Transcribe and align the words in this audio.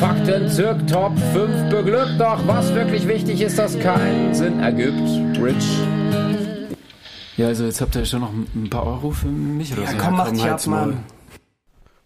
Fakten 0.00 0.48
zirk 0.48 0.86
Top 0.86 1.12
5 1.34 1.68
beglückt, 1.68 2.18
doch 2.18 2.40
was 2.46 2.72
wirklich 2.74 3.06
wichtig 3.06 3.42
ist, 3.42 3.58
dass 3.58 3.78
keinen 3.78 4.34
Sinn 4.34 4.58
ergibt. 4.60 4.96
Rich. 5.38 5.78
Ja, 7.36 7.48
also 7.48 7.64
jetzt 7.66 7.82
habt 7.82 7.94
ihr 7.96 8.06
schon 8.06 8.20
noch 8.20 8.32
ein 8.32 8.70
paar 8.70 8.86
Euro 8.86 9.10
für 9.10 9.28
mich 9.28 9.74
oder 9.74 9.82
Ja, 9.82 9.90
so. 9.90 9.96
komm, 9.98 10.16
mach 10.16 10.30
dich 10.30 10.42
ab. 10.44 10.66
Mann. 10.66 11.04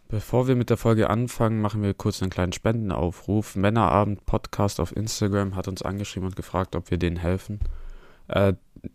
Bevor 0.09 0.49
wir 0.49 0.57
mit 0.57 0.71
der 0.71 0.77
Folge 0.77 1.09
anfangen, 1.09 1.61
machen 1.61 1.83
wir 1.83 1.95
kurz 1.95 2.21
einen 2.21 2.33
kleinen 2.33 2.53
Spendenaufruf. 2.53 3.55
Männerabend 3.55 4.27
Podcast 4.27 4.81
auf 4.81 4.95
Instagram 4.97 5.55
hat 5.55 5.69
uns 5.69 5.83
angeschrieben 5.83 6.29
und 6.29 6.35
gefragt, 6.37 6.75
ob 6.75 6.91
wir 6.91 6.99
denen 6.99 7.17
helfen. 7.17 7.61
Äh, 8.27 8.55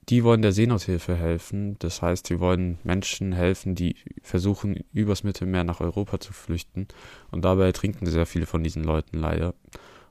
die 0.09 0.23
wollen 0.23 0.41
der 0.41 0.52
Seenothilfe 0.52 1.16
helfen. 1.16 1.77
Das 1.79 2.02
heißt, 2.02 2.27
sie 2.27 2.39
wollen 2.39 2.77
Menschen 2.84 3.34
helfen, 3.34 3.75
die 3.75 3.95
versuchen, 4.21 4.84
übers 4.93 5.23
Mittelmeer 5.23 5.63
nach 5.63 5.81
Europa 5.81 6.20
zu 6.20 6.34
flüchten. 6.34 6.88
Und 7.31 7.45
dabei 7.45 7.66
ertrinken 7.66 8.05
sehr 8.05 8.25
viele 8.25 8.45
von 8.45 8.63
diesen 8.63 8.83
Leuten 8.83 9.17
leider. 9.17 9.53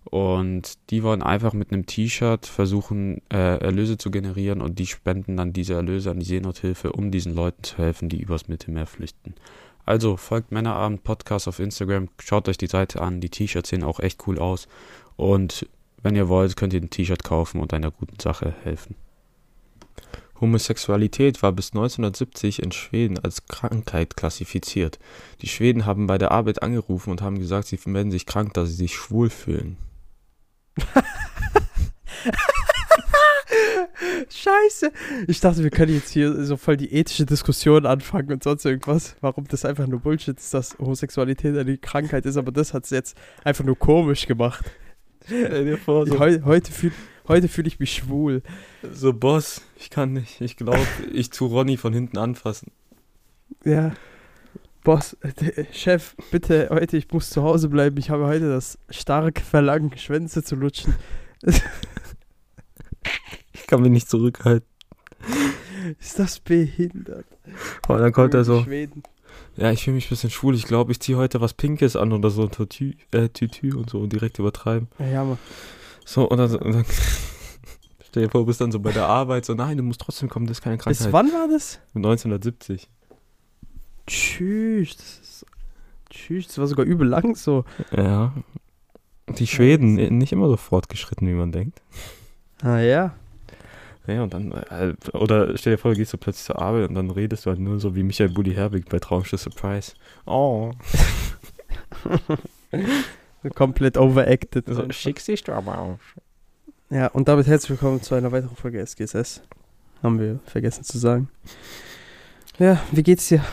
Und 0.04 0.78
die 0.90 1.02
wollen 1.02 1.22
einfach 1.22 1.52
mit 1.52 1.72
einem 1.72 1.84
T-Shirt 1.84 2.46
versuchen, 2.46 3.20
äh, 3.30 3.58
Erlöse 3.58 3.98
zu 3.98 4.10
generieren 4.10 4.62
und 4.62 4.78
die 4.78 4.86
spenden 4.86 5.36
dann 5.36 5.52
diese 5.52 5.74
Erlöse 5.74 6.10
an 6.10 6.20
die 6.20 6.26
Seenothilfe, 6.26 6.92
um 6.92 7.10
diesen 7.10 7.34
Leuten 7.34 7.62
zu 7.62 7.76
helfen, 7.76 8.08
die 8.08 8.20
übers 8.20 8.48
Mittelmeer 8.48 8.86
flüchten. 8.86 9.34
Also 9.84 10.16
folgt 10.16 10.50
Männerabend 10.50 11.02
Podcast 11.02 11.48
auf 11.48 11.58
Instagram, 11.58 12.08
schaut 12.18 12.48
euch 12.48 12.58
die 12.58 12.66
Seite 12.66 13.02
an, 13.02 13.20
die 13.20 13.30
T-Shirts 13.30 13.68
sehen 13.68 13.84
auch 13.84 14.00
echt 14.00 14.26
cool 14.26 14.38
aus. 14.38 14.68
Und 15.16 15.66
wenn 16.02 16.16
ihr 16.16 16.28
wollt, 16.28 16.56
könnt 16.56 16.72
ihr 16.72 16.80
ein 16.80 16.90
T-Shirt 16.90 17.24
kaufen 17.24 17.60
und 17.60 17.74
einer 17.74 17.90
guten 17.90 18.18
Sache 18.20 18.54
helfen. 18.62 18.94
Homosexualität 20.40 21.42
war 21.42 21.52
bis 21.52 21.72
1970 21.72 22.62
in 22.62 22.72
Schweden 22.72 23.18
als 23.18 23.46
Krankheit 23.46 24.16
klassifiziert. 24.16 24.98
Die 25.42 25.48
Schweden 25.48 25.86
haben 25.86 26.06
bei 26.06 26.18
der 26.18 26.30
Arbeit 26.30 26.62
angerufen 26.62 27.10
und 27.10 27.22
haben 27.22 27.38
gesagt, 27.38 27.68
sie 27.68 27.78
melden 27.86 28.10
sich 28.10 28.26
krank, 28.26 28.54
da 28.54 28.66
sie 28.66 28.74
sich 28.74 28.94
schwul 28.94 29.30
fühlen. 29.30 29.76
Scheiße. 34.30 34.92
Ich 35.26 35.40
dachte, 35.40 35.62
wir 35.62 35.70
können 35.70 35.94
jetzt 35.94 36.10
hier 36.10 36.44
so 36.44 36.56
voll 36.56 36.76
die 36.76 36.92
ethische 36.92 37.24
Diskussion 37.24 37.86
anfangen 37.86 38.32
und 38.32 38.42
sonst 38.42 38.64
irgendwas. 38.64 39.16
Warum 39.20 39.46
das 39.48 39.64
einfach 39.64 39.86
nur 39.86 40.00
Bullshit 40.00 40.38
ist, 40.38 40.52
dass 40.54 40.78
Homosexualität 40.78 41.56
eine 41.56 41.78
Krankheit 41.78 42.26
ist, 42.26 42.36
aber 42.36 42.52
das 42.52 42.74
hat 42.74 42.84
es 42.84 42.90
jetzt 42.90 43.16
einfach 43.44 43.64
nur 43.64 43.78
komisch 43.78 44.26
gemacht. 44.26 44.64
Stell 45.24 45.64
dir 45.64 45.78
vor, 45.78 46.06
Heu, 46.18 46.40
heute 46.44 46.72
fühle 46.72 46.92
heute 47.28 47.48
fühl 47.48 47.66
ich 47.66 47.78
mich 47.78 47.92
schwul. 47.92 48.42
so 48.92 49.12
Boss, 49.12 49.62
ich 49.76 49.90
kann 49.90 50.12
nicht, 50.12 50.40
ich 50.40 50.56
glaube, 50.56 50.86
ich 51.12 51.30
tu 51.30 51.46
Ronny 51.46 51.76
von 51.76 51.92
hinten 51.92 52.18
anfassen. 52.18 52.72
Ja. 53.64 53.92
Boss, 54.84 55.16
äh, 55.20 55.64
Chef, 55.72 56.16
bitte 56.30 56.68
heute, 56.70 56.96
ich 56.96 57.10
muss 57.12 57.30
zu 57.30 57.42
Hause 57.42 57.68
bleiben. 57.68 57.96
Ich 57.98 58.10
habe 58.10 58.26
heute 58.26 58.48
das 58.48 58.78
starke 58.90 59.42
Verlangen, 59.42 59.96
Schwänze 59.96 60.42
zu 60.42 60.56
lutschen. 60.56 60.94
Ich 63.52 63.66
kann 63.66 63.82
mich 63.82 63.90
nicht 63.90 64.08
zurückhalten. 64.08 64.66
Ist 66.00 66.18
das 66.18 66.40
behindert? 66.40 67.26
Und 67.86 67.98
dann 67.98 68.12
kommt 68.12 68.34
er 68.34 68.44
so, 68.44 68.62
Schweden. 68.62 69.02
Ja, 69.56 69.72
ich 69.72 69.84
fühle 69.84 69.96
mich 69.96 70.06
ein 70.06 70.10
bisschen 70.10 70.30
schwul. 70.30 70.54
Ich 70.54 70.64
glaube, 70.64 70.92
ich 70.92 71.00
ziehe 71.00 71.18
heute 71.18 71.40
was 71.40 71.52
Pinkes 71.52 71.96
an 71.96 72.12
oder 72.12 72.30
so 72.30 72.42
ein 72.42 72.50
Tütü, 72.50 72.94
äh, 73.10 73.28
Tütü 73.28 73.74
und 73.76 73.90
so 73.90 73.98
und 73.98 74.12
direkt 74.12 74.38
übertreiben. 74.38 74.88
Ja, 74.98 75.06
ja, 75.06 75.24
Mann. 75.24 75.38
So, 76.08 76.26
und 76.26 76.38
dann, 76.38 76.56
und 76.56 76.74
dann 76.74 76.86
stell 78.02 78.22
dir 78.22 78.30
vor, 78.30 78.40
du 78.40 78.46
bist 78.46 78.62
dann 78.62 78.72
so 78.72 78.80
bei 78.80 78.92
der 78.92 79.06
Arbeit, 79.06 79.44
so, 79.44 79.52
nein, 79.52 79.76
du 79.76 79.82
musst 79.82 80.00
trotzdem 80.00 80.30
kommen, 80.30 80.46
das 80.46 80.56
ist 80.56 80.62
keine 80.62 80.78
Bis 80.78 81.00
Krankheit. 81.00 81.12
wann 81.12 81.32
war 81.32 81.48
das? 81.48 81.80
1970. 81.94 82.88
Tschüss. 84.06 84.96
Das 84.96 85.20
ist, 85.20 85.46
tschüss, 86.08 86.46
das 86.46 86.56
war 86.56 86.66
sogar 86.66 86.86
übel 86.86 87.06
lang 87.06 87.36
so. 87.36 87.66
Ja. 87.94 88.32
Die 89.36 89.46
Schweden, 89.46 89.96
nicht 90.16 90.32
immer 90.32 90.48
so 90.48 90.56
fortgeschritten, 90.56 91.28
wie 91.28 91.34
man 91.34 91.52
denkt. 91.52 91.82
Ah 92.62 92.78
ja. 92.78 93.14
Ja, 94.06 94.22
und 94.22 94.32
dann, 94.32 94.52
äh, 94.52 94.94
oder 95.12 95.58
stell 95.58 95.74
dir 95.74 95.78
vor, 95.78 95.90
du 95.90 95.98
gehst 95.98 96.12
so 96.12 96.16
plötzlich 96.16 96.46
zur 96.46 96.58
Arbeit 96.58 96.88
und 96.88 96.94
dann 96.94 97.10
redest 97.10 97.44
du 97.44 97.50
halt 97.50 97.60
nur 97.60 97.78
so 97.80 97.94
wie 97.94 98.02
Michael 98.02 98.30
Bulli 98.30 98.54
Herbig 98.54 98.88
bei 98.88 98.98
Traumschiff 98.98 99.42
Surprise. 99.42 99.92
Oh, 100.24 100.72
Komplett 103.54 103.96
overacted. 103.96 104.64
so 104.66 104.90
schick 104.90 105.20
siehst 105.20 105.48
du 105.48 105.52
aber 105.52 105.78
aus. 105.78 105.98
Ja, 106.90 107.06
und 107.08 107.28
damit 107.28 107.46
herzlich 107.46 107.70
willkommen 107.70 108.02
zu 108.02 108.14
einer 108.14 108.32
weiteren 108.32 108.56
Folge 108.56 108.84
SGSS. 108.84 109.42
Haben 110.02 110.18
wir 110.18 110.40
vergessen 110.46 110.84
zu 110.84 110.98
sagen. 110.98 111.28
Ja, 112.58 112.80
wie 112.90 113.02
geht's 113.02 113.28
dir? 113.28 113.44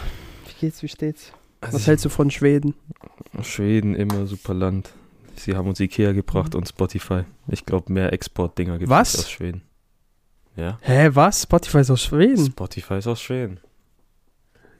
Wie 0.47 0.59
geht's, 0.59 0.81
wie 0.81 0.88
steht's? 0.88 1.31
Also 1.62 1.75
Was 1.75 1.88
hältst 1.88 2.06
du 2.06 2.09
von 2.09 2.31
Schweden? 2.31 2.73
Schweden, 3.41 3.96
immer 3.96 4.25
super 4.25 4.53
Land. 4.53 4.90
Sie 5.35 5.56
haben 5.56 5.68
uns 5.68 5.79
Ikea 5.79 6.13
gebracht 6.13 6.56
und 6.56 6.67
Spotify. 6.67 7.23
Ich 7.47 7.66
glaube, 7.66 7.91
mehr 7.91 8.13
Exportdinger 8.13 8.78
gibt 8.79 8.90
Was? 8.90 9.13
es 9.13 9.19
aus 9.22 9.31
Schweden. 9.31 9.62
Ja. 10.56 10.78
Hä, 10.81 11.09
was? 11.13 11.44
Spotify 11.44 11.79
ist 11.79 11.91
aus 11.91 12.02
Schweden? 12.03 12.46
Spotify 12.46 12.96
ist 12.96 13.07
aus 13.07 13.22
Schweden. 13.22 13.59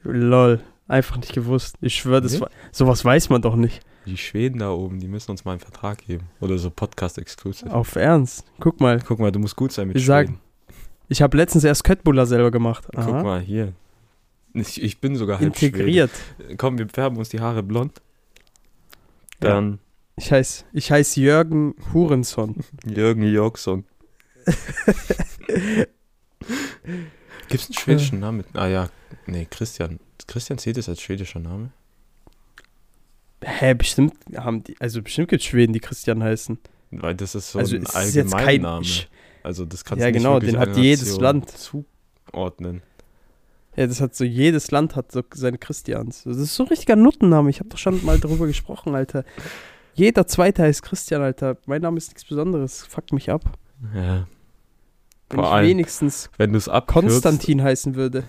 Lol. 0.03 0.61
Einfach 0.87 1.17
nicht 1.17 1.33
gewusst. 1.33 1.75
Ich 1.81 1.95
schwöre, 1.95 2.22
das 2.22 2.39
Nee? 2.39 2.45
sowas 2.72 3.03
weiß 3.03 3.29
man 3.29 3.41
doch 3.41 3.55
nicht. 3.55 3.81
Die 4.05 4.17
Schweden 4.17 4.59
da 4.59 4.71
oben, 4.71 4.99
die 4.99 5.07
müssen 5.07 5.31
uns 5.31 5.45
mal 5.45 5.51
einen 5.53 5.59
Vertrag 5.59 5.97
geben. 6.05 6.25
Oder 6.39 6.57
so 6.57 6.69
Podcast-Exclusive. 6.69 7.71
Auf 7.73 7.95
Ernst. 7.95 8.45
Guck 8.59 8.79
mal. 8.79 8.99
Guck 9.05 9.19
mal, 9.19 9.31
du 9.31 9.39
musst 9.39 9.55
gut 9.55 9.71
sein 9.71 9.88
mit 9.88 9.95
Wir 9.95 10.01
Schweden. 10.01 10.07
sagen- 10.27 10.39
Ich 11.07 11.21
habe 11.21 11.35
letztens 11.38 11.63
erst 11.63 11.83
Köttbullar 11.83 12.25
selber 12.25 12.51
gemacht. 12.51 12.85
Guck 12.93 12.99
Aha. 13.03 13.23
mal, 13.23 13.41
hier. 13.41 13.73
Ich, 14.53 14.81
ich 14.81 15.01
bin 15.01 15.16
sogar 15.16 15.39
halb 15.39 15.47
Integriert. 15.47 16.11
Schwede. 16.38 16.55
Komm, 16.57 16.77
wir 16.77 16.88
färben 16.88 17.17
uns 17.17 17.29
die 17.29 17.39
Haare 17.41 17.61
blond. 17.63 18.01
Dann 19.39 19.79
Ich 20.16 20.31
heiße 20.31 20.63
ich 20.72 20.91
heiß 20.91 21.16
Jürgen 21.17 21.75
Hurenson. 21.93 22.55
Jürgen 22.85 23.23
Jorgsson. 23.23 23.83
Gibt 27.47 27.63
es 27.63 27.67
einen 27.67 27.73
schwedischen 27.73 28.19
Namen? 28.19 28.43
Ah 28.53 28.67
ja, 28.67 28.89
nee, 29.27 29.45
Christian. 29.49 29.99
Christian 30.27 30.57
zählt 30.57 30.77
es 30.77 30.87
als 30.89 31.01
schwedischer 31.01 31.39
Name? 31.39 31.69
Hä, 33.47 33.73
bestimmt 33.75 34.13
haben 34.35 34.63
die, 34.63 34.75
also 34.79 35.01
bestimmt 35.01 35.29
gibt 35.29 35.41
es 35.41 35.47
Schweden, 35.47 35.73
die 35.73 35.79
Christian 35.79 36.23
heißen. 36.23 36.57
Weil 36.91 37.16
das 37.16 37.35
ist 37.35 37.51
so 37.51 37.59
also 37.59 37.75
ein. 37.75 37.85
Allgemeinname. 37.88 38.85
Also 39.44 39.66
das 39.66 39.85
kannst 39.85 40.01
Ja, 40.01 40.07
du 40.07 40.13
nicht 40.13 40.23
genau, 40.23 40.35
wirklich 40.35 40.51
den 40.53 40.59
hat 40.59 40.75
jedes 40.78 41.17
Land. 41.19 41.50
zuordnen. 41.51 42.81
Ja, 43.75 43.85
das 43.88 44.01
hat 44.01 44.16
so, 44.16 44.23
jedes 44.23 44.72
Land 44.72 44.95
hat 44.95 45.11
so 45.11 45.22
seine 45.34 45.57
Christians. 45.57 46.23
Das 46.23 46.38
ist 46.38 46.55
so 46.55 46.63
ein 46.63 46.69
richtiger 46.69 46.95
Nuttenname. 46.95 47.50
Ich 47.50 47.59
habe 47.59 47.69
doch 47.69 47.78
schon 47.78 48.03
mal 48.05 48.17
darüber 48.19 48.47
gesprochen, 48.47 48.95
Alter. 48.95 49.23
Jeder 49.94 50.25
Zweite 50.28 50.63
heißt 50.63 50.81
Christian, 50.81 51.22
Alter. 51.22 51.57
Mein 51.66 51.81
Name 51.81 51.97
ist 51.97 52.07
nichts 52.09 52.25
Besonderes. 52.25 52.85
Fuck 52.85 53.11
mich 53.11 53.29
ab. 53.29 53.44
Ja, 53.94 54.28
Wenn 55.29 55.39
Vor 55.39 55.45
ich 55.45 55.51
allem 55.51 55.67
wenigstens 55.69 56.29
wenn 56.37 56.51
du 56.51 56.57
es 56.57 56.69
abkürzt. 56.69 57.07
Konstantin 57.07 57.63
heißen 57.63 57.95
würde. 57.95 58.25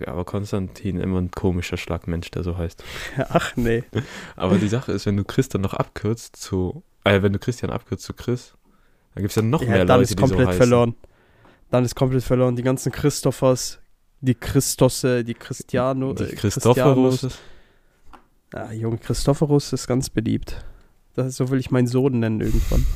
Ja, 0.00 0.12
aber 0.12 0.24
Konstantin 0.24 0.98
immer 0.98 1.20
ein 1.20 1.30
komischer 1.30 1.76
Schlagmensch, 1.76 2.30
der 2.30 2.42
so 2.42 2.56
heißt. 2.56 2.82
Ach 3.28 3.54
nee. 3.56 3.84
Aber 4.34 4.56
die 4.56 4.68
Sache 4.68 4.92
ist, 4.92 5.04
wenn 5.04 5.16
du 5.16 5.24
Chris 5.24 5.50
dann 5.50 5.60
noch 5.60 5.74
abkürzt 5.74 6.36
zu, 6.36 6.82
äh, 7.04 7.20
wenn 7.20 7.34
du 7.34 7.38
Christian 7.38 7.70
abkürzt 7.70 8.04
zu 8.04 8.14
Chris, 8.14 8.54
dann 9.14 9.22
gibt 9.22 9.30
es 9.32 9.36
ja 9.36 9.42
noch 9.42 9.60
Ja, 9.60 9.68
mehr 9.68 9.84
dann 9.84 10.00
Leute, 10.00 10.10
ist 10.10 10.18
die 10.18 10.26
so 10.26 10.34
komplett 10.34 10.54
verloren. 10.54 10.94
Dann 11.70 11.84
ist 11.84 11.94
komplett 11.94 12.22
verloren. 12.22 12.56
Die 12.56 12.62
ganzen 12.62 12.92
Christophers, 12.92 13.80
die 14.20 14.34
Christosse, 14.34 15.24
die 15.24 15.34
Christiano. 15.34 16.14
Die 16.14 16.24
äh, 16.24 16.34
Christophorus. 16.34 17.20
Christianos. 17.20 17.38
Ja, 18.54 18.72
Junge, 18.72 18.98
Christophorus 18.98 19.72
ist 19.72 19.86
ganz 19.86 20.08
beliebt. 20.08 20.64
Das, 21.14 21.36
so 21.36 21.50
will 21.50 21.60
ich 21.60 21.70
meinen 21.70 21.86
Sohn 21.86 22.20
nennen 22.20 22.40
irgendwann. 22.40 22.86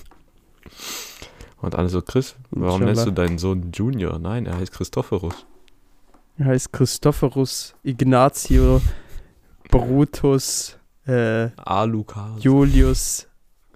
Und 1.66 1.74
alle 1.74 1.88
so, 1.88 2.00
Chris, 2.00 2.36
warum 2.52 2.82
Inshallah. 2.82 2.92
nennst 2.92 3.06
du 3.08 3.10
deinen 3.10 3.38
Sohn 3.38 3.72
Junior? 3.72 4.20
Nein, 4.20 4.46
er 4.46 4.56
heißt 4.56 4.72
Christophorus. 4.72 5.46
Er 6.38 6.44
heißt 6.44 6.72
Christophorus 6.72 7.74
Ignatio 7.82 8.80
Brutus 9.68 10.78
äh, 11.08 11.48
Alucard. 11.56 12.38
Julius 12.38 13.26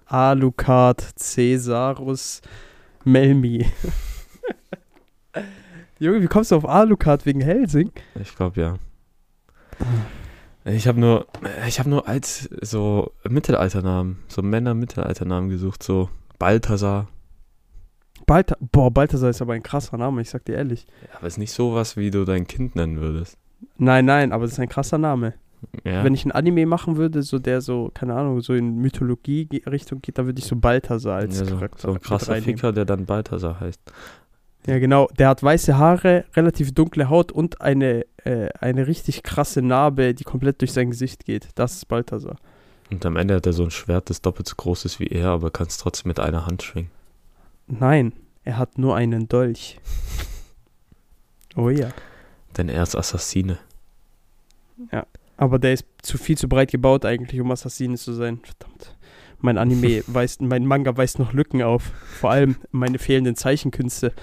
Alucard 0.05 1.05
Caesarus 1.19 2.41
Melmi. 3.03 3.65
Junge, 5.99 6.21
wie 6.21 6.27
kommst 6.27 6.51
du 6.51 6.55
auf 6.55 6.65
Alucard 6.65 7.25
wegen 7.25 7.41
Helsing? 7.41 7.91
Ich 8.21 8.33
glaube 8.37 8.61
ja. 8.61 8.75
Ich 10.63 10.87
habe 10.87 10.97
nur, 10.97 11.27
ich 11.67 11.77
habe 11.77 11.89
nur 11.89 12.07
als 12.07 12.47
so 12.61 13.11
Mittelalternamen, 13.27 14.19
so 14.29 14.41
Männer-Mittelalternamen 14.41 15.49
gesucht, 15.49 15.83
so 15.83 16.07
Balthasar. 16.39 17.09
Balta 18.31 18.55
Boah, 18.61 18.89
Balthasar 18.89 19.29
ist 19.29 19.41
aber 19.41 19.55
ein 19.55 19.61
krasser 19.61 19.97
Name, 19.97 20.21
ich 20.21 20.29
sag 20.29 20.45
dir 20.45 20.55
ehrlich. 20.55 20.87
Ja, 21.01 21.17
aber 21.17 21.27
ist 21.27 21.37
nicht 21.37 21.51
sowas, 21.51 21.97
wie 21.97 22.11
du 22.11 22.23
dein 22.23 22.47
Kind 22.47 22.77
nennen 22.77 23.01
würdest. 23.01 23.37
Nein, 23.77 24.05
nein, 24.05 24.31
aber 24.31 24.45
das 24.45 24.53
ist 24.53 24.59
ein 24.61 24.69
krasser 24.69 24.97
Name. 24.97 25.33
Ja. 25.83 26.05
Wenn 26.05 26.13
ich 26.13 26.23
ein 26.23 26.31
Anime 26.31 26.65
machen 26.65 26.95
würde, 26.95 27.23
so 27.23 27.39
der 27.39 27.59
so, 27.59 27.91
keine 27.93 28.15
Ahnung, 28.15 28.39
so 28.39 28.53
in 28.53 28.77
Mythologie-Richtung 28.77 30.01
geht, 30.01 30.17
dann 30.17 30.27
würde 30.27 30.39
ich 30.39 30.45
so 30.45 30.55
Balthasar 30.55 31.17
als 31.17 31.39
ja, 31.39 31.45
so, 31.45 31.55
Charakter 31.55 31.81
so 31.81 31.93
ein 31.93 31.99
krasser. 31.99 32.35
Ficker, 32.37 32.71
der 32.71 32.85
dann 32.85 33.05
Balthasar 33.05 33.59
heißt. 33.59 33.81
Ja, 34.65 34.79
genau. 34.79 35.09
Der 35.19 35.27
hat 35.27 35.43
weiße 35.43 35.77
Haare, 35.77 36.23
relativ 36.33 36.73
dunkle 36.73 37.09
Haut 37.09 37.33
und 37.33 37.59
eine, 37.59 38.05
äh, 38.23 38.47
eine 38.61 38.87
richtig 38.87 39.23
krasse 39.23 39.61
Narbe, 39.61 40.13
die 40.13 40.23
komplett 40.23 40.61
durch 40.61 40.71
sein 40.71 40.91
Gesicht 40.91 41.25
geht. 41.25 41.49
Das 41.55 41.75
ist 41.75 41.89
Balthasar. 41.89 42.37
Und 42.89 43.05
am 43.05 43.17
Ende 43.17 43.35
hat 43.35 43.45
er 43.45 43.51
so 43.51 43.65
ein 43.65 43.71
Schwert, 43.71 44.09
das 44.09 44.21
doppelt 44.21 44.47
so 44.47 44.55
groß 44.55 44.85
ist 44.85 45.01
wie 45.01 45.07
er, 45.07 45.31
aber 45.31 45.51
kann 45.51 45.67
es 45.67 45.77
trotzdem 45.77 46.07
mit 46.07 46.21
einer 46.21 46.45
Hand 46.45 46.63
schwingen. 46.63 46.91
Nein, 47.67 48.13
er 48.43 48.57
hat 48.57 48.77
nur 48.77 48.95
einen 48.95 49.27
Dolch. 49.27 49.79
Oh 51.55 51.69
ja. 51.69 51.89
Denn 52.57 52.69
er 52.69 52.83
ist 52.83 52.95
Assassine. 52.95 53.57
Aber 55.37 55.59
der 55.59 55.73
ist 55.73 55.85
zu 56.01 56.17
viel 56.17 56.37
zu 56.37 56.47
breit 56.47 56.71
gebaut 56.71 57.05
eigentlich, 57.05 57.39
um 57.41 57.51
Assassine 57.51 57.97
zu 57.97 58.13
sein. 58.13 58.39
Verdammt. 58.43 58.95
Mein 59.39 59.57
Anime 59.57 60.03
weist, 60.07 60.41
mein 60.41 60.65
Manga 60.65 60.95
weist 60.95 61.19
noch 61.19 61.33
Lücken 61.33 61.61
auf. 61.61 61.83
Vor 62.19 62.31
allem 62.31 62.57
meine 62.71 62.99
fehlenden 62.99 63.35
Zeichenkünste. 63.35 64.13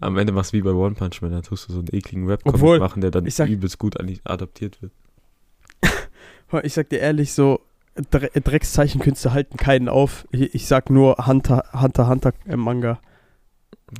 Am 0.00 0.16
Ende 0.16 0.32
machst 0.32 0.52
du 0.52 0.56
wie 0.56 0.62
bei 0.62 0.72
One 0.72 0.94
Punch 0.94 1.20
Man, 1.22 1.30
da 1.30 1.40
tust 1.42 1.68
du 1.68 1.72
so 1.72 1.78
einen 1.80 1.88
ekligen 1.92 2.26
Webcomic 2.26 2.80
machen, 2.80 3.00
der 3.00 3.10
dann 3.10 3.28
sag- 3.30 3.48
übelst 3.48 3.78
gut 3.78 3.96
adaptiert 4.24 4.80
wird. 4.82 4.92
Ich 6.64 6.74
sag 6.74 6.88
dir 6.88 6.98
ehrlich, 6.98 7.32
so 7.32 7.60
Dre 8.10 8.28
Dreckszeichenkünste 8.28 9.32
halten 9.32 9.56
keinen 9.56 9.88
auf. 9.88 10.26
Ich, 10.32 10.52
ich 10.52 10.66
sag 10.66 10.90
nur 10.90 11.26
Hunter, 11.28 11.64
Hunter, 11.72 12.08
Hunter 12.08 12.32
äh, 12.44 12.56
Manga. 12.56 12.98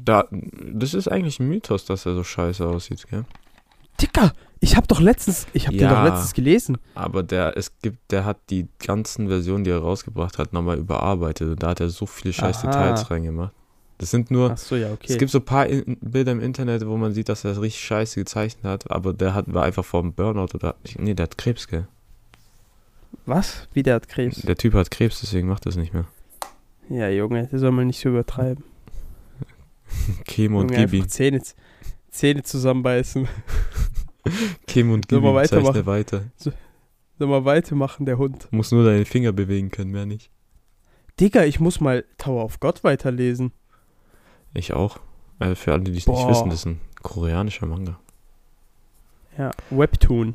Da, 0.04 0.28
das 0.30 0.94
ist 0.94 1.08
eigentlich 1.08 1.40
ein 1.40 1.48
Mythos, 1.48 1.84
dass 1.84 2.06
er 2.06 2.14
so 2.14 2.24
scheiße 2.24 2.66
aussieht, 2.66 3.06
gell? 3.10 3.24
Dicker, 4.00 4.32
ich 4.60 4.76
hab 4.76 4.88
doch 4.88 5.00
letztens, 5.00 5.46
ich 5.52 5.66
hab 5.66 5.72
den 5.72 5.82
Ja. 5.82 5.94
doch 5.94 6.10
letztens 6.10 6.32
gelesen. 6.34 6.78
Aber 6.94 7.22
der, 7.22 7.56
es 7.56 7.72
gibt, 7.82 8.10
der 8.12 8.24
hat 8.24 8.38
die 8.50 8.68
ganzen 8.78 9.28
Versionen, 9.28 9.64
die 9.64 9.70
er 9.70 9.78
rausgebracht 9.78 10.38
hat, 10.38 10.52
nochmal 10.52 10.78
überarbeitet 10.78 11.48
und 11.50 11.62
da 11.62 11.68
hat 11.70 11.80
er 11.80 11.90
so 11.90 12.06
viele 12.06 12.32
scheiß 12.32 12.64
Aha. 12.64 12.66
Details 12.70 13.10
reingemacht. 13.10 13.52
Das 13.98 14.10
sind 14.10 14.30
nur, 14.30 14.56
so, 14.56 14.76
ja, 14.76 14.92
okay. 14.92 15.08
es 15.12 15.18
gibt 15.18 15.30
so 15.30 15.38
ein 15.38 15.44
paar 15.44 15.66
in 15.66 15.98
Bilder 16.00 16.32
im 16.32 16.40
Internet, 16.40 16.86
wo 16.86 16.96
man 16.96 17.12
sieht, 17.12 17.28
dass 17.28 17.44
er 17.44 17.50
das 17.50 17.60
richtig 17.60 17.84
scheiße 17.84 18.18
gezeichnet 18.20 18.64
hat, 18.64 18.90
aber 18.90 19.12
der 19.12 19.34
hat, 19.34 19.52
war 19.52 19.64
einfach 19.64 19.84
vom 19.84 20.14
Burnout 20.14 20.54
oder, 20.54 20.74
nee, 20.96 21.12
der 21.12 21.24
hat 21.24 21.36
Krebs, 21.36 21.68
gell? 21.68 21.86
Was? 23.26 23.68
Wie 23.74 23.82
der 23.82 23.96
hat 23.96 24.08
Krebs? 24.08 24.40
Der 24.40 24.56
Typ 24.56 24.72
hat 24.72 24.90
Krebs, 24.90 25.20
deswegen 25.20 25.48
macht 25.48 25.66
er 25.66 25.70
es 25.70 25.76
nicht 25.76 25.92
mehr. 25.92 26.06
Ja, 26.88 27.08
Junge, 27.08 27.48
das 27.52 27.60
soll 27.60 27.72
man 27.72 27.86
nicht 27.88 28.00
so 28.00 28.08
übertreiben. 28.08 28.64
Chemo 30.26 30.60
und 30.60 30.70
Junge, 30.70 30.84
gib 30.84 30.92
ihm. 30.94 31.02
einfach 31.02 31.10
Zähne, 31.10 31.42
Zähne 32.10 32.42
zusammenbeißen. 32.42 33.28
Chemo 34.66 34.94
und 34.94 35.10
Sollen 35.10 35.22
gib 35.22 35.32
wir 35.32 35.42
ihm, 35.42 35.48
zeichne 35.48 35.64
weitermachen? 35.64 35.86
weiter. 35.86 36.24
Soll 36.36 37.28
mal 37.28 37.44
weitermachen, 37.44 38.06
der 38.06 38.18
Hund. 38.18 38.48
Muss 38.50 38.72
nur 38.72 38.84
deine 38.84 39.04
Finger 39.04 39.32
bewegen 39.32 39.70
können, 39.70 39.90
mehr 39.90 40.06
nicht. 40.06 40.30
Digga, 41.18 41.44
ich 41.44 41.60
muss 41.60 41.80
mal 41.80 42.04
Tower 42.16 42.44
of 42.44 42.60
God 42.60 42.82
weiterlesen. 42.82 43.52
Ich 44.54 44.72
auch. 44.72 44.98
Also 45.38 45.54
für 45.54 45.72
alle, 45.72 45.82
die 45.82 45.96
es 45.96 46.06
nicht 46.06 46.28
wissen, 46.28 46.50
das 46.50 46.60
ist 46.60 46.66
ein 46.66 46.80
koreanischer 47.02 47.66
Manga. 47.66 47.98
Ja, 49.36 49.50
Webtoon. 49.70 50.34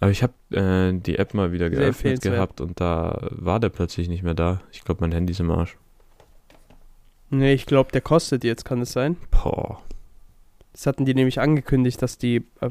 Aber 0.00 0.10
ich 0.10 0.22
habe 0.22 0.34
äh, 0.50 0.92
die 0.98 1.18
App 1.18 1.32
mal 1.34 1.52
wieder 1.52 1.70
geöffnet 1.70 2.20
gehabt 2.20 2.60
und 2.60 2.80
da 2.80 3.28
war 3.30 3.60
der 3.60 3.70
plötzlich 3.70 4.08
nicht 4.08 4.22
mehr 4.22 4.34
da. 4.34 4.60
Ich 4.72 4.84
glaube, 4.84 5.00
mein 5.00 5.12
Handy 5.12 5.32
ist 5.32 5.40
im 5.40 5.50
Arsch. 5.50 5.76
Nee, 7.30 7.54
ich 7.54 7.66
glaube, 7.66 7.90
der 7.92 8.00
kostet 8.00 8.44
jetzt, 8.44 8.64
kann 8.64 8.80
es 8.80 8.92
sein? 8.92 9.16
Boah. 9.30 9.82
Das 10.72 10.86
hatten 10.86 11.04
die 11.04 11.14
nämlich 11.14 11.40
angekündigt, 11.40 12.00
dass 12.02 12.18
die, 12.18 12.44
äh, 12.60 12.68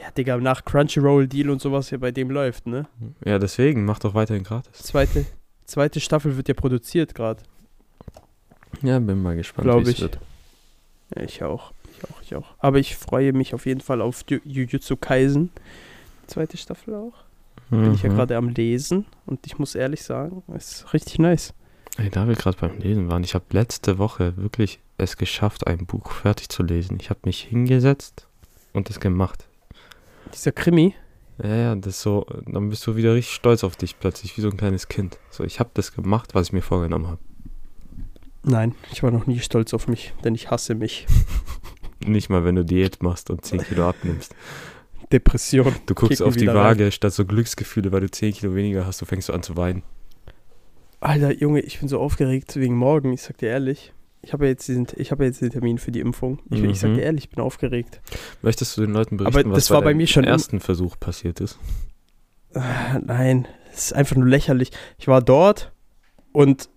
ja, 0.00 0.10
Digga, 0.16 0.36
nach 0.38 0.64
Crunchyroll 0.64 1.26
Deal 1.28 1.50
und 1.50 1.60
sowas 1.62 1.90
ja 1.90 1.98
bei 1.98 2.10
dem 2.10 2.30
läuft, 2.30 2.66
ne? 2.66 2.86
Ja, 3.24 3.38
deswegen, 3.38 3.84
mach 3.84 3.98
doch 3.98 4.14
weiterhin 4.14 4.42
gratis. 4.44 4.72
Zweite, 4.82 5.24
zweite 5.64 6.00
Staffel 6.00 6.36
wird 6.36 6.48
ja 6.48 6.54
produziert 6.54 7.14
gerade. 7.14 7.42
Ja, 8.82 8.98
bin 8.98 9.22
mal 9.22 9.36
gespannt, 9.36 9.66
wie 9.68 9.82
es 9.82 9.88
ich. 9.88 10.00
wird. 10.02 10.18
Ja, 11.14 11.22
ich 11.22 11.42
auch. 11.42 11.72
Ich 11.96 12.04
auch, 12.10 12.22
ich 12.22 12.34
auch. 12.34 12.54
Aber 12.58 12.78
ich 12.78 12.96
freue 12.96 13.32
mich 13.32 13.54
auf 13.54 13.64
jeden 13.64 13.80
Fall 13.80 14.02
auf 14.02 14.22
Ju- 14.28 14.42
Jujutsu 14.44 14.96
Kaisen. 14.96 15.50
Zweite 16.26 16.56
Staffel 16.58 16.94
auch. 16.94 17.14
Bin 17.70 17.94
ich 17.94 18.02
ja 18.02 18.10
Mhm. 18.10 18.16
gerade 18.16 18.36
am 18.36 18.48
Lesen 18.50 19.06
und 19.24 19.46
ich 19.46 19.58
muss 19.58 19.74
ehrlich 19.74 20.02
sagen, 20.02 20.42
es 20.54 20.82
ist 20.82 20.92
richtig 20.92 21.18
nice. 21.18 21.54
Ey, 21.98 22.10
da 22.10 22.28
wir 22.28 22.34
gerade 22.34 22.58
beim 22.60 22.78
Lesen 22.78 23.08
waren, 23.08 23.24
ich 23.24 23.34
habe 23.34 23.44
letzte 23.50 23.98
Woche 23.98 24.36
wirklich 24.36 24.80
es 24.98 25.16
geschafft, 25.16 25.66
ein 25.66 25.86
Buch 25.86 26.10
fertig 26.10 26.48
zu 26.50 26.62
lesen. 26.62 26.98
Ich 27.00 27.08
habe 27.10 27.20
mich 27.24 27.40
hingesetzt 27.42 28.26
und 28.72 28.90
es 28.90 29.00
gemacht. 29.00 29.46
Dieser 30.34 30.52
Krimi, 30.52 30.94
Ja, 31.42 31.54
ja, 31.54 31.74
das 31.74 31.96
ist 31.96 32.02
so, 32.02 32.26
dann 32.46 32.68
bist 32.68 32.86
du 32.86 32.96
wieder 32.96 33.14
richtig 33.14 33.34
stolz 33.34 33.64
auf 33.64 33.76
dich 33.76 33.98
plötzlich, 33.98 34.36
wie 34.36 34.40
so 34.42 34.48
ein 34.48 34.56
kleines 34.56 34.88
Kind. 34.88 35.18
So, 35.30 35.44
ich 35.44 35.58
habe 35.60 35.70
das 35.74 35.92
gemacht, 35.92 36.34
was 36.34 36.48
ich 36.48 36.52
mir 36.52 36.62
vorgenommen 36.62 37.06
habe. 37.08 37.20
nein, 38.42 38.74
ich 38.92 39.02
war 39.02 39.10
noch 39.10 39.26
nie 39.26 39.38
stolz 39.38 39.72
auf 39.72 39.88
mich, 39.88 40.12
denn 40.24 40.34
ich 40.34 40.50
hasse 40.50 40.74
mich. 40.74 41.06
Nicht 42.06 42.28
mal, 42.28 42.44
wenn 42.44 42.54
du 42.54 42.64
Diät 42.64 43.02
machst 43.02 43.30
und 43.30 43.44
10 43.44 43.62
Kilo 43.64 43.88
abnimmst. 43.88 44.34
Depression. 45.10 45.74
Du 45.86 45.94
guckst 45.94 46.18
Kicken 46.18 46.26
auf 46.26 46.36
die 46.36 46.46
Waage, 46.46 46.92
statt 46.92 47.12
so 47.12 47.24
Glücksgefühle, 47.24 47.90
weil 47.90 48.02
du 48.02 48.10
10 48.10 48.34
Kilo 48.34 48.54
weniger 48.54 48.86
hast, 48.86 49.00
du 49.00 49.06
fängst 49.06 49.26
so 49.26 49.32
an 49.32 49.42
zu 49.42 49.56
weinen. 49.56 49.82
Alter, 51.06 51.32
Junge, 51.32 51.60
ich 51.60 51.78
bin 51.78 51.88
so 51.88 52.00
aufgeregt 52.00 52.56
wegen 52.56 52.76
morgen, 52.76 53.12
ich 53.12 53.22
sag 53.22 53.38
dir 53.38 53.48
ehrlich. 53.50 53.92
Ich 54.22 54.32
habe 54.32 54.46
ja 54.46 54.50
jetzt 54.50 54.66
diesen, 54.66 54.88
ich 54.96 55.12
habe 55.12 55.22
ja 55.24 55.28
jetzt 55.28 55.40
den 55.40 55.50
Termin 55.50 55.78
für 55.78 55.92
die 55.92 56.00
Impfung. 56.00 56.40
Ich, 56.50 56.62
ich 56.62 56.80
sag 56.80 56.90
Mhm. 56.90 56.94
dir 56.94 57.02
ehrlich, 57.02 57.24
ich 57.24 57.30
bin 57.30 57.40
aufgeregt. 57.44 58.00
Möchtest 58.42 58.76
du 58.76 58.80
den 58.80 58.92
Leuten 58.92 59.14
Aber 59.20 59.30
berichten, 59.30 59.50
was 59.52 59.64
das 59.66 59.70
war 59.70 59.82
bei 59.82 59.94
mir 59.94 60.06
schon 60.08 60.24
im- 60.24 60.30
ersten 60.30 60.58
Versuch 60.60 60.98
passiert 60.98 61.40
ist? 61.40 61.58
Ah, 62.54 62.98
Nein, 63.04 63.46
es 63.72 63.86
ist 63.86 63.92
einfach 63.92 64.16
nur 64.16 64.26
lächerlich. 64.26 64.70
Ich 64.98 65.06
war 65.06 65.22
dort 65.22 65.72
und 66.32 66.68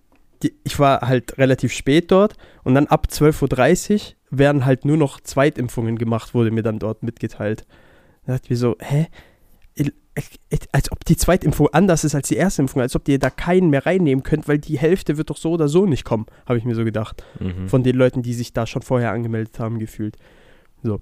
die, 0.44 0.54
ich 0.64 0.78
war 0.78 1.00
halt 1.00 1.36
relativ 1.38 1.72
spät 1.72 2.10
dort 2.12 2.34
und 2.62 2.74
dann 2.74 2.86
ab 2.86 3.08
12.30 3.10 3.92
Uhr 4.30 4.38
werden 4.38 4.64
halt 4.64 4.84
nur 4.84 4.96
noch 4.96 5.20
Zweitimpfungen 5.20 5.98
gemacht, 5.98 6.34
wurde 6.34 6.50
mir 6.52 6.62
dann 6.62 6.78
dort 6.78 7.02
mitgeteilt. 7.02 7.66
Da 8.26 8.34
dachte 8.34 8.44
ich 8.44 8.50
mir 8.50 8.56
so, 8.56 8.76
hä? 8.78 9.08
Als 10.72 10.90
ob 10.92 11.04
die 11.04 11.16
Zweitimpfung 11.16 11.68
anders 11.72 12.04
ist 12.04 12.14
als 12.14 12.28
die 12.28 12.36
erste 12.36 12.62
Impfung, 12.62 12.82
als 12.82 12.96
ob 12.96 13.06
ihr 13.08 13.18
da 13.18 13.30
keinen 13.30 13.70
mehr 13.70 13.86
reinnehmen 13.86 14.22
könnt, 14.22 14.48
weil 14.48 14.58
die 14.58 14.78
Hälfte 14.78 15.16
wird 15.16 15.30
doch 15.30 15.36
so 15.36 15.52
oder 15.52 15.68
so 15.68 15.86
nicht 15.86 16.04
kommen, 16.04 16.26
habe 16.46 16.58
ich 16.58 16.64
mir 16.64 16.74
so 16.74 16.84
gedacht. 16.84 17.22
Mhm. 17.38 17.68
Von 17.68 17.82
den 17.82 17.96
Leuten, 17.96 18.22
die 18.22 18.34
sich 18.34 18.52
da 18.52 18.66
schon 18.66 18.82
vorher 18.82 19.12
angemeldet 19.12 19.58
haben, 19.58 19.78
gefühlt. 19.78 20.16
So. 20.82 21.00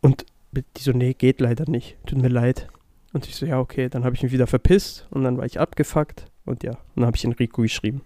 Und 0.00 0.24
die 0.52 0.82
so, 0.82 0.92
nee, 0.92 1.12
geht 1.12 1.40
leider 1.40 1.70
nicht. 1.70 1.98
Tut 2.06 2.20
mir 2.20 2.28
leid. 2.28 2.68
Und 3.12 3.26
ich 3.26 3.36
so, 3.36 3.46
ja, 3.46 3.60
okay. 3.60 3.88
Dann 3.88 4.04
habe 4.04 4.16
ich 4.16 4.22
mich 4.22 4.32
wieder 4.32 4.46
verpisst 4.46 5.06
und 5.10 5.24
dann 5.24 5.36
war 5.36 5.44
ich 5.44 5.60
abgefuckt. 5.60 6.26
Und 6.44 6.62
ja, 6.62 6.78
dann 6.96 7.04
habe 7.04 7.16
ich 7.16 7.24
Enrico 7.24 7.62
geschrieben. 7.62 8.02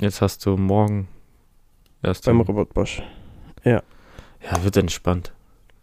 Jetzt 0.00 0.22
hast 0.22 0.44
du 0.46 0.56
morgen 0.56 1.08
erst 2.02 2.24
Beim 2.24 2.40
Robert 2.40 2.72
Bosch. 2.72 3.02
Ja, 3.64 3.82
wird 4.62 4.76
entspannt. 4.76 5.32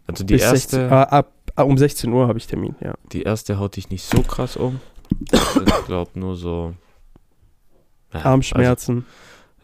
Also 0.06 0.24
die 0.24 0.34
Bis 0.34 0.42
erste, 0.42 0.76
16, 0.76 0.80
ah, 0.92 1.02
ab, 1.04 1.32
ah, 1.56 1.62
um 1.62 1.76
16 1.78 2.12
Uhr 2.12 2.28
habe 2.28 2.38
ich 2.38 2.46
Termin, 2.46 2.74
ja. 2.80 2.94
die 3.12 3.22
erste 3.22 3.58
haut 3.58 3.76
dich 3.76 3.90
nicht 3.90 4.04
so 4.04 4.22
krass 4.22 4.56
um. 4.56 4.80
Ich 5.30 5.84
glaube 5.86 6.18
nur 6.18 6.36
so. 6.36 6.74
Ja, 8.12 8.24
Armschmerzen. 8.24 8.96
Also 8.96 9.08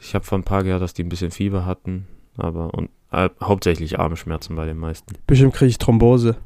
ich 0.01 0.15
habe 0.15 0.25
von 0.25 0.41
ein 0.41 0.45
paar 0.45 0.63
gehört, 0.63 0.83
dass 0.83 0.95
die 0.95 1.03
ein 1.03 1.09
bisschen 1.09 1.31
Fieber 1.31 1.67
hatten, 1.67 2.07
aber 2.37 2.73
und 2.75 2.91
äh, 3.11 3.31
hauptsächlich 3.43 3.99
Armschmerzen 3.99 4.57
bei 4.57 4.67
den 4.67 4.79
meisten. 4.79 5.15
Bestimmt 5.27 5.55
kriege 5.55 5.71
ich 5.71 5.79
Thrombose. 5.79 6.37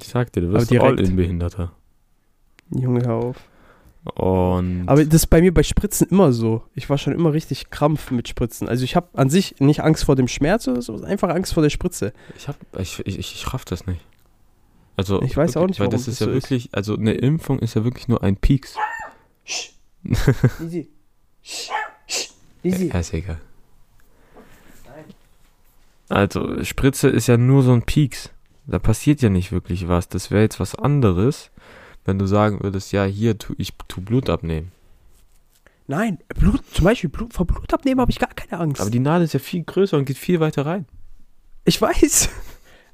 Ich 0.00 0.08
sag 0.08 0.32
dir, 0.32 0.42
du 0.42 0.52
wirst. 0.52 0.72
All-In-Behinderter. 0.72 1.72
Junge, 2.70 3.06
hör 3.06 3.14
auf. 3.14 3.36
Und 4.14 4.84
Aber 4.86 5.04
das 5.04 5.14
ist 5.14 5.26
bei 5.26 5.40
mir 5.40 5.52
bei 5.52 5.62
Spritzen 5.62 6.08
immer 6.10 6.32
so. 6.32 6.62
Ich 6.74 6.88
war 6.88 6.96
schon 6.96 7.12
immer 7.12 7.32
richtig 7.32 7.70
krampf 7.70 8.10
mit 8.10 8.28
Spritzen. 8.28 8.68
Also 8.68 8.84
ich 8.84 8.94
habe 8.94 9.08
an 9.14 9.30
sich 9.30 9.56
nicht 9.58 9.80
Angst 9.82 10.04
vor 10.04 10.16
dem 10.16 10.28
Schmerz 10.28 10.68
oder 10.68 10.80
so, 10.80 11.02
einfach 11.02 11.28
Angst 11.30 11.54
vor 11.54 11.62
der 11.62 11.70
Spritze. 11.70 12.12
ich 12.36 12.46
hab, 12.48 12.56
ich, 12.78 13.04
ich, 13.04 13.18
ich 13.18 13.52
raff 13.52 13.64
das 13.64 13.86
nicht. 13.86 14.00
Also, 14.96 15.20
Ich 15.22 15.36
weiß 15.36 15.56
auch 15.56 15.62
wirklich, 15.62 15.78
nicht, 15.78 15.80
weil 15.80 15.88
das 15.88 16.08
ist 16.08 16.20
ja 16.20 16.26
so 16.26 16.32
wirklich, 16.32 16.70
also 16.72 16.96
eine 16.96 17.12
Impfung 17.12 17.58
ist 17.58 17.74
ja 17.74 17.84
wirklich 17.84 18.08
nur 18.08 18.22
ein 18.22 18.36
Pieks. 18.36 18.76
Easy. 20.62 20.88
Easy. 22.62 22.88
Ja, 22.88 23.00
ist 23.00 23.12
egal. 23.12 23.40
Also, 26.08 26.62
Spritze 26.64 27.08
ist 27.08 27.26
ja 27.26 27.36
nur 27.36 27.62
so 27.62 27.72
ein 27.72 27.82
Pieks. 27.82 28.30
Da 28.66 28.78
passiert 28.78 29.20
ja 29.22 29.28
nicht 29.28 29.52
wirklich 29.52 29.88
was. 29.88 30.08
Das 30.08 30.30
wäre 30.30 30.42
jetzt 30.42 30.60
was 30.60 30.74
anderes, 30.74 31.50
wenn 32.06 32.18
du 32.18 32.26
sagen 32.26 32.62
würdest, 32.62 32.92
ja, 32.92 33.04
hier, 33.04 33.36
tu, 33.36 33.54
ich 33.58 33.72
tu 33.88 34.00
Blut 34.00 34.30
abnehmen. 34.30 34.72
Nein, 35.88 36.18
Blut, 36.34 36.62
zum 36.72 36.84
Beispiel 36.84 37.10
Blut, 37.10 37.32
vor 37.32 37.46
Blut 37.46 37.72
abnehmen 37.72 38.00
habe 38.00 38.10
ich 38.10 38.18
gar 38.18 38.32
keine 38.34 38.60
Angst. 38.60 38.80
Aber 38.80 38.90
die 38.90 38.98
Nadel 38.98 39.24
ist 39.24 39.34
ja 39.34 39.40
viel 39.40 39.62
größer 39.62 39.96
und 39.96 40.04
geht 40.04 40.18
viel 40.18 40.40
weiter 40.40 40.66
rein. 40.66 40.86
ich 41.64 41.80
weiß. 41.80 42.28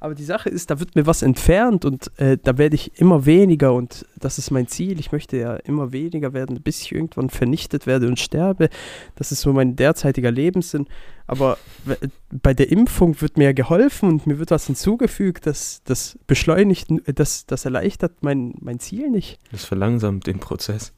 Aber 0.02 0.16
die 0.16 0.24
Sache 0.24 0.48
ist, 0.48 0.68
da 0.68 0.80
wird 0.80 0.96
mir 0.96 1.06
was 1.06 1.22
entfernt 1.22 1.84
und 1.84 2.10
äh, 2.18 2.36
da 2.42 2.58
werde 2.58 2.74
ich 2.74 2.98
immer 3.00 3.24
weniger 3.24 3.72
und 3.72 4.04
das 4.18 4.36
ist 4.36 4.50
mein 4.50 4.66
Ziel. 4.66 4.98
Ich 4.98 5.12
möchte 5.12 5.36
ja 5.36 5.54
immer 5.54 5.92
weniger 5.92 6.32
werden, 6.32 6.60
bis 6.60 6.80
ich 6.80 6.90
irgendwann 6.90 7.30
vernichtet 7.30 7.86
werde 7.86 8.08
und 8.08 8.18
sterbe. 8.18 8.68
Das 9.14 9.30
ist 9.30 9.42
so 9.42 9.52
mein 9.52 9.76
derzeitiger 9.76 10.32
Lebenssinn. 10.32 10.88
Aber 11.28 11.56
w- 11.84 11.94
bei 12.32 12.52
der 12.52 12.72
Impfung 12.72 13.20
wird 13.20 13.38
mir 13.38 13.44
ja 13.44 13.52
geholfen 13.52 14.08
und 14.08 14.26
mir 14.26 14.40
wird 14.40 14.50
was 14.50 14.66
hinzugefügt, 14.66 15.46
das, 15.46 15.82
das 15.84 16.18
beschleunigt, 16.26 16.88
das, 17.14 17.46
das 17.46 17.64
erleichtert 17.64 18.24
mein, 18.24 18.54
mein 18.58 18.80
Ziel 18.80 19.08
nicht. 19.08 19.38
Das 19.52 19.64
verlangsamt 19.64 20.26
den 20.26 20.40
Prozess. 20.40 20.92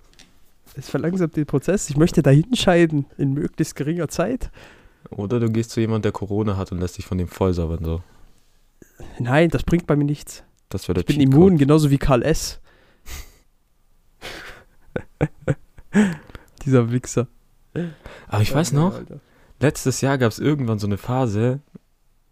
Es 0.77 0.89
verlangsamt 0.89 1.37
den 1.37 1.45
Prozess. 1.45 1.91
Ich 1.91 1.99
möchte 1.99 2.23
dahin 2.23 2.57
scheiden 2.57 3.05
in 3.19 3.35
möglichst 3.35 3.77
geringer 3.77 4.09
Zeit. 4.09 4.51
Oder 5.11 5.41
du 5.41 5.51
gehst 5.51 5.73
zu 5.73 5.81
jemandem, 5.81 6.05
der 6.05 6.13
Corona 6.13 6.57
hat 6.57 6.73
und 6.73 6.81
lässt 6.81 6.97
dich 6.97 7.05
von 7.05 7.19
dem 7.19 7.29
vollsaubern. 7.29 7.85
So. 7.85 8.03
Nein, 9.19 9.51
das 9.51 9.63
bringt 9.65 9.87
bei 9.87 9.97
mir 9.97 10.05
nichts. 10.05 10.45
Das 10.69 10.89
wäre 10.89 10.95
der 10.95 11.01
Ich 11.03 11.07
bin 11.07 11.17
Cheatcode. 11.19 11.35
immun, 11.35 11.59
genauso 11.59 11.91
wie 11.91 11.99
Karl 11.99 12.23
S. 12.23 12.61
Dieser 16.65 16.91
Wichser. 16.91 17.29
Aber 18.29 18.43
ich 18.43 18.55
weiß 18.55 18.73
noch, 18.73 18.95
Alter. 18.97 19.21
letztes 19.61 20.01
Jahr 20.01 20.19
gab 20.19 20.31
es 20.33 20.39
irgendwann 20.39 20.79
so 20.79 20.87
eine 20.87 20.97
Phase, 20.99 21.61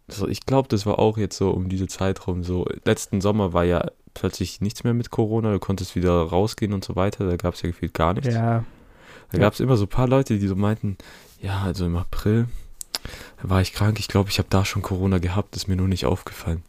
so, 0.07 0.27
ich 0.27 0.45
glaube, 0.45 0.67
das 0.69 0.85
war 0.85 0.99
auch 0.99 1.17
jetzt 1.17 1.37
so 1.37 1.51
um 1.51 1.69
diese 1.69 1.87
Zeitraum, 1.87 2.43
so 2.43 2.65
letzten 2.85 3.21
Sommer 3.21 3.53
war 3.53 3.63
ja 3.63 3.85
plötzlich 4.13 4.61
nichts 4.61 4.83
mehr 4.83 4.93
mit 4.93 5.09
Corona, 5.09 5.51
du 5.51 5.59
konntest 5.59 5.95
wieder 5.95 6.11
rausgehen 6.11 6.73
und 6.73 6.83
so 6.83 6.95
weiter, 6.95 7.25
da 7.27 7.35
gab 7.35 7.53
es 7.55 7.61
ja 7.61 7.69
gefühlt 7.69 7.93
gar 7.93 8.13
nichts. 8.13 8.33
Ja, 8.33 8.63
Da 9.31 9.37
ja. 9.37 9.39
gab 9.39 9.53
es 9.53 9.59
immer 9.59 9.75
so 9.77 9.85
ein 9.85 9.89
paar 9.89 10.07
Leute, 10.07 10.37
die 10.39 10.47
so 10.47 10.55
meinten, 10.55 10.97
ja, 11.41 11.61
also 11.61 11.85
im 11.85 11.95
April 11.95 12.47
war 13.41 13.61
ich 13.61 13.73
krank, 13.73 13.99
ich 13.99 14.07
glaube, 14.07 14.29
ich 14.29 14.37
habe 14.39 14.47
da 14.49 14.63
schon 14.65 14.81
Corona 14.81 15.17
gehabt, 15.19 15.55
ist 15.55 15.67
mir 15.67 15.75
nur 15.75 15.87
nicht 15.87 16.05
aufgefallen. 16.05 16.63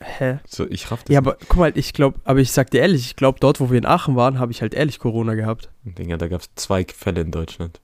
hä? 0.00 0.38
So, 0.48 0.66
ich 0.68 0.90
raff 0.90 1.04
das 1.04 1.12
Ja, 1.12 1.18
aber 1.18 1.36
guck 1.48 1.58
mal, 1.58 1.72
ich 1.76 1.92
glaube, 1.92 2.20
aber 2.24 2.40
ich 2.40 2.52
sag 2.52 2.70
dir 2.70 2.80
ehrlich, 2.80 3.06
ich 3.06 3.16
glaube, 3.16 3.38
dort, 3.40 3.60
wo 3.60 3.70
wir 3.70 3.78
in 3.78 3.86
Aachen 3.86 4.16
waren, 4.16 4.38
habe 4.38 4.52
ich 4.52 4.62
halt 4.62 4.74
ehrlich 4.74 4.98
Corona 4.98 5.34
gehabt. 5.34 5.70
Dinger, 5.84 6.18
da 6.18 6.28
gab 6.28 6.40
es 6.40 6.50
zwei 6.56 6.84
Fälle 6.84 7.20
in 7.20 7.30
Deutschland. 7.30 7.80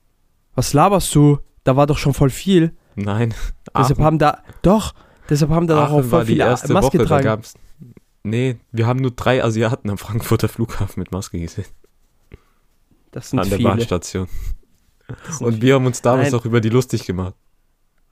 Was 0.55 0.73
laberst 0.73 1.15
du? 1.15 1.39
Da 1.65 1.77
war 1.77 1.87
doch 1.87 1.99
schon 1.99 2.15
voll 2.15 2.31
viel. 2.31 2.73
Nein, 2.97 3.35
Deshalb 3.77 3.99
Aachen- 3.99 4.05
haben 4.05 4.19
da, 4.19 4.43
doch, 4.63 4.95
deshalb 5.31 5.51
haben 5.53 5.67
da 5.67 5.85
auch 5.87 5.91
voll 5.91 6.11
war 6.11 6.21
die 6.25 6.33
viele 6.33 6.45
erste 6.45 6.73
Maske 6.73 6.87
Woche, 6.89 6.99
da 6.99 7.03
getragen. 7.05 7.25
gab's. 7.25 7.55
Nee, 8.25 8.57
wir 8.73 8.87
haben 8.87 8.99
nur 9.01 9.13
drei 9.13 9.43
Asiaten 9.45 9.89
am 9.91 9.99
Frankfurter 9.99 10.49
Flughafen 10.49 11.01
mit 11.01 11.13
Maske 11.13 11.39
gesehen. 11.39 11.67
Das 13.13 13.31
sind 13.31 13.39
an 13.39 13.49
der 13.49 13.59
viele. 13.59 13.69
Bahnstation. 13.71 14.29
Und 15.41 15.63
wir 15.63 15.75
haben 15.75 15.87
uns 15.87 16.03
damals 16.03 16.33
Nein. 16.33 16.41
auch 16.41 16.45
über 16.45 16.61
die 16.61 16.69
lustig 16.69 17.07
gemacht. 17.07 17.35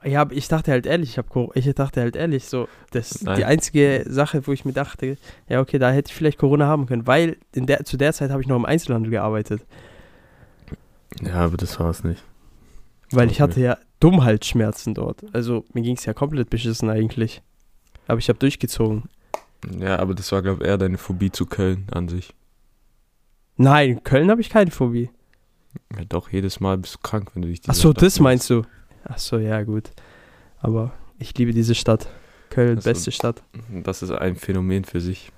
Ja, 0.04 0.20
aber 0.20 0.34
ich 0.34 0.46
dachte 0.48 0.70
halt 0.70 0.86
ehrlich, 0.86 1.10
ich, 1.10 1.18
hab, 1.18 1.26
ich 1.56 1.74
dachte 1.74 2.00
halt 2.00 2.16
ehrlich, 2.16 2.44
so, 2.44 2.68
das 2.92 3.12
ist 3.12 3.24
Nein. 3.24 3.36
die 3.36 3.44
einzige 3.44 4.04
Sache, 4.06 4.46
wo 4.46 4.52
ich 4.52 4.64
mir 4.64 4.72
dachte, 4.72 5.16
ja, 5.48 5.60
okay, 5.60 5.78
da 5.78 5.90
hätte 5.90 6.10
ich 6.10 6.14
vielleicht 6.14 6.38
Corona 6.38 6.66
haben 6.66 6.86
können, 6.86 7.06
weil 7.06 7.38
in 7.54 7.66
der, 7.66 7.84
zu 7.84 7.96
der 7.96 8.12
Zeit 8.12 8.30
habe 8.30 8.40
ich 8.42 8.48
noch 8.48 8.56
im 8.56 8.64
Einzelhandel 8.66 9.10
gearbeitet. 9.10 9.62
Ja, 11.20 11.34
aber 11.34 11.56
das 11.56 11.80
war 11.80 11.90
es 11.90 12.04
nicht. 12.04 12.22
Weil 13.10 13.28
ich 13.30 13.34
Okay. 13.40 13.42
hatte 13.42 13.60
ja 13.60 13.78
Dummhalsschmerzen 14.00 14.94
dort. 14.94 15.24
Also 15.32 15.64
mir 15.72 15.82
ging 15.82 15.96
es 15.96 16.04
ja 16.04 16.12
komplett 16.12 16.50
beschissen 16.50 16.90
eigentlich. 16.90 17.42
Aber 18.06 18.18
ich 18.18 18.28
habe 18.28 18.38
durchgezogen. 18.38 19.04
Ja, 19.78 19.98
aber 19.98 20.14
das 20.14 20.30
war, 20.32 20.42
glaube 20.42 20.62
ich, 20.62 20.68
eher 20.68 20.78
deine 20.78 20.98
Phobie 20.98 21.30
zu 21.32 21.46
Köln 21.46 21.86
an 21.90 22.08
sich. 22.08 22.34
Nein, 23.56 23.90
in 23.90 24.04
Köln 24.04 24.30
habe 24.30 24.40
ich 24.40 24.50
keine 24.50 24.70
Phobie. 24.70 25.10
Ja, 25.96 26.04
doch, 26.08 26.30
jedes 26.30 26.60
Mal 26.60 26.78
bist 26.78 26.94
du 26.94 26.98
krank, 27.02 27.30
wenn 27.34 27.42
du 27.42 27.48
dich 27.48 27.60
Ach 27.66 27.74
so, 27.74 27.92
das 27.92 28.20
meinst 28.20 28.48
du? 28.50 28.62
Ach 29.04 29.18
so, 29.18 29.38
ja, 29.38 29.62
gut. 29.62 29.90
Aber 30.58 30.92
ich 31.18 31.36
liebe 31.38 31.52
diese 31.52 31.74
Stadt. 31.74 32.08
Köln, 32.50 32.78
Ach 32.78 32.82
so. 32.82 32.90
beste 32.90 33.12
Stadt. 33.12 33.42
Das 33.84 34.02
ist 34.02 34.10
ein 34.10 34.36
Phänomen 34.36 34.84
für 34.84 35.00
sich. 35.00 35.30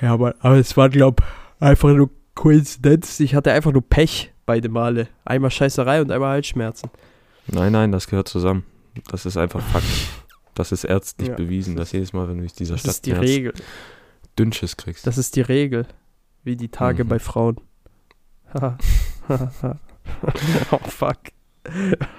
Ja, 0.00 0.12
aber, 0.12 0.34
aber 0.40 0.56
es 0.56 0.76
war, 0.76 0.88
glaube 0.88 1.22
einfach 1.60 1.92
nur 1.92 2.10
Koinzidenz. 2.34 3.18
Ich 3.20 3.34
hatte 3.34 3.52
einfach 3.52 3.72
nur 3.72 3.82
Pech 3.82 4.32
beide 4.44 4.68
Male. 4.68 5.08
Einmal 5.24 5.50
Scheißerei 5.50 6.00
und 6.02 6.10
einmal 6.10 6.30
Halsschmerzen. 6.30 6.90
Nein, 7.46 7.72
nein, 7.72 7.92
das 7.92 8.06
gehört 8.08 8.28
zusammen. 8.28 8.64
Das 9.08 9.26
ist 9.26 9.36
einfach 9.36 9.60
Fakt. 9.60 9.86
Das 10.54 10.72
ist 10.72 10.84
ärztlich 10.84 11.28
Ja, 11.28 11.34
bewiesen, 11.34 11.76
das 11.76 11.88
dass 11.88 11.92
jedes 11.92 12.12
Mal, 12.12 12.28
wenn 12.28 12.36
du 12.36 12.40
durch 12.42 12.54
dieser 12.54 12.74
Das 12.74 12.80
Stadt 12.82 12.94
ist 12.94 13.06
die 13.06 13.12
Regel. 13.12 13.52
Dünnschiss 14.38 14.76
kriegst. 14.76 15.06
Das 15.06 15.18
ist 15.18 15.36
die 15.36 15.42
Regel. 15.42 15.86
Wie 16.44 16.56
die 16.56 16.68
Tage 16.68 17.04
Mhm. 17.04 17.08
bei 17.08 17.18
Frauen. 17.18 17.56
oh 20.70 20.78
fuck. 20.88 21.18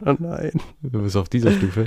Oh 0.05 0.15
nein. 0.19 0.51
Du 0.81 1.01
bist 1.01 1.15
auf 1.15 1.29
dieser 1.29 1.51
Stufe. 1.51 1.85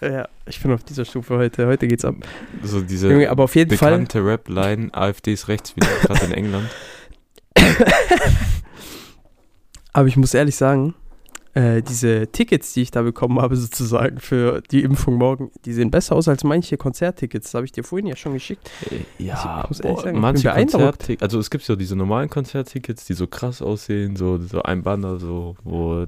Ja, 0.00 0.28
ich 0.46 0.60
bin 0.62 0.72
auf 0.72 0.82
dieser 0.82 1.04
Stufe 1.04 1.36
heute. 1.36 1.66
Heute 1.66 1.86
geht's 1.86 2.04
ab. 2.04 2.14
So 2.62 2.80
diese 2.80 3.10
Junge, 3.10 3.28
aber 3.30 3.44
auf 3.44 3.54
jeden 3.54 3.76
Fall. 3.76 3.92
bekannte 3.92 4.24
Rap-Line, 4.24 4.88
AfD 4.92 5.32
ist 5.32 5.48
rechts 5.48 5.76
wieder 5.76 5.88
gerade 6.02 6.26
in 6.26 6.32
England. 6.32 6.68
Aber 9.92 10.06
ich 10.06 10.16
muss 10.16 10.34
ehrlich 10.34 10.56
sagen, 10.56 10.94
äh, 11.54 11.82
diese 11.82 12.28
Tickets, 12.28 12.72
die 12.74 12.82
ich 12.82 12.90
da 12.90 13.02
bekommen 13.02 13.40
habe, 13.40 13.56
sozusagen 13.56 14.18
für 14.20 14.62
die 14.70 14.82
Impfung 14.82 15.16
morgen, 15.16 15.50
die 15.64 15.72
sehen 15.72 15.90
besser 15.90 16.14
aus 16.14 16.28
als 16.28 16.44
manche 16.44 16.76
Konzerttickets. 16.76 17.46
Das 17.46 17.54
habe 17.54 17.64
ich 17.66 17.72
dir 17.72 17.82
vorhin 17.84 18.06
ja 18.06 18.16
schon 18.16 18.34
geschickt. 18.34 18.70
Ja, 19.18 19.62
Ich 19.64 19.68
muss 19.70 19.80
ehrlich 19.80 19.96
boah, 19.96 20.02
sagen, 20.04 20.20
manche. 20.20 20.48
Konzerttickets, 20.50 21.22
also 21.22 21.38
es 21.40 21.50
gibt 21.50 21.64
so 21.64 21.74
diese 21.76 21.96
normalen 21.96 22.30
Konzerttickets, 22.30 23.04
die 23.06 23.14
so 23.14 23.26
krass 23.26 23.62
aussehen, 23.62 24.14
so, 24.16 24.38
so 24.38 24.62
ein 24.62 24.82
Banner, 24.82 25.18
so, 25.18 25.56
wo 25.64 26.06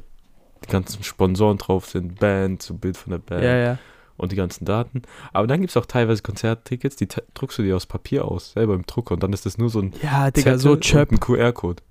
die 0.65 0.69
ganzen 0.71 1.03
Sponsoren 1.03 1.59
drauf 1.59 1.87
sind, 1.87 2.21
Band, 2.21 2.63
so 2.63 2.75
Bild 2.75 2.97
von 2.97 3.11
der 3.11 3.19
Band 3.19 3.43
Ja, 3.43 3.57
ja. 3.57 3.79
und 4.17 4.31
die 4.31 4.37
ganzen 4.37 4.65
Daten. 4.65 5.03
Aber 5.33 5.49
dann 5.49 5.61
gibt 5.61 5.71
es 5.71 5.77
auch 5.77 5.87
teilweise 5.87 6.23
Konzerttickets, 6.23 6.95
die 6.95 7.09
druckst 7.35 7.59
du 7.59 7.65
dir 7.65 7.75
aus 7.75 7.87
Papier 7.87 8.27
aus, 8.27 8.53
selber 8.53 8.75
im 8.75 8.87
Drucker 8.87 9.15
und 9.15 9.23
dann 9.25 9.33
ist 9.33 9.45
das 9.45 9.59
nur 9.59 9.71
so 9.71 9.81
ein 9.81 9.93
Ja, 10.03 10.31
Digga, 10.31 10.57
so 10.59 10.75
ein 10.75 10.81
QR-Code. 11.19 11.83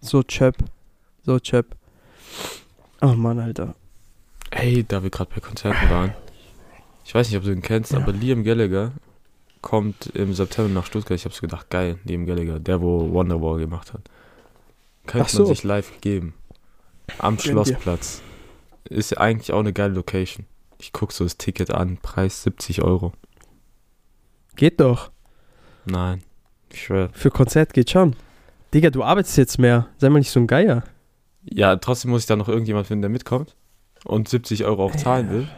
so 0.00 0.22
chöp, 0.22 0.56
so 1.22 1.38
chöp. 1.38 1.76
Oh 3.00 3.14
Mann, 3.14 3.38
Alter. 3.38 3.74
Hey, 4.50 4.84
da 4.86 5.02
wir 5.02 5.10
gerade 5.10 5.30
bei 5.34 5.40
Konzerten 5.40 5.90
waren. 5.90 6.14
Ich 7.04 7.14
weiß 7.14 7.28
nicht, 7.28 7.36
ob 7.38 7.44
du 7.44 7.52
ihn 7.52 7.62
kennst, 7.62 7.92
Ja. 7.92 7.98
aber 7.98 8.12
Liam 8.12 8.42
Gallagher 8.44 8.92
kommt 9.60 10.06
im 10.14 10.32
September 10.32 10.72
nach 10.72 10.86
Stuttgart. 10.86 11.16
Ich 11.18 11.24
habe 11.24 11.34
so 11.34 11.40
gedacht, 11.40 11.70
geil, 11.70 11.98
Liam 12.04 12.26
Gallagher, 12.26 12.58
der 12.58 12.80
wo 12.80 13.12
Wonderwall 13.12 13.58
gemacht 13.58 13.92
hat. 13.92 14.02
Könnte 15.06 15.30
so. 15.30 15.42
man 15.44 15.46
sich 15.48 15.62
live 15.64 16.00
geben. 16.00 16.34
Am 17.18 17.36
Gönn 17.36 17.44
dir. 17.44 17.50
Schlossplatz. 17.64 18.22
Ist 18.84 19.10
ja 19.12 19.18
eigentlich 19.18 19.52
auch 19.52 19.60
eine 19.60 19.72
geile 19.72 19.94
Location. 19.94 20.46
Ich 20.78 20.92
guck 20.92 21.12
so 21.12 21.24
das 21.24 21.36
Ticket 21.38 21.70
an, 21.70 21.98
Preis 21.98 22.42
70 22.42 22.82
Euro. 22.82 23.12
Geht 24.56 24.80
doch. 24.80 25.10
Nein, 25.84 26.22
ich 26.72 26.82
schwör. 26.84 27.10
Für 27.12 27.30
Konzert 27.30 27.72
geht 27.72 27.90
schon. 27.90 28.16
Digga, 28.74 28.90
du 28.90 29.02
arbeitest 29.04 29.36
jetzt 29.38 29.58
mehr. 29.58 29.88
Sei 29.98 30.08
mal 30.08 30.18
nicht 30.18 30.30
so 30.30 30.40
ein 30.40 30.46
Geier. 30.46 30.82
Ja, 31.48 31.76
trotzdem 31.76 32.10
muss 32.10 32.22
ich 32.22 32.26
da 32.26 32.36
noch 32.36 32.48
irgendjemand 32.48 32.86
finden, 32.86 33.02
der 33.02 33.10
mitkommt 33.10 33.56
und 34.04 34.28
70 34.28 34.64
Euro 34.64 34.84
auch 34.84 34.96
zahlen 34.96 35.30
will. 35.30 35.48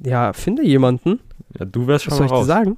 Ja, 0.00 0.32
finde 0.32 0.64
jemanden. 0.64 1.20
Ja, 1.58 1.64
du 1.64 1.86
wärst 1.86 2.04
schon 2.04 2.12
Was 2.12 2.18
soll 2.18 2.26
mal 2.26 2.26
ich 2.26 2.32
dir 2.32 2.38
raus. 2.38 2.46
sagen? 2.46 2.76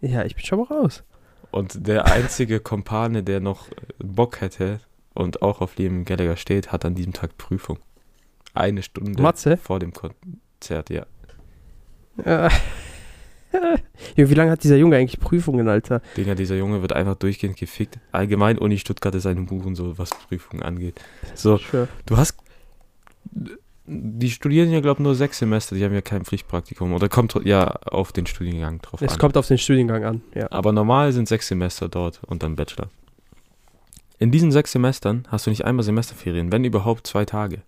Ja, 0.00 0.24
ich 0.24 0.34
bin 0.34 0.44
schon 0.44 0.58
mal 0.60 0.66
raus. 0.66 1.02
Und 1.50 1.86
der 1.86 2.06
einzige 2.06 2.60
Kompane, 2.60 3.22
der 3.22 3.40
noch 3.40 3.68
Bock 3.98 4.40
hätte 4.40 4.80
und 5.14 5.40
auch 5.42 5.60
auf 5.60 5.76
Liam 5.76 6.04
Gallagher 6.04 6.36
steht, 6.36 6.72
hat 6.72 6.84
an 6.84 6.94
diesem 6.94 7.12
Tag 7.12 7.38
Prüfung. 7.38 7.78
Eine 8.54 8.82
Stunde 8.82 9.22
Matze? 9.22 9.56
vor 9.56 9.78
dem 9.78 9.92
Konzert, 9.92 10.90
ja. 10.90 11.06
Ja. 12.24 12.48
Wie 14.18 14.34
lange 14.34 14.50
hat 14.50 14.64
dieser 14.64 14.76
Junge 14.76 14.96
eigentlich 14.96 15.20
Prüfungen, 15.20 15.68
Alter? 15.68 16.02
Digga, 16.16 16.34
dieser 16.34 16.56
Junge 16.56 16.82
wird 16.82 16.92
einfach 16.92 17.14
durchgehend 17.14 17.56
gefickt. 17.56 17.98
Allgemein 18.10 18.58
Uni 18.58 18.78
Stuttgart 18.78 19.14
ist 19.14 19.26
ein 19.26 19.46
Buchen, 19.46 19.74
so 19.74 19.96
was 19.98 20.10
Prüfungen 20.10 20.62
angeht. 20.62 21.00
So, 21.34 21.58
schwör. 21.58 21.88
du 22.06 22.16
hast. 22.16 22.36
Die 23.90 24.30
studieren 24.30 24.70
ja, 24.70 24.80
glaube 24.80 25.00
ich, 25.00 25.04
nur 25.04 25.14
sechs 25.14 25.38
Semester, 25.38 25.74
die 25.74 25.82
haben 25.82 25.94
ja 25.94 26.02
kein 26.02 26.24
Pflichtpraktikum. 26.24 26.92
Oder 26.92 27.08
kommt 27.08 27.34
ja 27.44 27.68
auf 27.86 28.12
den 28.12 28.26
Studiengang 28.26 28.82
drauf 28.82 29.00
Es 29.00 29.12
an. 29.12 29.18
kommt 29.18 29.36
auf 29.38 29.46
den 29.46 29.56
Studiengang 29.56 30.04
an, 30.04 30.20
ja. 30.34 30.46
Aber 30.50 30.72
normal 30.72 31.12
sind 31.12 31.26
sechs 31.26 31.48
Semester 31.48 31.88
dort 31.88 32.20
und 32.26 32.42
dann 32.42 32.56
Bachelor. 32.56 32.90
In 34.18 34.30
diesen 34.30 34.50
sechs 34.52 34.72
Semestern 34.72 35.26
hast 35.28 35.46
du 35.46 35.50
nicht 35.50 35.64
einmal 35.64 35.84
Semesterferien, 35.84 36.52
wenn 36.52 36.64
überhaupt 36.64 37.06
zwei 37.06 37.24
Tage. 37.24 37.62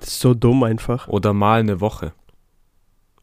Das 0.00 0.08
ist 0.08 0.20
so 0.20 0.34
dumm 0.34 0.64
einfach. 0.64 1.08
Oder 1.08 1.32
mal 1.32 1.60
eine 1.60 1.80
Woche. 1.80 2.12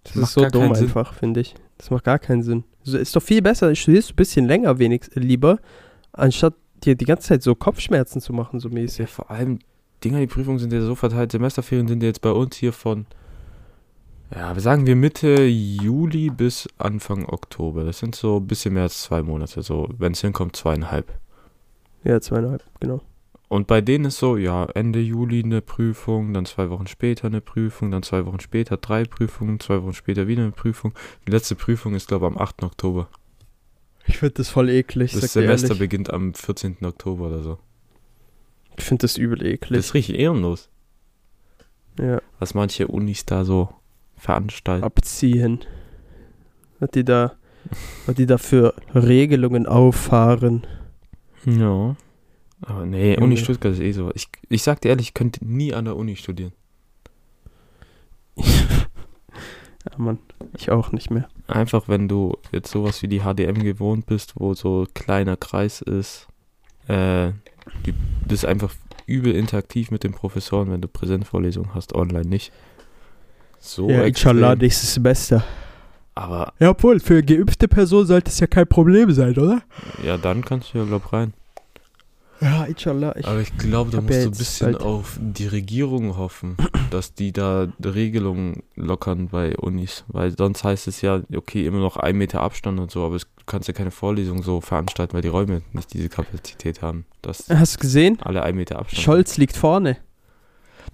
Das 0.04 0.16
macht 0.16 0.30
ist 0.30 0.34
so 0.34 0.46
dumm 0.48 0.72
einfach, 0.72 1.14
finde 1.14 1.42
ich. 1.42 1.54
Das 1.80 1.90
macht 1.90 2.04
gar 2.04 2.20
keinen 2.20 2.44
Sinn. 2.44 2.64
So, 2.84 2.98
ist 2.98 3.16
doch 3.16 3.24
viel 3.24 3.42
besser, 3.42 3.74
studierst 3.74 4.10
du 4.10 4.14
ein 4.14 4.18
bisschen 4.18 4.46
länger 4.46 4.78
wenigstens 4.78 5.16
lieber, 5.16 5.60
anstatt 6.12 6.54
dir 6.84 6.96
die 6.96 7.06
ganze 7.06 7.30
Zeit 7.30 7.42
so 7.44 7.56
Kopfschmerzen 7.56 8.22
zu 8.22 8.34
machen, 8.34 8.60
so 8.60 8.70
Ja, 8.70 8.76
mäßig. 8.76 9.10
vor 9.10 9.32
allem, 9.32 9.60
Dinger, 10.04 10.20
die 10.20 10.28
Prüfungen 10.28 10.60
sind 10.60 10.72
ja 10.72 10.82
so 10.82 10.96
verteilt. 10.96 11.32
Semesterferien 11.32 11.88
sind 11.88 12.04
ja 12.04 12.08
jetzt 12.08 12.22
bei 12.22 12.32
uns 12.32 12.56
hier 12.56 12.72
von, 12.72 13.06
ja, 14.34 14.54
wir 14.56 14.62
sagen 14.62 14.86
wir 14.86 14.96
Mitte 14.96 15.44
Juli 15.46 16.30
bis 16.30 16.68
Anfang 16.78 17.26
Oktober. 17.26 17.84
Das 17.84 18.00
sind 18.00 18.16
so 18.16 18.38
ein 18.38 18.48
bisschen 18.48 18.76
mehr 18.76 18.84
als 18.84 19.02
zwei 19.02 19.24
Monate. 19.24 19.62
So, 19.62 19.90
wenn 19.98 20.12
es 20.14 20.22
hinkommt, 20.22 20.56
zweieinhalb. 20.56 21.12
Ja, 22.04 22.22
zweieinhalb, 22.22 22.64
genau. 22.80 23.02
Und 23.50 23.66
bei 23.68 23.82
denen 23.82 24.06
ist 24.06 24.20
so, 24.20 24.38
ja, 24.38 24.66
Ende 24.66 25.00
Juli 25.00 25.44
eine 25.44 25.62
Prüfung, 25.62 26.34
dann 26.34 26.46
zwei 26.46 26.70
Wochen 26.70 26.86
später 26.88 27.28
eine 27.28 27.42
Prüfung, 27.42 27.90
dann 27.92 28.04
zwei 28.04 28.26
Wochen 28.28 28.40
später 28.40 28.78
drei 28.78 29.04
Prüfungen, 29.06 29.60
zwei 29.60 29.82
Wochen 29.84 29.94
später 29.94 30.28
wieder 30.28 30.44
eine 30.44 30.52
Prüfung. 30.52 30.94
Die 31.28 31.32
letzte 31.32 31.56
Prüfung 31.56 31.96
ist, 31.96 32.08
glaube 32.08 32.28
ich, 32.28 32.32
am 32.32 32.38
8. 32.38 32.62
Oktober. 32.64 33.10
Ich 34.06 34.18
finde 34.20 34.36
das 34.36 34.50
voll 34.50 34.70
eklig. 34.70 35.14
Das 35.14 35.34
Semester 35.34 35.76
beginnt 35.76 36.14
am 36.14 36.34
14. 36.36 36.78
Oktober 36.84 37.28
oder 37.28 37.42
so. 37.44 37.58
Ich 38.78 38.84
finde 38.86 39.02
das 39.02 39.18
übel 39.18 39.40
Das 39.40 39.48
eklig. 39.48 39.80
ist 39.80 39.94
richtig 39.96 40.20
ehrenlos, 40.20 40.70
ja, 42.00 42.22
was 42.40 42.54
manche 42.54 42.88
Unis 42.88 43.26
da 43.26 43.44
so 43.44 43.70
veranstalten. 44.16 44.84
abziehen. 44.86 45.60
Was 46.80 46.92
die 46.92 47.04
da, 47.04 47.34
was 48.06 48.16
die 48.16 48.26
da 48.26 48.38
für 48.38 48.74
Regelungen 48.96 49.66
auffahren. 49.66 50.66
Ja. 51.46 51.96
Aber 52.62 52.86
nee, 52.86 53.14
Junge. 53.14 53.24
Uni 53.24 53.38
Stuttgart 53.38 53.74
ist 53.74 53.80
eh 53.80 53.92
so. 53.92 54.12
Ich, 54.16 54.28
ich 54.50 54.64
sag 54.64 54.82
dir 54.82 54.90
ehrlich, 54.90 55.08
ich 55.08 55.14
könnte 55.14 55.46
nie 55.46 55.74
an 55.74 55.86
der 55.86 55.96
Uni 55.96 56.16
studieren. 56.16 56.54
Ja, 59.90 59.98
Mann, 59.98 60.20
ich 60.58 60.72
auch 60.72 60.92
nicht 60.92 61.10
mehr. 61.10 61.30
Einfach, 61.48 61.88
wenn 61.88 62.10
du 62.10 62.38
jetzt 62.52 62.70
sowas 62.70 63.02
wie 63.02 63.08
die 63.08 63.22
HDM 63.22 63.64
gewohnt 63.64 64.06
bist, 64.08 64.34
wo 64.36 64.54
so 64.54 64.86
kleiner 64.94 65.38
Kreis 65.38 65.82
ist, 65.82 66.28
äh, 66.90 67.32
die, 67.86 67.94
das 68.28 68.40
ist 68.40 68.46
einfach 68.46 68.74
übel 69.06 69.34
interaktiv 69.34 69.90
mit 69.90 70.04
den 70.04 70.12
Professoren, 70.12 70.70
wenn 70.70 70.82
du 70.82 70.90
Präsenzvorlesungen 70.90 71.74
hast, 71.74 71.96
online 71.96 72.28
nicht. 72.28 72.52
So 73.60 73.90
ja, 73.90 74.04
inshallah, 74.04 74.56
nächstes 74.56 74.94
Semester. 74.94 75.44
Aber 76.14 76.52
Ja, 76.60 76.72
obwohl, 76.72 77.00
für 77.00 77.24
geübte 77.24 77.70
Personen 77.70 78.06
sollte 78.06 78.30
es 78.30 78.40
ja 78.42 78.48
kein 78.48 78.68
Problem 78.68 79.12
sein, 79.12 79.38
oder? 79.38 79.62
ja, 80.04 80.18
dann 80.18 80.44
kannst 80.44 80.74
du 80.74 80.80
ja, 80.80 80.84
glaub 80.84 81.14
rein. 81.14 81.34
Ja, 82.42 82.64
inshallah. 82.66 83.16
Ich, 83.18 83.28
Aber 83.28 83.42
ich 83.42 83.58
glaube, 83.58 83.92
da 83.92 84.02
musst 84.02 84.14
ja 84.14 84.24
du 84.24 84.30
ein 84.30 84.38
bisschen 84.38 84.76
auf 84.78 85.20
die 85.20 85.48
Regierung 85.48 86.18
hoffen, 86.18 86.56
dass 86.92 87.14
die 87.14 87.34
da 87.34 87.68
Regelungen 87.84 88.64
lockern 88.76 89.28
bei 89.28 89.58
Unis. 89.58 90.06
Weil 90.08 90.36
sonst 90.38 90.64
heißt 90.64 90.88
es 90.88 91.02
ja, 91.02 91.22
okay, 91.36 91.66
immer 91.66 91.80
noch 91.80 91.98
ein 91.98 92.16
Meter 92.16 92.42
Abstand 92.42 92.80
und 92.80 92.92
so, 92.92 93.06
aber 93.06 93.16
es, 93.16 93.24
du 93.24 93.44
kannst 93.46 93.68
ja 93.68 93.74
keine 93.74 93.92
Vorlesung 93.92 94.42
so 94.44 94.62
veranstalten, 94.62 95.14
weil 95.14 95.22
die 95.22 95.28
Räume 95.28 95.62
nicht 95.74 95.94
diese 95.94 96.08
Kapazität 96.10 96.82
haben, 96.82 97.06
dass 97.22 97.50
hast 97.50 97.76
du 97.76 97.80
gesehen? 97.80 98.18
alle 98.22 98.44
ein 98.44 98.56
Meter 98.56 98.80
Abstand 98.80 99.04
Scholz 99.04 99.38
liegt 99.38 99.58
vorne. 99.58 99.98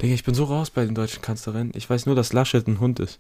Digga, 0.01 0.13
ich 0.13 0.23
bin 0.23 0.33
so 0.33 0.45
raus 0.45 0.71
bei 0.71 0.83
den 0.83 0.95
deutschen 0.95 1.21
Kanzlerinnen. 1.21 1.71
Ich 1.75 1.89
weiß 1.89 2.05
nur, 2.05 2.15
dass 2.15 2.33
Laschet 2.33 2.67
ein 2.67 2.79
Hund 2.79 2.99
ist. 2.99 3.19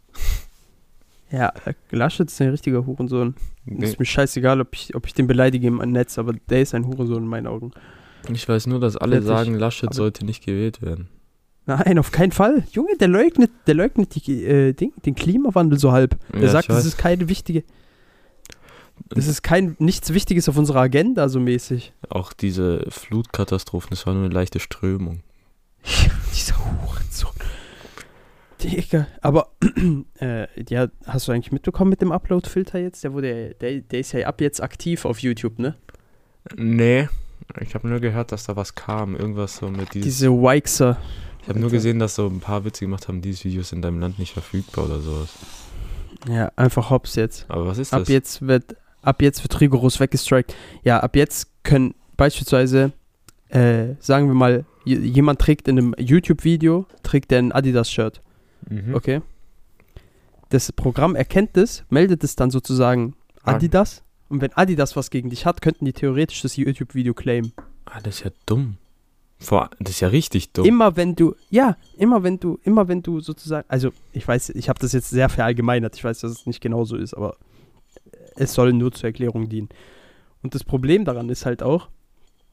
Ja, 1.31 1.53
Laschet 1.91 2.29
ist 2.29 2.41
ein 2.41 2.49
richtiger 2.49 2.85
Hurensohn. 2.85 3.35
Nee, 3.65 3.85
Ist 3.85 3.99
mir 3.99 4.05
scheißegal, 4.05 4.61
ob 4.61 4.75
ich, 4.75 4.95
ob 4.95 5.07
ich 5.07 5.13
den 5.13 5.27
beleidige 5.27 5.67
im 5.67 5.77
Netz, 5.77 6.17
aber 6.17 6.33
der 6.33 6.61
ist 6.61 6.75
ein 6.75 6.85
Hurensohn 6.85 7.23
in 7.23 7.29
meinen 7.29 7.47
Augen. 7.47 7.71
Ich 8.33 8.47
weiß 8.47 8.67
nur, 8.67 8.79
dass 8.79 8.97
alle 8.97 9.21
sagen, 9.21 9.55
Laschet 9.55 9.87
Aber- 9.89 9.95
sollte 9.95 10.25
nicht 10.25 10.45
gewählt 10.45 10.81
werden. 10.81 11.07
Nein, 11.67 11.97
auf 11.97 12.11
keinen 12.11 12.31
Fall. 12.31 12.63
Junge, 12.71 12.95
der 12.99 13.07
leugnet, 13.07 13.49
der 13.65 13.73
leugnet 13.73 14.13
die, 14.15 14.43
äh, 14.45 14.73
Ding, 14.73 14.93
den 15.03 15.15
Klimawandel 15.15 15.79
so 15.79 15.91
halb. 15.91 16.15
Der 16.31 16.43
Ja, 16.43 16.49
sagt, 16.49 16.69
das 16.69 16.85
ist 16.85 16.97
keine 16.97 17.27
wichtige. 17.27 17.63
Das 19.09 19.27
ist 19.27 19.41
kein 19.41 19.75
nichts 19.79 20.13
Wichtiges 20.13 20.47
auf 20.47 20.57
unserer 20.57 20.81
Agenda, 20.81 21.27
so 21.27 21.39
mäßig. 21.39 21.91
Auch 22.09 22.33
diese 22.33 22.85
Flutkatastrophen, 22.89 23.89
das 23.89 24.05
war 24.05 24.13
nur 24.13 24.25
eine 24.25 24.33
leichte 24.33 24.59
Strömung. 24.59 25.21
Dieser 26.33 26.55
Hurensohn. 26.57 27.31
Digga. 28.63 29.07
Aber, 29.21 29.49
äh, 30.19 30.47
ja, 30.69 30.87
hast 31.05 31.27
du 31.27 31.31
eigentlich 31.31 31.51
mitbekommen 31.51 31.89
mit 31.89 32.01
dem 32.01 32.11
Upload-Filter 32.11 32.79
jetzt? 32.79 33.03
Der 33.03 33.13
wurde, 33.13 33.55
der, 33.59 33.81
der 33.81 33.99
ist 33.99 34.11
ja 34.13 34.27
ab 34.27 34.39
jetzt 34.39 34.61
aktiv 34.61 35.03
auf 35.05 35.19
YouTube, 35.19 35.59
ne? 35.59 35.75
Nee, 36.55 37.09
ich 37.61 37.73
habe 37.75 37.87
nur 37.87 37.99
gehört, 37.99 38.31
dass 38.31 38.45
da 38.45 38.55
was 38.55 38.75
kam. 38.75 39.15
Irgendwas 39.15 39.57
so 39.57 39.69
mit 39.69 39.93
dieses. 39.93 40.03
Diese 40.19 40.31
Wixer. 40.31 40.97
ich 41.41 41.49
habe 41.49 41.59
nur 41.59 41.69
gesehen, 41.69 41.99
dass 41.99 42.15
so 42.15 42.27
ein 42.27 42.39
paar 42.39 42.65
Witze 42.65 42.85
gemacht 42.85 43.07
haben, 43.07 43.21
dieses 43.21 43.43
Video 43.45 43.61
ist 43.61 43.71
in 43.73 43.81
deinem 43.81 43.99
Land 43.99 44.19
nicht 44.19 44.33
verfügbar 44.33 44.85
oder 44.85 44.99
sowas. 44.99 45.29
Ja, 46.27 46.51
einfach 46.55 46.89
hops 46.89 47.15
jetzt. 47.15 47.45
Aber 47.49 47.67
was 47.67 47.77
ist 47.77 47.93
Ab 47.93 48.01
das? 48.01 48.07
jetzt 48.09 48.41
wird, 48.47 48.75
ab 49.01 49.21
jetzt 49.21 49.43
wird 49.43 49.59
rigoros 49.61 49.99
weggestrikt. 49.99 50.55
Ja, 50.83 50.99
ab 51.01 51.15
jetzt 51.15 51.47
können 51.63 51.93
beispielsweise, 52.17 52.91
äh, 53.49 53.93
sagen 53.99 54.27
wir 54.27 54.33
mal, 54.33 54.65
jemand 54.85 55.39
trägt 55.39 55.67
in 55.67 55.77
einem 55.77 55.95
YouTube-Video, 55.97 56.85
trägt 57.03 57.31
ein 57.33 57.51
Adidas-Shirt, 57.51 58.21
Mhm. 58.69 58.95
okay? 58.95 59.21
Das 60.49 60.71
Programm 60.71 61.15
erkennt 61.15 61.57
es, 61.57 61.83
meldet 61.89 62.23
es 62.23 62.35
dann 62.35 62.49
sozusagen. 62.51 63.15
Adidas. 63.43 64.03
Und 64.35 64.41
wenn 64.41 64.51
Adidas 64.51 64.97
was 64.97 65.11
gegen 65.11 65.29
dich 65.29 65.45
hat, 65.45 65.61
könnten 65.61 65.85
die 65.85 65.93
theoretisch 65.93 66.41
das 66.41 66.57
YouTube-Video 66.57 67.13
claimen. 67.13 67.53
Ah, 67.85 68.01
das 68.01 68.15
ist 68.15 68.25
ja 68.25 68.31
dumm. 68.45 68.75
Vor, 69.39 69.69
das 69.79 69.91
ist 69.91 69.99
ja 70.01 70.09
richtig 70.09 70.51
dumm. 70.51 70.65
Immer 70.65 70.97
wenn 70.97 71.15
du, 71.15 71.35
ja, 71.49 71.77
immer 71.95 72.21
wenn 72.21 72.37
du, 72.41 72.59
immer 72.63 72.89
wenn 72.89 73.01
du 73.01 73.21
sozusagen, 73.21 73.65
also 73.69 73.93
ich 74.11 74.27
weiß, 74.27 74.49
ich 74.49 74.67
habe 74.67 74.77
das 74.77 74.91
jetzt 74.91 75.09
sehr 75.09 75.29
verallgemeinert, 75.29 75.95
ich 75.95 76.03
weiß, 76.03 76.19
dass 76.19 76.31
es 76.31 76.45
nicht 76.45 76.59
genauso 76.59 76.97
ist, 76.97 77.13
aber 77.13 77.37
es 78.35 78.53
soll 78.53 78.73
nur 78.73 78.91
zur 78.91 79.07
Erklärung 79.07 79.47
dienen. 79.47 79.69
Und 80.43 80.53
das 80.53 80.65
Problem 80.65 81.05
daran 81.05 81.29
ist 81.29 81.45
halt 81.45 81.63
auch, 81.63 81.87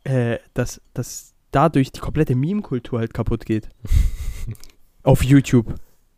äh, 0.05 0.38
dass, 0.55 0.81
dass 0.95 1.35
dadurch 1.51 1.90
die 1.90 1.99
komplette 1.99 2.37
Meme-Kultur 2.37 3.01
halt 3.01 3.12
kaputt 3.12 3.45
geht. 3.45 3.68
Auf 5.03 5.25
YouTube. 5.25 5.75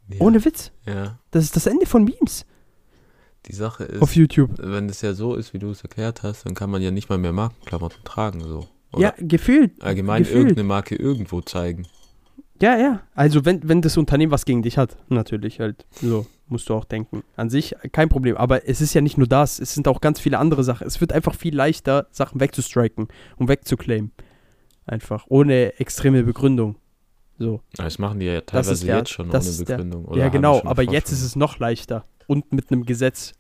ja. 0.09 0.20
Ohne 0.20 0.44
Witz. 0.44 0.72
Ja. 0.85 1.18
Das 1.31 1.42
ist 1.42 1.57
das 1.57 1.64
Ende 1.64 1.87
von 1.87 2.05
Memes 2.05 2.44
Die 3.46 3.54
Sache 3.54 3.85
ist, 3.85 4.00
auf 4.02 4.14
YouTube. 4.16 4.50
wenn 4.59 4.88
es 4.88 5.02
ja 5.02 5.12
so 5.14 5.35
ist, 5.35 5.52
wie 5.52 5.59
du 5.59 5.70
es 5.70 5.83
erklärt 5.83 6.22
hast, 6.22 6.46
dann 6.46 6.54
kann 6.54 6.70
man 6.70 6.80
ja 6.83 6.90
nicht 6.90 7.09
mal 7.11 7.18
mehr 7.18 7.33
Markenklamotten 7.33 8.02
tragen. 8.04 8.40
So. 8.40 8.66
Oder 8.92 9.02
Ja, 9.02 9.14
gefühlt. 9.18 9.83
allgemein 9.83 10.22
gefühlt. 10.22 10.38
irgendeine 10.40 10.66
Marke 10.68 10.94
irgendwo 10.96 11.40
zeigen. 11.42 11.87
Ja, 12.62 12.78
ja. 12.78 13.00
Also 13.14 13.44
wenn, 13.44 13.68
wenn 13.68 13.83
das 13.83 13.96
Unternehmen 13.96 14.33
was 14.33 14.44
gegen 14.44 14.62
dich 14.62 14.78
hat, 14.78 14.96
natürlich 15.09 15.61
halt. 15.61 15.85
So, 16.00 16.24
musst 16.46 16.68
du 16.68 16.74
auch 16.74 16.85
denken. 16.85 17.22
An 17.37 17.50
sich 17.50 17.74
kein 17.92 18.09
Problem. 18.09 18.37
Aber 18.37 18.66
es 18.68 18.80
ist 18.80 18.94
ja 18.94 19.00
nicht 19.00 19.18
nur 19.18 19.26
das, 19.26 19.59
es 19.59 19.74
sind 19.74 19.88
auch 19.88 20.00
ganz 20.00 20.20
viele 20.20 20.38
andere 20.38 20.62
Sachen. 20.64 20.87
Es 20.87 21.00
wird 21.00 21.12
einfach 21.12 21.35
viel 21.35 21.54
leichter, 21.54 22.07
Sachen 22.12 22.40
wegzustriken 22.40 23.09
und 23.37 23.48
wegzuclaimen. 23.48 24.12
Einfach. 24.87 25.24
Ohne 25.28 25.78
extreme 25.80 26.22
Begründung. 26.22 26.76
So. 27.38 27.61
Das 27.76 27.98
machen 27.98 28.20
die 28.20 28.26
ja 28.26 28.40
teilweise 28.42 28.72
ist 28.72 28.85
der- 28.87 28.98
jetzt 28.98 29.11
schon 29.11 29.28
ohne 29.30 29.40
der- 29.40 29.64
Begründung. 29.64 30.04
oder 30.04 30.18
ja, 30.20 30.28
genau. 30.28 30.62
Aber 30.64 30.83
jetzt 30.83 31.09
schon. 31.09 31.16
ist 31.18 31.24
es 31.24 31.37
noch 31.37 31.59
leichter. 31.59 32.04
Und 32.26 32.52
mit 32.52 32.70
einem 32.70 32.84
Gesetz, 32.87 33.32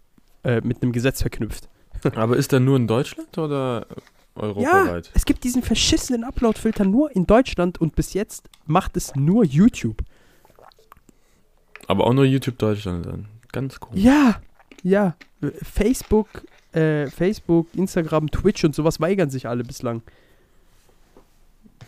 äh, 0.42 0.60
mit 0.62 0.82
einem 0.82 0.92
Gesetz 0.92 1.20
verknüpft. 1.22 1.68
Aber 2.14 2.36
ist 2.36 2.52
der 2.52 2.60
nur 2.60 2.76
in 2.76 2.86
Deutschland 2.86 3.38
oder 3.38 3.86
europaweit? 4.34 5.10
Es 5.14 5.24
gibt 5.24 5.44
diesen 5.44 5.62
verschissenen 5.62 6.24
Upload-Filter 6.24 6.84
nur 6.84 7.14
in 7.14 7.26
Deutschland 7.26 7.80
und 7.80 7.96
bis 7.96 8.12
jetzt 8.12 8.48
macht 8.66 8.96
es 8.96 9.14
nur 9.14 9.44
YouTube. 9.44 10.02
Aber 11.86 12.06
auch 12.06 12.12
nur 12.12 12.24
YouTube 12.24 12.58
Deutschland 12.58 13.06
dann. 13.06 13.26
Ganz 13.52 13.78
cool. 13.82 13.98
Ja, 13.98 14.40
ja. 14.82 15.16
Facebook, 15.62 16.44
äh, 16.72 17.06
Facebook, 17.08 17.68
Instagram, 17.74 18.30
Twitch 18.30 18.64
und 18.64 18.74
sowas 18.74 19.00
weigern 19.00 19.30
sich 19.30 19.46
alle 19.46 19.64
bislang. 19.64 20.02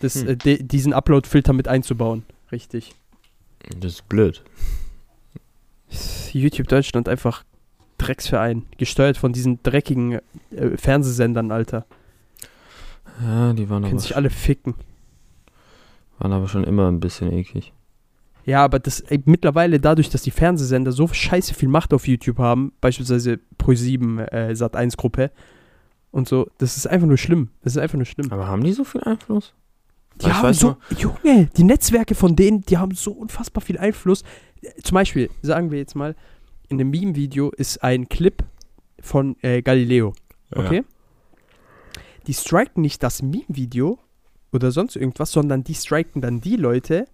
Das, 0.01 0.15
Hm. 0.17 0.39
äh, 0.45 0.59
diesen 0.59 0.93
Upload-Filter 0.93 1.53
mit 1.53 1.69
einzubauen. 1.69 2.25
Richtig. 2.53 2.95
Das 3.81 3.95
ist 3.95 4.09
blöd. 4.09 4.43
YouTube 6.33 6.69
Deutschland 6.69 7.09
einfach 7.09 7.45
Drecksverein. 7.99 8.65
Gesteuert 8.79 9.17
von 9.17 9.33
diesen 9.33 9.63
dreckigen 9.63 10.21
äh, 10.51 10.77
Fernsehsendern, 10.77 11.51
Alter. 11.51 11.87
Ja, 13.23 13.53
die 13.53 13.69
waren 13.71 13.83
Können 13.83 13.95
aber, 13.95 14.01
sich 14.03 14.17
alle 14.17 14.31
ficken. 14.31 14.75
waren 16.19 16.33
aber 16.33 16.49
schon 16.49 16.65
immer 16.65 16.89
ein 16.91 17.01
bisschen 17.01 17.33
eklig. 17.33 17.73
Ja, 18.45 18.63
aber 18.63 18.79
das 18.79 19.01
ey, 19.01 19.21
mittlerweile 19.25 19.81
dadurch, 19.81 20.09
dass 20.11 20.23
die 20.23 20.31
Fernsehsender 20.31 20.93
so 20.93 21.09
scheiße 21.09 21.55
viel 21.55 21.69
Macht 21.69 21.93
auf 21.93 22.07
YouTube 22.07 22.39
haben, 22.39 22.73
beispielsweise 22.81 23.41
Pro7, 23.59 24.21
äh, 24.31 24.53
Sat1 24.53 24.97
Gruppe 24.97 25.31
und 26.13 26.29
so, 26.29 26.49
das 26.59 26.77
ist 26.77 26.87
einfach 26.87 27.09
nur 27.09 27.17
schlimm. 27.17 27.49
Das 27.63 27.75
ist 27.75 27.79
einfach 27.83 27.97
nur 27.97 28.05
schlimm. 28.05 28.31
Aber 28.31 28.47
haben 28.47 28.63
die 28.63 28.73
so 28.73 28.85
viel 28.85 29.03
Einfluss? 29.03 29.53
Die 30.21 30.25
Weil 30.27 30.31
ich 30.31 30.37
haben 30.37 30.55
so, 30.55 30.69
noch- 30.69 30.99
Junge, 30.99 31.47
die 31.57 31.65
Netzwerke 31.65 32.15
von 32.15 32.37
denen, 32.37 32.61
die 32.63 32.79
haben 32.79 32.95
so 32.95 33.13
unfassbar 33.13 33.63
viel 33.63 33.79
Einfluss. 33.79 34.23
Zum 34.83 34.95
Beispiel, 34.95 35.31
sagen 35.43 35.71
wir 35.71 35.79
jetzt 35.79 35.95
mal, 35.95 36.15
in 36.69 36.81
einem 36.81 36.91
Meme-Video 36.91 37.51
ist 37.51 37.83
ein 37.83 38.09
Clip 38.09 38.43
von 39.01 39.37
äh, 39.43 39.63
Galileo, 39.63 40.15
okay? 40.51 40.85
Die 42.27 42.35
striken 42.35 42.83
nicht 42.83 43.03
das 43.03 43.23
Meme-Video 43.23 43.99
oder 44.53 44.71
sonst 44.73 44.97
irgendwas, 44.97 45.31
sondern 45.33 45.63
die 45.63 45.75
striken 45.75 46.21
dann 46.21 46.41
die 46.41 46.57
Leute, 46.57 47.07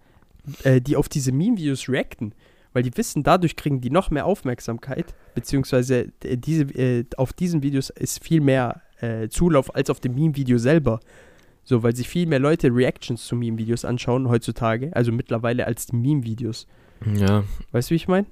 äh, 0.63 0.81
die 0.81 0.95
auf 0.95 1.07
diese 1.09 1.31
Meme-Videos 1.31 1.87
reacten. 1.89 2.33
Weil 2.73 2.81
die 2.81 2.97
wissen, 2.97 3.21
dadurch 3.21 3.55
kriegen 3.55 3.81
die 3.81 3.91
noch 3.91 4.09
mehr 4.09 4.25
Aufmerksamkeit, 4.25 5.13
beziehungsweise 5.35 6.11
äh, 6.23 6.37
diese, 6.37 6.63
äh, 6.63 7.05
auf 7.17 7.31
diesen 7.31 7.61
Videos 7.61 7.91
ist 7.91 8.23
viel 8.23 8.41
mehr 8.41 8.81
äh, 8.99 9.29
Zulauf 9.29 9.75
als 9.75 9.91
auf 9.91 9.99
dem 9.99 10.15
Meme-Video 10.15 10.57
selber. 10.57 10.99
So, 11.63 11.83
weil 11.83 11.95
sich 11.95 12.09
viel 12.09 12.25
mehr 12.25 12.39
Leute 12.39 12.73
Reactions 12.73 13.25
zu 13.25 13.35
Meme-Videos 13.35 13.85
anschauen 13.85 14.27
heutzutage, 14.27 14.93
also 14.95 15.11
mittlerweile 15.11 15.67
als 15.67 15.85
die 15.85 15.95
Meme-Videos. 15.95 16.67
Ja, 17.15 17.43
Weißt 17.71 17.89
du, 17.89 17.91
wie 17.91 17.95
ich 17.97 18.07
meine? 18.07 18.27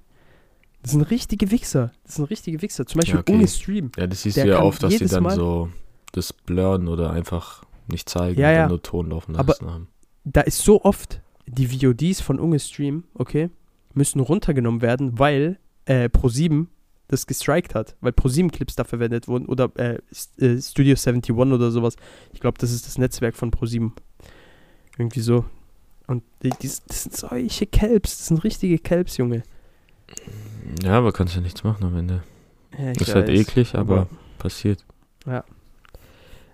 Das 0.83 0.91
sind 0.91 1.01
richtige 1.03 1.51
Wichser. 1.51 1.91
Das 2.05 2.15
sind 2.15 2.25
richtige 2.25 2.61
Wichser. 2.61 2.85
Zum 2.87 2.99
Beispiel 2.99 3.15
Ja, 3.15 3.21
okay. 3.21 3.33
ohne 3.35 3.47
Stream. 3.47 3.91
ja 3.97 4.07
das 4.07 4.23
siehst 4.23 4.37
Der 4.37 4.45
du 4.45 4.51
ja 4.51 4.61
oft, 4.61 4.81
dass 4.81 4.89
die 4.89 4.95
jedes 4.95 5.11
dann 5.11 5.23
Mal- 5.23 5.35
so 5.35 5.69
das 6.11 6.33
blurren 6.33 6.87
oder 6.87 7.11
einfach 7.11 7.63
nicht 7.87 8.09
zeigen 8.09 8.39
Ja, 8.39 8.49
und 8.49 8.55
ja. 8.55 8.67
nur 8.67 8.81
Ton 8.81 9.09
laufen 9.09 9.35
Aber- 9.35 9.49
lassen 9.53 9.69
haben. 9.69 9.87
Da 10.23 10.41
ist 10.41 10.59
so 10.59 10.83
oft, 10.83 11.21
die 11.47 11.67
VODs 11.67 12.21
von 12.21 12.39
Unge 12.39 12.59
Stream, 12.59 13.03
okay, 13.13 13.49
müssen 13.93 14.19
runtergenommen 14.19 14.81
werden, 14.81 15.17
weil 15.19 15.57
äh, 15.85 16.05
Pro7 16.05 16.67
das 17.07 17.27
gestrikt 17.27 17.75
hat, 17.75 17.95
weil 18.01 18.13
Pro7-Clips 18.13 18.75
da 18.75 18.83
verwendet 18.85 19.27
wurden 19.27 19.45
oder 19.47 19.69
äh, 19.77 19.97
äh, 20.37 20.61
Studio 20.61 20.95
71 20.95 21.35
oder 21.35 21.69
sowas. 21.71 21.95
Ich 22.33 22.39
glaube, 22.39 22.57
das 22.59 22.71
ist 22.71 22.85
das 22.87 22.97
Netzwerk 22.97 23.35
von 23.35 23.51
Pro7. 23.51 23.91
Irgendwie 24.97 25.19
so. 25.21 25.45
Und 26.11 26.23
die, 26.43 26.49
die, 26.49 26.67
das 26.67 27.03
sind 27.03 27.15
solche 27.15 27.65
Kelps, 27.65 28.17
das 28.17 28.27
sind 28.27 28.43
richtige 28.43 28.77
Kelps, 28.79 29.15
Junge. 29.15 29.43
Ja, 30.83 30.97
aber 30.97 31.13
kannst 31.13 31.35
ja 31.35 31.41
nichts 31.41 31.63
machen 31.63 31.85
am 31.85 31.95
Ende. 31.95 32.21
Ja, 32.77 32.91
Ist 32.91 33.15
halt 33.15 33.29
weiß, 33.29 33.39
eklig, 33.39 33.75
aber 33.75 34.09
passiert. 34.37 34.83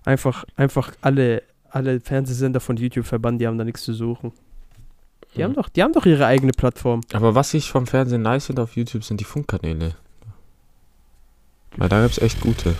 Einfach, 0.05 0.45
einfach 0.55 0.91
alle, 1.01 1.41
alle 1.71 1.99
Fernsehsender 1.99 2.59
von 2.59 2.77
YouTube 2.77 3.07
verbannen, 3.07 3.39
die 3.39 3.47
haben 3.47 3.57
da 3.57 3.63
nichts 3.63 3.81
zu 3.83 3.93
suchen. 3.93 4.31
Die, 5.35 5.43
haben 5.43 5.55
Ja. 5.55 5.61
doch, 5.63 5.69
die 5.69 5.81
haben 5.81 5.93
doch 5.93 6.05
ihre 6.05 6.27
eigene 6.27 6.51
Plattform. 6.51 7.01
Aber 7.13 7.33
was 7.33 7.55
ich 7.55 7.71
vom 7.71 7.87
Fernsehen 7.87 8.21
nice 8.21 8.45
finde 8.45 8.61
auf 8.61 8.75
YouTube 8.75 9.03
sind 9.03 9.19
die 9.19 9.25
Funkkanäle. 9.25 9.95
Weil 11.77 11.89
da 11.89 12.03
gibt's 12.03 12.19
echt 12.19 12.41
gute. 12.41 12.75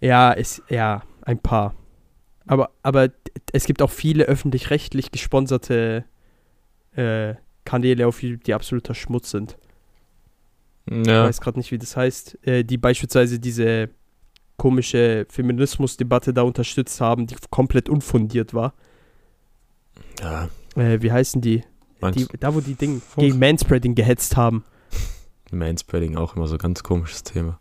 Ja, 0.00 0.32
ist, 0.32 0.62
ja, 0.68 1.02
ein 1.22 1.38
paar. 1.38 1.74
Aber, 2.46 2.70
aber 2.82 3.10
es 3.52 3.64
gibt 3.64 3.82
auch 3.82 3.90
viele 3.90 4.24
öffentlich-rechtlich 4.24 5.10
gesponserte 5.10 6.04
äh, 6.94 7.34
Kanäle 7.64 8.06
auf 8.06 8.22
YouTube, 8.22 8.44
die 8.44 8.54
absoluter 8.54 8.94
Schmutz 8.94 9.30
sind. 9.30 9.56
Ich 10.86 11.06
Ja, 11.06 11.24
weiß 11.24 11.40
gerade 11.40 11.58
nicht, 11.58 11.70
wie 11.70 11.78
das 11.78 11.96
heißt. 11.96 12.38
Äh, 12.46 12.64
die 12.64 12.78
beispielsweise 12.78 13.38
diese 13.38 13.90
komische 14.56 15.26
Feminismusdebatte 15.30 16.34
da 16.34 16.42
unterstützt 16.42 17.00
haben, 17.00 17.26
die 17.26 17.36
komplett 17.50 17.88
unfundiert 17.88 18.54
war. 18.54 18.74
ja. 20.20 20.48
Äh, 20.76 21.02
wie 21.02 21.10
heißen 21.10 21.40
die? 21.40 21.64
die? 22.14 22.26
Da, 22.38 22.54
wo 22.54 22.60
die 22.60 22.74
Ding 22.74 23.00
Funk- 23.00 23.26
gegen 23.26 23.38
Manspreading 23.38 23.94
gehetzt 23.94 24.36
haben. 24.36 24.64
Manspreading 25.50 26.16
auch 26.16 26.36
immer 26.36 26.46
so 26.46 26.58
ganz 26.58 26.82
komisches 26.82 27.22
Thema. 27.24 27.58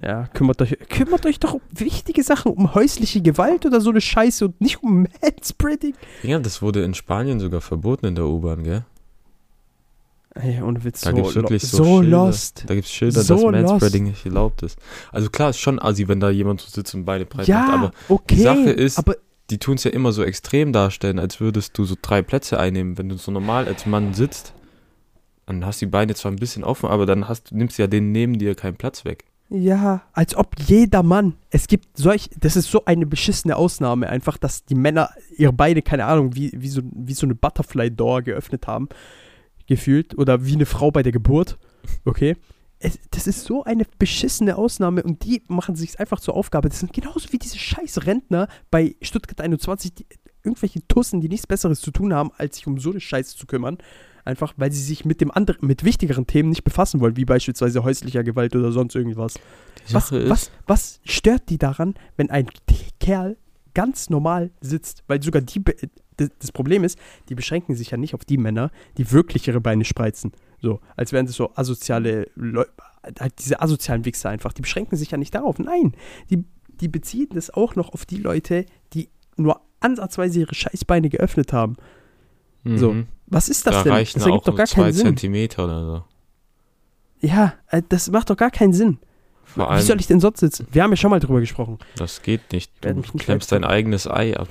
Ja, 0.00 0.26
kümmert 0.28 0.60
euch, 0.62 0.76
kümmert 0.88 1.26
euch 1.26 1.38
doch 1.38 1.54
um 1.54 1.60
wichtige 1.70 2.22
Sachen, 2.22 2.52
um 2.52 2.74
häusliche 2.74 3.20
Gewalt 3.20 3.66
oder 3.66 3.80
so 3.80 3.90
eine 3.90 4.00
Scheiße 4.00 4.46
und 4.46 4.60
nicht 4.60 4.82
um 4.82 5.06
Manspreading. 5.22 5.94
Ja, 6.22 6.38
das 6.38 6.62
wurde 6.62 6.82
in 6.82 6.94
Spanien 6.94 7.40
sogar 7.40 7.60
verboten 7.60 8.06
in 8.06 8.14
der 8.14 8.26
U-Bahn, 8.26 8.64
gell? 8.64 8.84
Ey, 10.34 10.62
ohne 10.62 10.82
Witz, 10.82 11.02
Da 11.02 11.10
so, 11.10 11.16
gibt's 11.16 11.34
wirklich 11.34 11.62
so 11.62 11.76
so 11.84 12.00
Schilder. 12.00 12.16
lost. 12.26 12.64
Da 12.66 12.74
gibt's 12.74 12.90
Schilder, 12.90 13.20
So 13.22 13.50
dass 13.50 13.62
Manspreading 13.68 14.04
nicht 14.04 14.24
erlaubt 14.24 14.62
ist. 14.62 14.78
Also 15.12 15.28
klar, 15.28 15.50
ist 15.50 15.58
schon 15.58 15.78
assi, 15.78 16.08
wenn 16.08 16.20
da 16.20 16.30
jemand 16.30 16.62
so 16.62 16.68
sitzt 16.70 16.94
und 16.94 17.04
beide 17.04 17.26
breit 17.26 17.46
Ja, 17.48 17.58
macht, 17.58 17.72
aber 17.72 17.90
okay. 18.08 18.36
Sache 18.42 18.70
ist- 18.70 18.98
aber 18.98 19.16
die 19.50 19.58
tun 19.58 19.74
es 19.74 19.84
ja 19.84 19.90
immer 19.90 20.12
so 20.12 20.22
extrem 20.24 20.72
darstellen, 20.72 21.18
als 21.18 21.38
würdest 21.38 21.76
du 21.76 21.84
so 21.84 21.96
drei 22.00 22.22
Plätze 22.22 22.58
einnehmen. 22.58 22.96
Wenn 22.96 23.10
du 23.10 23.18
so 23.18 23.30
normal 23.30 23.66
als 23.66 23.84
Mann 23.84 24.14
sitzt, 24.14 24.54
dann 25.44 25.66
hast 25.66 25.82
du 25.82 25.86
die 25.86 25.90
Beine 25.90 26.14
zwar 26.14 26.32
ein 26.32 26.36
bisschen 26.36 26.64
offen, 26.64 26.88
aber 26.88 27.04
dann 27.04 27.28
hast, 27.28 27.52
nimmst 27.52 27.76
du 27.76 27.82
ja 27.82 27.86
den 27.86 28.12
neben 28.12 28.38
dir 28.38 28.54
keinen 28.54 28.76
Platz 28.76 29.04
weg. 29.04 29.24
Ja, 29.52 30.02
als 30.14 30.34
ob 30.34 30.58
jeder 30.66 31.02
Mann, 31.02 31.34
es 31.50 31.66
gibt 31.66 31.98
solch, 31.98 32.30
das 32.38 32.56
ist 32.56 32.70
so 32.70 32.86
eine 32.86 33.04
beschissene 33.04 33.56
Ausnahme, 33.56 34.08
einfach, 34.08 34.38
dass 34.38 34.64
die 34.64 34.74
Männer 34.74 35.10
ihre 35.36 35.52
Beine, 35.52 35.82
keine 35.82 36.06
Ahnung, 36.06 36.34
wie, 36.34 36.52
wie, 36.54 36.68
so, 36.68 36.80
wie 36.90 37.12
so 37.12 37.26
eine 37.26 37.34
Butterfly-Door 37.34 38.22
geöffnet 38.22 38.66
haben, 38.66 38.88
gefühlt, 39.66 40.16
oder 40.16 40.46
wie 40.46 40.54
eine 40.54 40.64
Frau 40.64 40.90
bei 40.90 41.02
der 41.02 41.12
Geburt, 41.12 41.58
okay. 42.06 42.36
Es, 42.78 42.98
das 43.10 43.26
ist 43.26 43.44
so 43.44 43.62
eine 43.62 43.84
beschissene 43.98 44.56
Ausnahme 44.56 45.02
und 45.02 45.22
die 45.24 45.42
machen 45.48 45.76
sich 45.76 46.00
einfach 46.00 46.18
zur 46.18 46.34
Aufgabe. 46.34 46.68
Das 46.68 46.80
sind 46.80 46.92
genauso 46.92 47.30
wie 47.32 47.38
diese 47.38 47.58
scheiß 47.58 48.06
Rentner 48.06 48.48
bei 48.70 48.96
Stuttgart 49.02 49.40
21, 49.40 49.94
die, 49.94 50.06
irgendwelche 50.42 50.86
Tussen, 50.88 51.20
die 51.20 51.28
nichts 51.28 51.46
Besseres 51.46 51.80
zu 51.80 51.90
tun 51.90 52.14
haben, 52.14 52.30
als 52.38 52.56
sich 52.56 52.66
um 52.66 52.78
so 52.78 52.90
eine 52.90 53.00
Scheiße 53.00 53.36
zu 53.36 53.46
kümmern. 53.46 53.78
Einfach, 54.24 54.54
weil 54.56 54.70
sie 54.70 54.82
sich 54.82 55.04
mit 55.04 55.20
dem 55.20 55.30
anderen, 55.30 55.66
mit 55.66 55.84
wichtigeren 55.84 56.26
Themen 56.26 56.48
nicht 56.48 56.64
befassen 56.64 57.00
wollen, 57.00 57.16
wie 57.16 57.24
beispielsweise 57.24 57.82
häuslicher 57.82 58.22
Gewalt 58.22 58.54
oder 58.54 58.70
sonst 58.70 58.94
irgendwas. 58.94 59.34
Was, 59.90 60.12
was, 60.12 60.50
was 60.66 61.00
stört 61.04 61.48
die 61.48 61.58
daran, 61.58 61.94
wenn 62.16 62.30
ein 62.30 62.46
Kerl 63.00 63.36
ganz 63.74 64.10
normal 64.10 64.50
sitzt? 64.60 65.02
Weil 65.08 65.22
sogar 65.22 65.42
die, 65.42 65.60
das, 66.16 66.52
Problem 66.52 66.84
ist, 66.84 66.98
die 67.28 67.34
beschränken 67.34 67.74
sich 67.74 67.90
ja 67.90 67.96
nicht 67.96 68.14
auf 68.14 68.24
die 68.24 68.38
Männer, 68.38 68.70
die 68.96 69.10
wirklich 69.10 69.48
ihre 69.48 69.60
Beine 69.60 69.84
spreizen. 69.84 70.32
So, 70.60 70.80
als 70.96 71.12
wären 71.12 71.26
das 71.26 71.34
so 71.34 71.52
asoziale 71.54 72.30
Leute, 72.36 72.70
halt 73.18 73.34
diese 73.40 73.60
asozialen 73.60 74.04
Wichser 74.04 74.30
einfach. 74.30 74.52
Die 74.52 74.62
beschränken 74.62 74.96
sich 74.96 75.10
ja 75.10 75.18
nicht 75.18 75.34
darauf. 75.34 75.58
Nein, 75.58 75.94
die, 76.30 76.44
die 76.80 76.88
beziehen 76.88 77.30
das 77.34 77.50
auch 77.50 77.74
noch 77.74 77.92
auf 77.92 78.06
die 78.06 78.18
Leute, 78.18 78.66
die 78.92 79.08
nur 79.36 79.60
ansatzweise 79.80 80.40
ihre 80.40 80.54
Scheißbeine 80.54 81.08
geöffnet 81.08 81.52
haben. 81.52 81.76
so, 82.64 82.92
mhm. 82.92 83.08
Was 83.32 83.48
ist 83.48 83.66
das 83.66 83.76
da 83.76 83.82
denn? 83.84 83.92
reichen 83.92 84.18
Das 84.18 84.26
ergibt 84.26 84.46
doch 84.46 84.56
gar 84.56 84.66
zwei 84.66 84.82
keinen 84.82 84.92
Sinn. 84.92 85.06
Zentimeter 85.06 85.64
oder 85.64 85.84
so. 85.84 86.04
Ja, 87.26 87.54
äh, 87.68 87.82
das 87.88 88.10
macht 88.10 88.30
doch 88.30 88.36
gar 88.36 88.50
keinen 88.50 88.72
Sinn. 88.72 88.98
Vor 89.44 89.64
Wie 89.70 89.80
soll 89.80 89.92
allem, 89.92 90.00
ich 90.00 90.06
denn 90.06 90.20
sonst 90.20 90.40
sitzen? 90.40 90.66
Wir 90.70 90.82
haben 90.82 90.90
ja 90.90 90.96
schon 90.96 91.10
mal 91.10 91.20
drüber 91.20 91.40
gesprochen. 91.40 91.78
das 91.96 92.22
geht 92.22 92.52
nicht. 92.52 92.72
Du 92.80 92.92
nicht 92.94 93.18
klemmst 93.18 93.52
dein 93.52 93.64
eigenes 93.64 94.08
Ei 94.08 94.36
ab. 94.36 94.48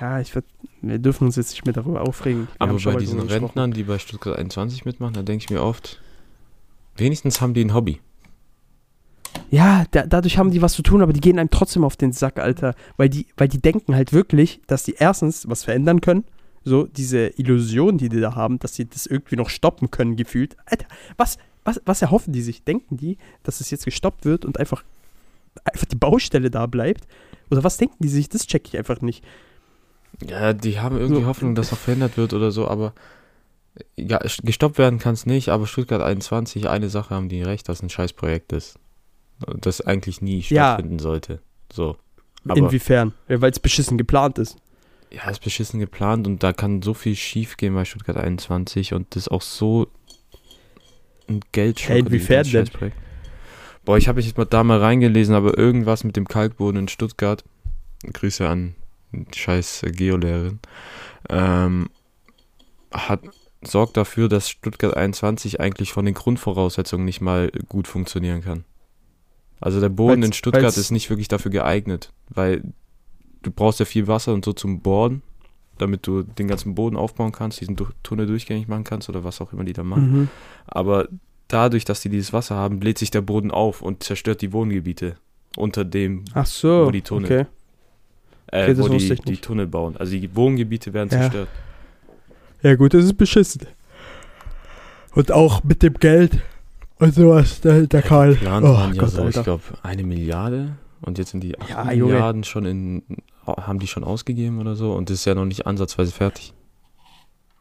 Ja, 0.00 0.20
ich 0.20 0.34
würd, 0.34 0.44
wir 0.80 0.98
dürfen 0.98 1.26
uns 1.26 1.36
jetzt 1.36 1.50
nicht 1.50 1.64
mehr 1.64 1.72
darüber 1.72 2.02
aufregen. 2.02 2.46
Wir 2.58 2.60
Aber 2.60 2.78
bei 2.78 2.96
diesen. 2.96 3.20
Rentnern, 3.20 3.72
die 3.72 3.82
bei 3.82 3.98
Stuttgart 3.98 4.38
21 4.38 4.84
mitmachen, 4.84 5.14
da 5.14 5.22
denke 5.22 5.44
ich 5.44 5.50
mir 5.50 5.62
oft, 5.62 6.00
wenigstens 6.96 7.40
haben 7.40 7.54
die 7.54 7.64
ein 7.64 7.74
Hobby. 7.74 8.00
Ja, 9.50 9.84
da, 9.90 10.06
dadurch 10.06 10.38
haben 10.38 10.50
die 10.50 10.62
was 10.62 10.74
zu 10.74 10.82
tun, 10.82 11.02
aber 11.02 11.12
die 11.12 11.20
gehen 11.20 11.38
einem 11.38 11.50
trotzdem 11.50 11.84
auf 11.84 11.96
den 11.96 12.12
Sack, 12.12 12.38
Alter. 12.38 12.74
Weil 12.96 13.08
die, 13.08 13.26
weil 13.36 13.48
die 13.48 13.60
denken 13.60 13.94
halt 13.94 14.12
wirklich, 14.12 14.60
dass 14.66 14.84
die 14.84 14.94
erstens 14.94 15.48
was 15.48 15.64
verändern 15.64 16.00
können. 16.00 16.24
So, 16.64 16.84
diese 16.86 17.28
Illusion, 17.38 17.98
die 17.98 18.08
die 18.08 18.20
da 18.20 18.34
haben, 18.34 18.58
dass 18.58 18.74
sie 18.74 18.88
das 18.88 19.06
irgendwie 19.06 19.36
noch 19.36 19.48
stoppen 19.50 19.90
können, 19.90 20.16
gefühlt. 20.16 20.56
Alter, 20.66 20.86
was, 21.16 21.38
was, 21.64 21.80
was 21.84 22.02
erhoffen 22.02 22.32
die 22.32 22.42
sich? 22.42 22.62
Denken 22.64 22.96
die, 22.96 23.18
dass 23.42 23.60
es 23.60 23.70
jetzt 23.70 23.84
gestoppt 23.84 24.24
wird 24.24 24.44
und 24.44 24.58
einfach, 24.60 24.84
einfach 25.64 25.86
die 25.86 25.96
Baustelle 25.96 26.50
da 26.50 26.66
bleibt? 26.66 27.06
Oder 27.50 27.64
was 27.64 27.76
denken 27.76 27.96
die 28.00 28.08
sich? 28.08 28.28
Das 28.28 28.46
check 28.46 28.68
ich 28.68 28.78
einfach 28.78 29.00
nicht. 29.00 29.24
Ja, 30.26 30.52
die 30.52 30.78
haben 30.78 30.96
irgendwie 30.98 31.22
So. 31.22 31.26
Hoffnung, 31.26 31.54
dass 31.54 31.70
noch 31.70 31.78
verändert 31.78 32.16
wird 32.16 32.32
oder 32.32 32.50
so, 32.52 32.68
aber 32.68 32.92
ja, 33.96 34.18
gestoppt 34.42 34.78
werden 34.78 34.98
kann 34.98 35.14
es 35.14 35.24
nicht, 35.26 35.48
aber 35.48 35.66
Stuttgart 35.66 36.02
21, 36.02 36.68
eine 36.68 36.90
Sache 36.90 37.14
haben 37.14 37.28
die 37.28 37.42
recht, 37.42 37.68
dass 37.68 37.82
ein 37.82 37.88
Scheißprojekt 37.88 38.52
ist. 38.52 38.78
Das 39.60 39.80
eigentlich 39.80 40.20
nie 40.20 40.40
Ja. 40.40 40.74
stattfinden 40.74 40.98
sollte. 40.98 41.40
So. 41.72 41.96
Aber 42.44 42.56
Inwiefern? 42.56 43.12
Ja, 43.28 43.40
weil 43.40 43.50
es 43.50 43.58
beschissen 43.58 43.96
geplant 43.98 44.38
ist. 44.38 44.56
Ja, 45.12 45.30
ist 45.30 45.42
beschissen 45.42 45.80
geplant 45.80 46.26
und 46.26 46.42
da 46.42 46.52
kann 46.52 46.82
so 46.82 46.94
viel 46.94 47.16
schief 47.16 47.56
gehen 47.56 47.74
bei 47.74 47.84
Stuttgart 47.84 48.16
21 48.16 48.94
und 48.94 49.14
das 49.14 49.24
ist 49.24 49.28
auch 49.30 49.42
so 49.42 49.88
ein 51.28 51.40
Geldschock. 51.52 51.90
Ja, 51.90 51.96
inwiefern 51.96 52.44
dieses 52.44 52.70
denn? 52.70 52.92
Boah, 53.84 53.96
ich 53.98 54.08
habe 54.08 54.16
mich 54.16 54.36
mal 54.36 54.44
da 54.44 54.62
mal 54.62 54.78
reingelesen, 54.78 55.34
aber 55.34 55.58
irgendwas 55.58 56.04
mit 56.04 56.16
dem 56.16 56.28
Kalkboden 56.28 56.80
in 56.82 56.88
Stuttgart. 56.88 57.44
Grüße 58.12 58.48
an 58.48 58.74
die 59.12 59.38
scheiß 59.38 59.82
Geolehrerin. 59.92 60.60
Ähm, 61.28 61.90
hat 62.92 63.20
sorgt 63.64 63.96
dafür, 63.96 64.28
dass 64.28 64.48
Stuttgart 64.48 64.96
21 64.96 65.60
eigentlich 65.60 65.92
von 65.92 66.04
den 66.04 66.14
Grundvoraussetzungen 66.14 67.04
nicht 67.04 67.20
mal 67.20 67.50
gut 67.68 67.86
funktionieren 67.86 68.42
kann. 68.42 68.64
Also 69.60 69.80
der 69.80 69.88
Boden 69.88 70.22
Weil's- 70.22 70.26
in 70.26 70.32
Stuttgart 70.32 70.76
ist 70.76 70.90
nicht 70.90 71.08
wirklich 71.10 71.28
dafür 71.28 71.52
geeignet, 71.52 72.12
weil 72.28 72.62
du 73.42 73.50
brauchst 73.50 73.80
ja 73.80 73.84
viel 73.86 74.06
Wasser 74.06 74.32
und 74.34 74.44
so 74.44 74.52
zum 74.52 74.80
Bohren, 74.80 75.22
damit 75.78 76.06
du 76.06 76.22
den 76.22 76.48
ganzen 76.48 76.74
Boden 76.74 76.96
aufbauen 76.96 77.32
kannst, 77.32 77.60
diesen 77.60 77.76
Du- 77.76 77.88
Tunnel 78.02 78.26
durchgängig 78.26 78.68
machen 78.68 78.84
kannst 78.84 79.08
oder 79.08 79.24
was 79.24 79.40
auch 79.40 79.52
immer 79.52 79.64
die 79.64 79.72
da 79.72 79.82
machen. 79.82 80.12
Mhm. 80.12 80.28
Aber 80.66 81.08
dadurch, 81.48 81.84
dass 81.84 82.00
die 82.00 82.08
dieses 82.08 82.32
Wasser 82.32 82.54
haben, 82.56 82.78
bläht 82.80 82.98
sich 82.98 83.10
der 83.10 83.20
Boden 83.22 83.50
auf 83.50 83.82
und 83.82 84.02
zerstört 84.02 84.42
die 84.42 84.52
Wohngebiete 84.52 85.16
unter 85.56 85.84
dem, 85.84 86.24
so. 86.44 86.86
Wo 86.86 86.90
die 86.90 87.02
Tunnel- 87.02 87.24
Okay. 87.26 87.46
äh, 88.46 88.62
Okay, 88.64 88.74
das 88.74 88.88
wo 88.88 88.88
die, 88.96 89.14
die. 89.16 89.36
Tunnel 89.38 89.66
bauen. 89.66 89.96
Also 89.96 90.12
die 90.12 90.34
Wohngebiete 90.34 90.92
werden 90.94 91.08
Ja. 91.12 91.18
zerstört. 91.20 91.48
Ja 92.62 92.74
gut, 92.76 92.94
das 92.94 93.04
ist 93.04 93.14
beschissen. 93.18 93.62
Und 95.14 95.30
auch 95.32 95.62
mit 95.64 95.82
dem 95.82 95.94
Geld 95.94 96.38
und 96.98 97.14
sowas, 97.14 97.60
der, 97.60 97.86
der 97.86 98.02
Karl. 98.02 98.34
Plan 98.36 98.64
Oh 98.64 98.68
waren 98.74 98.94
ja 98.94 99.00
Gott, 99.02 99.10
so, 99.10 99.28
ich 99.28 99.42
glaube, 99.42 99.62
eine 99.82 100.04
Milliarde 100.04 100.76
und 101.02 101.18
jetzt 101.18 101.32
sind 101.32 101.42
die 101.42 101.58
8 101.60 101.68
Ja, 101.68 101.92
Junge. 101.92 102.12
Milliarden 102.12 102.44
schon 102.44 102.64
in, 102.64 103.02
haben 103.46 103.78
die 103.78 103.86
schon 103.86 104.04
ausgegeben 104.04 104.60
oder 104.60 104.74
so 104.76 104.92
und 104.94 105.10
das 105.10 105.18
ist 105.20 105.24
ja 105.24 105.34
noch 105.34 105.44
nicht 105.44 105.66
ansatzweise 105.66 106.12
fertig. 106.12 106.52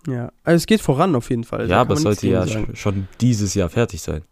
Ja, 0.07 0.31
also 0.43 0.57
es 0.57 0.65
geht 0.65 0.81
voran 0.81 1.15
auf 1.15 1.29
jeden 1.29 1.43
Fall. 1.43 1.61
ja, 1.61 1.67
da 1.67 1.81
aber 1.81 1.93
es 1.93 2.01
sollte 2.01 2.27
ja 2.27 2.45
sagen. 2.47 2.71
sch- 2.71 2.75
schon 2.75 3.07
dieses 3.19 3.53
Jahr 3.53 3.69
fertig 3.69 4.01
sein. 4.01 4.23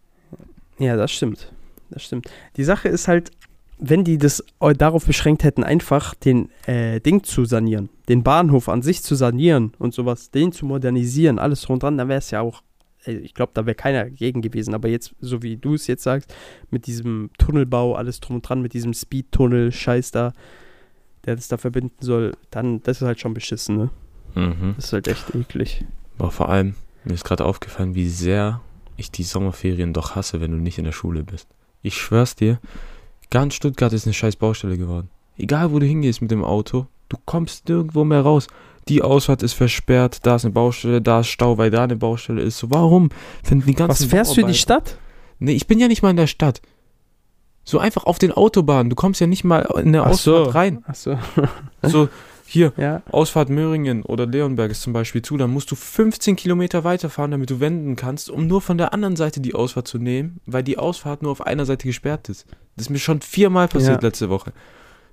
Ja, 0.80 0.96
das 0.96 1.12
stimmt. 1.12 1.52
Das 1.92 2.04
stimmt. 2.04 2.30
Die 2.58 2.64
Sache 2.64 2.88
ist 2.88 3.08
halt, 3.08 3.32
wenn 3.78 4.04
die 4.04 4.18
das 4.18 4.44
darauf 4.78 5.06
beschränkt 5.06 5.44
hätten, 5.44 5.64
einfach 5.64 6.14
den 6.16 6.50
äh, 6.66 7.00
Ding 7.00 7.24
zu 7.24 7.46
sanieren, 7.46 7.90
den 8.10 8.24
Bahnhof 8.24 8.68
an 8.70 8.82
sich 8.82 9.04
zu 9.04 9.16
sanieren 9.16 9.74
und 9.80 9.94
sowas, 9.94 10.32
den 10.32 10.52
zu 10.52 10.66
modernisieren, 10.66 11.40
alles 11.40 11.62
drum 11.62 11.76
und 11.76 11.84
dran, 11.84 11.98
dann 11.98 12.10
wäre 12.10 12.20
es 12.20 12.32
ja 12.32 12.42
auch, 12.42 12.62
ich 13.06 13.34
glaube, 13.34 13.52
da 13.54 13.66
wäre 13.66 13.76
keiner 13.76 14.10
gegen 14.10 14.42
gewesen. 14.42 14.74
Aber 14.74 14.88
jetzt, 14.90 15.14
so 15.22 15.42
wie 15.44 15.56
du 15.56 15.76
es 15.76 15.88
jetzt 15.88 16.04
sagst, 16.04 16.34
mit 16.72 16.88
diesem 16.88 17.30
Tunnelbau, 17.38 17.96
alles 17.96 18.20
drum 18.20 18.38
und 18.38 18.42
dran, 18.42 18.62
mit 18.62 18.74
diesem 18.74 18.94
Speedtunnel, 18.94 19.72
Scheiß 19.72 20.12
da, 20.12 20.34
der 21.30 21.36
das 21.36 21.48
da 21.48 21.58
verbinden 21.58 21.96
soll, 22.00 22.36
dann, 22.50 22.82
das 22.82 23.02
ist 23.02 23.08
halt 23.08 23.20
schon 23.20 23.36
beschissen, 23.36 23.78
ne? 23.78 23.90
Mhm. 24.34 24.74
Das 24.76 24.86
ist 24.86 24.94
halt 24.94 25.08
echt 25.08 25.36
eklig. 25.36 25.86
Aber 26.18 26.32
vor 26.32 26.50
allem, 26.50 26.74
mir 27.04 27.14
ist 27.14 27.24
gerade 27.24 27.46
aufgefallen, 27.46 27.94
wie 27.94 28.10
sehr 28.10 28.62
ich 28.98 29.12
die 29.12 29.22
Sommerferien 29.22 29.94
doch 29.94 30.16
hasse, 30.16 30.42
wenn 30.42 30.52
du 30.52 30.58
nicht 30.58 30.80
in 30.80 30.86
der 30.86 30.92
Schule 30.92 31.24
bist. 31.24 31.48
Ich 31.84 31.96
schwör's 31.96 32.36
dir, 32.36 32.60
ganz 33.30 33.54
Stuttgart 33.54 33.94
ist 33.94 34.08
eine 34.08 34.16
scheiß 34.16 34.38
Baustelle 34.38 34.76
geworden. 34.76 35.10
Egal, 35.38 35.72
wo 35.72 35.78
du 35.78 35.86
hingehst 35.86 36.20
mit 36.24 36.32
dem 36.32 36.44
Auto, 36.44 36.88
du 37.10 37.18
kommst 37.26 37.70
nirgendwo 37.70 38.04
mehr 38.04 38.22
raus. 38.22 38.48
Die 38.88 39.04
Ausfahrt 39.04 39.44
ist 39.44 39.54
versperrt, 39.54 40.26
da 40.26 40.36
ist 40.36 40.46
eine 40.46 40.54
Baustelle, 40.54 41.00
da 41.00 41.20
ist 41.20 41.28
Stau, 41.28 41.60
weil 41.60 41.70
da 41.70 41.84
eine 41.84 41.96
Baustelle 41.96 42.42
ist. 42.42 42.58
So, 42.58 42.72
warum 42.72 43.10
finden 43.44 43.68
die 43.68 43.76
ganzen 43.76 44.06
Was 44.06 44.10
fährst 44.10 44.36
du 44.36 44.42
in 44.42 44.48
die 44.48 44.56
Stadt? 44.56 44.98
Nee, 45.38 45.54
ich 45.54 45.68
bin 45.68 45.80
ja 45.80 45.88
nicht 45.88 46.02
mal 46.02 46.10
in 46.10 46.18
der 46.18 46.26
Stadt. 46.26 46.60
So 47.70 47.78
einfach 47.78 48.06
auf 48.06 48.18
den 48.18 48.32
Autobahnen. 48.32 48.90
Du 48.90 48.96
kommst 48.96 49.22
ja 49.22 49.28
nicht 49.28 49.44
mal 49.44 49.60
in 49.84 49.94
der 49.94 50.04
Ach 50.04 50.10
Ausfahrt 50.10 50.46
so. 50.46 50.50
rein. 50.52 50.84
Ach 50.88 50.96
so. 50.96 51.18
So, 51.84 52.10
hier, 52.46 52.74
ja. 52.78 53.04
Ausfahrt 53.12 53.50
Möhringen 53.50 54.02
oder 54.02 54.26
Leonberg 54.26 54.72
ist 54.72 54.82
zum 54.82 54.92
Beispiel 54.92 55.22
zu, 55.22 55.38
dann 55.38 55.52
musst 55.52 55.70
du 55.70 55.76
15 55.76 56.36
Kilometer 56.36 56.84
weiterfahren, 56.84 57.30
damit 57.30 57.52
du 57.52 57.60
wenden 57.60 57.96
kannst, 57.96 58.30
um 58.32 58.48
nur 58.48 58.60
von 58.62 58.78
der 58.80 58.92
anderen 58.92 59.16
Seite 59.16 59.40
die 59.40 59.54
Ausfahrt 59.54 59.88
zu 59.88 60.00
nehmen, 60.00 60.40
weil 60.48 60.64
die 60.64 60.80
Ausfahrt 60.80 61.22
nur 61.22 61.32
auf 61.32 61.46
einer 61.46 61.66
Seite 61.66 61.86
gesperrt 61.88 62.28
ist. 62.28 62.48
Das 62.76 62.88
ist 62.88 62.90
mir 62.90 62.98
schon 62.98 63.22
viermal 63.22 63.68
passiert 63.68 64.02
Ja. 64.02 64.08
letzte 64.08 64.30
Woche. 64.30 64.52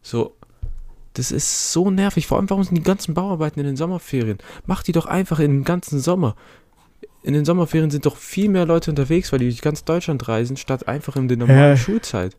So, 0.03 0.35
das 1.13 1.31
ist 1.31 1.73
so 1.73 1.91
nervig. 1.91 2.27
Vor 2.27 2.39
allem, 2.39 2.49
warum 2.49 2.65
sind 2.65 2.75
die 2.77 2.83
ganzen 2.83 3.13
Bauarbeiten 3.15 3.61
in 3.61 3.67
den 3.67 3.77
Sommerferien? 3.77 4.39
Mach 4.65 4.83
die 4.83 4.93
doch 4.93 5.07
einfach 5.07 5.39
in 5.39 5.51
den 5.53 5.65
ganzen 5.65 6.01
Sommer. 6.01 6.35
In 7.23 7.35
den 7.35 7.45
Sommerferien 7.45 7.91
sind 7.91 8.07
doch 8.07 8.17
viel 8.17 8.49
mehr 8.49 8.67
Leute 8.67 8.91
unterwegs, 8.91 9.31
weil 9.33 9.41
die 9.41 9.47
durch 9.49 9.61
ganz 9.61 9.85
Deutschland 9.85 10.27
reisen, 10.29 10.57
statt 10.57 10.89
einfach 10.89 11.17
in 11.17 11.29
der 11.29 11.37
normalen 11.37 11.59
Ja. 11.71 11.77
Schulzeit. 11.77 12.37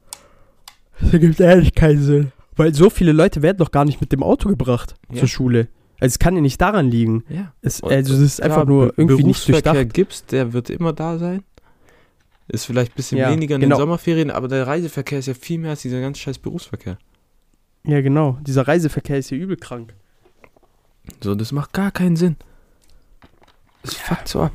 Das 1.01 1.13
ergibt 1.13 1.39
ehrlich 1.39 1.73
keinen 1.75 2.01
Sinn. 2.01 2.31
Weil 2.55 2.73
so 2.73 2.89
viele 2.89 3.11
Leute 3.11 3.41
werden 3.41 3.57
doch 3.57 3.71
gar 3.71 3.85
nicht 3.85 4.01
mit 4.01 4.11
dem 4.11 4.23
Auto 4.23 4.49
gebracht 4.49 4.95
Ja. 5.11 5.19
zur 5.19 5.27
Schule. 5.27 5.67
Also 5.99 6.13
es 6.13 6.19
kann 6.19 6.35
ja 6.35 6.41
nicht 6.41 6.59
daran 6.61 6.89
liegen. 6.89 7.23
Ja. 7.29 7.53
Es, 7.61 7.81
also 7.83 8.13
das 8.13 8.21
ist 8.21 8.41
einfach 8.41 8.65
nur 8.65 8.93
irgendwie 8.97 9.23
nicht 9.23 9.45
Berufsverkehr 9.45 9.73
durchdacht. 9.73 9.93
gibt's, 9.93 10.25
der 10.25 10.53
wird 10.53 10.69
immer 10.69 10.93
da 10.93 11.17
sein. 11.17 11.43
Ist 12.47 12.65
vielleicht 12.65 12.93
ein 12.93 12.95
bisschen 12.95 13.17
Ja, 13.17 13.29
weniger 13.31 13.55
in 13.55 13.61
genau. 13.61 13.75
den 13.75 13.81
Sommerferien, 13.81 14.31
aber 14.31 14.47
der 14.47 14.65
Reiseverkehr 14.65 15.19
ist 15.19 15.25
ja 15.27 15.33
viel 15.33 15.59
mehr 15.59 15.71
als 15.71 15.81
dieser 15.81 15.99
ganze 16.01 16.21
scheiß 16.21 16.39
Berufsverkehr. 16.39 16.97
Ja, 17.83 18.01
genau. 18.01 18.37
Dieser 18.41 18.67
Reiseverkehr 18.67 19.17
ist 19.17 19.29
ja 19.31 19.37
übel 19.37 19.57
krank. 19.57 19.93
So, 21.21 21.35
das 21.35 21.51
macht 21.51 21.73
gar 21.73 21.91
keinen 21.91 22.15
Sinn. 22.15 22.37
Es 23.83 23.93
fuckt 23.95 24.27
so 24.27 24.41
ab. 24.41 24.51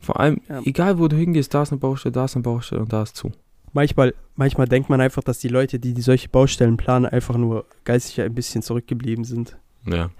Vor 0.00 0.18
allem, 0.20 0.40
Ja. 0.48 0.60
egal 0.64 0.98
wo 0.98 1.08
du 1.08 1.16
hingehst, 1.16 1.52
da 1.54 1.62
ist 1.62 1.72
eine 1.72 1.78
Baustelle, 1.78 2.12
da 2.12 2.24
ist 2.24 2.36
eine 2.36 2.42
Baustelle 2.42 2.80
und 2.82 2.92
da 2.92 3.02
ist 3.02 3.16
zu. 3.16 3.32
Manchmal, 3.72 4.14
manchmal 4.34 4.66
denkt 4.66 4.90
man 4.90 5.00
einfach, 5.00 5.22
dass 5.22 5.38
die 5.38 5.48
Leute, 5.48 5.78
die, 5.78 5.94
die 5.94 6.02
solche 6.02 6.28
Baustellen 6.28 6.76
planen, 6.76 7.06
einfach 7.06 7.36
nur 7.36 7.66
geistig 7.84 8.20
ein 8.20 8.34
bisschen 8.34 8.62
zurückgeblieben 8.62 9.24
sind. 9.24 9.56
Ja. 9.86 10.10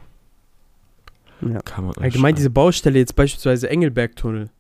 Ja. 1.40 1.58
Kann 1.64 1.86
man 1.86 1.94
Allgemein 1.96 2.34
diese 2.34 2.50
Baustelle 2.50 2.98
jetzt 2.98 3.16
beispielsweise 3.16 3.68
Engelberg-Tunnel. 3.70 4.50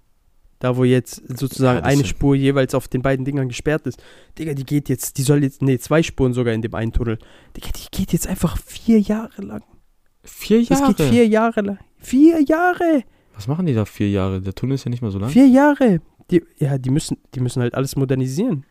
Da 0.60 0.76
wo 0.76 0.84
jetzt 0.84 1.22
sozusagen 1.38 1.78
Ja, 1.78 1.82
das 1.82 1.92
eine 1.92 2.04
Spur 2.04 2.34
jeweils 2.34 2.74
auf 2.74 2.86
den 2.88 3.00
beiden 3.00 3.24
Dingern 3.24 3.48
gesperrt 3.48 3.86
ist. 3.86 4.02
Digga, 4.38 4.52
die 4.54 4.64
geht 4.64 4.88
jetzt, 4.90 5.16
die 5.16 5.22
soll 5.22 5.42
jetzt, 5.42 5.62
nee, 5.62 5.78
zwei 5.78 6.02
Spuren 6.02 6.34
sogar 6.34 6.52
in 6.52 6.60
dem 6.60 6.74
einen 6.74 6.92
Tunnel. 6.92 7.18
Digga, 7.56 7.68
die 7.74 7.86
geht 7.96 8.12
jetzt 8.12 8.26
einfach 8.26 8.58
vier 8.58 9.00
Jahre 9.00 9.40
lang. 9.42 9.62
Vier 10.22 10.64
Das 10.66 10.80
Jahre. 10.80 10.94
geht 10.94 11.08
vier 11.08 11.26
Jahre 11.26 11.60
lang. 11.62 11.78
Vier 11.98 12.42
Jahre! 12.42 13.04
Was 13.34 13.46
machen 13.46 13.64
die 13.64 13.74
da 13.74 13.86
vier 13.86 14.10
Jahre? 14.10 14.40
Der 14.42 14.54
Tunnel 14.54 14.74
ist 14.74 14.84
ja 14.84 14.90
nicht 14.90 15.00
mal 15.00 15.10
so 15.10 15.18
lang. 15.18 15.30
Vier 15.30 15.46
Jahre! 15.48 16.00
Die, 16.30 16.42
ja, 16.58 16.76
die 16.76 16.90
müssen, 16.90 17.16
die 17.34 17.40
müssen 17.40 17.62
halt 17.62 17.74
alles 17.74 17.96
modernisieren. 17.96 18.64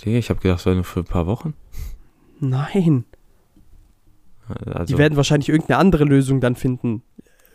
Digga, 0.00 0.18
ich 0.18 0.30
habe 0.30 0.40
gedacht, 0.40 0.60
das 0.60 0.66
war 0.66 0.74
nur 0.74 0.84
für 0.84 1.00
ein 1.00 1.06
paar 1.06 1.26
Wochen. 1.26 1.54
Nein. 2.40 3.04
Also, 4.48 4.84
Die 4.84 4.98
werden 4.98 5.16
wahrscheinlich 5.16 5.48
irgendeine 5.48 5.78
andere 5.78 6.04
Lösung 6.04 6.40
dann 6.40 6.56
finden 6.56 7.02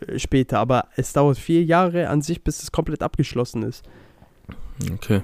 äh, 0.06 0.18
später, 0.18 0.58
aber 0.58 0.88
es 0.96 1.12
dauert 1.12 1.38
vier 1.38 1.62
Jahre 1.62 2.08
an 2.08 2.22
sich, 2.22 2.42
bis 2.42 2.62
es 2.62 2.72
komplett 2.72 3.02
abgeschlossen 3.02 3.62
ist. 3.62 3.84
okay. 4.92 5.22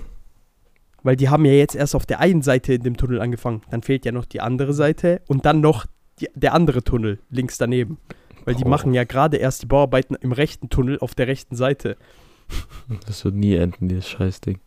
Weil 1.03 1.17
die 1.17 1.29
haben 1.29 1.45
ja 1.45 1.53
jetzt 1.53 1.75
erst 1.75 1.95
auf 1.95 2.07
der 2.07 2.21
einen 2.21 2.43
Seite 2.43 2.75
in 2.75 2.83
dem 2.83 2.97
Tunnel 2.97 3.21
angefangen. 3.21 3.63
Dann 3.71 3.83
fehlt 3.83 4.05
ja 4.05 4.13
noch 4.13 4.25
die 4.25 4.41
andere 4.41 4.73
Seite 4.75 5.23
und 5.29 5.47
dann 5.47 5.61
noch 5.61 5.87
die, 6.21 6.29
der 6.35 6.55
andere 6.55 6.83
Tunnel 6.83 7.21
links 7.31 7.59
daneben. 7.59 7.99
Weil 8.45 8.55
die 8.55 8.65
Boah. 8.65 8.71
machen 8.71 8.95
ja 8.95 9.05
gerade 9.05 9.37
erst 9.37 9.63
die 9.63 9.67
Bauarbeiten 9.67 10.17
im 10.17 10.33
rechten 10.33 10.69
Tunnel 10.69 10.99
auf 11.01 11.15
der 11.15 11.27
rechten 11.27 11.57
Seite. 11.57 11.97
Das 13.07 13.25
wird 13.25 13.35
nie 13.35 13.55
enden, 13.55 13.89
dieses 13.89 14.09
Scheißding. 14.09 14.61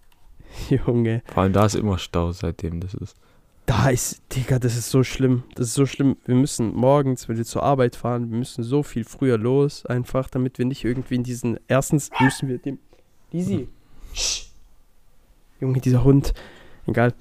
Junge. 0.69 1.21
Vor 1.25 1.43
allem 1.43 1.53
da 1.53 1.65
ist 1.65 1.75
immer 1.75 1.97
Stau, 1.97 2.31
seitdem 2.31 2.79
das 2.79 2.93
ist. 2.93 3.15
Da 3.65 3.89
ist, 3.89 4.23
Digga, 4.35 4.57
das 4.57 4.75
ist 4.75 4.89
so 4.89 5.03
schlimm. 5.03 5.43
Das 5.53 5.67
ist 5.67 5.73
so 5.75 5.85
schlimm. 5.85 6.17
Wir 6.25 6.33
müssen 6.33 6.73
morgens, 6.73 7.29
wenn 7.29 7.37
wir 7.37 7.45
zur 7.45 7.61
Arbeit 7.61 7.95
fahren, 7.95 8.31
wir 8.31 8.37
müssen 8.39 8.63
so 8.63 8.81
viel 8.81 9.03
früher 9.03 9.37
los, 9.37 9.85
einfach, 9.85 10.27
damit 10.27 10.57
wir 10.57 10.65
nicht 10.65 10.83
irgendwie 10.83 11.15
in 11.15 11.23
diesen. 11.23 11.59
Erstens 11.67 12.09
müssen 12.19 12.49
wir 12.49 12.57
dem. 12.57 12.79
Lisi. 13.31 13.67
Junge, 15.59 15.81
dieser 15.81 16.03
Hund. 16.03 16.33
Egal. 16.87 17.13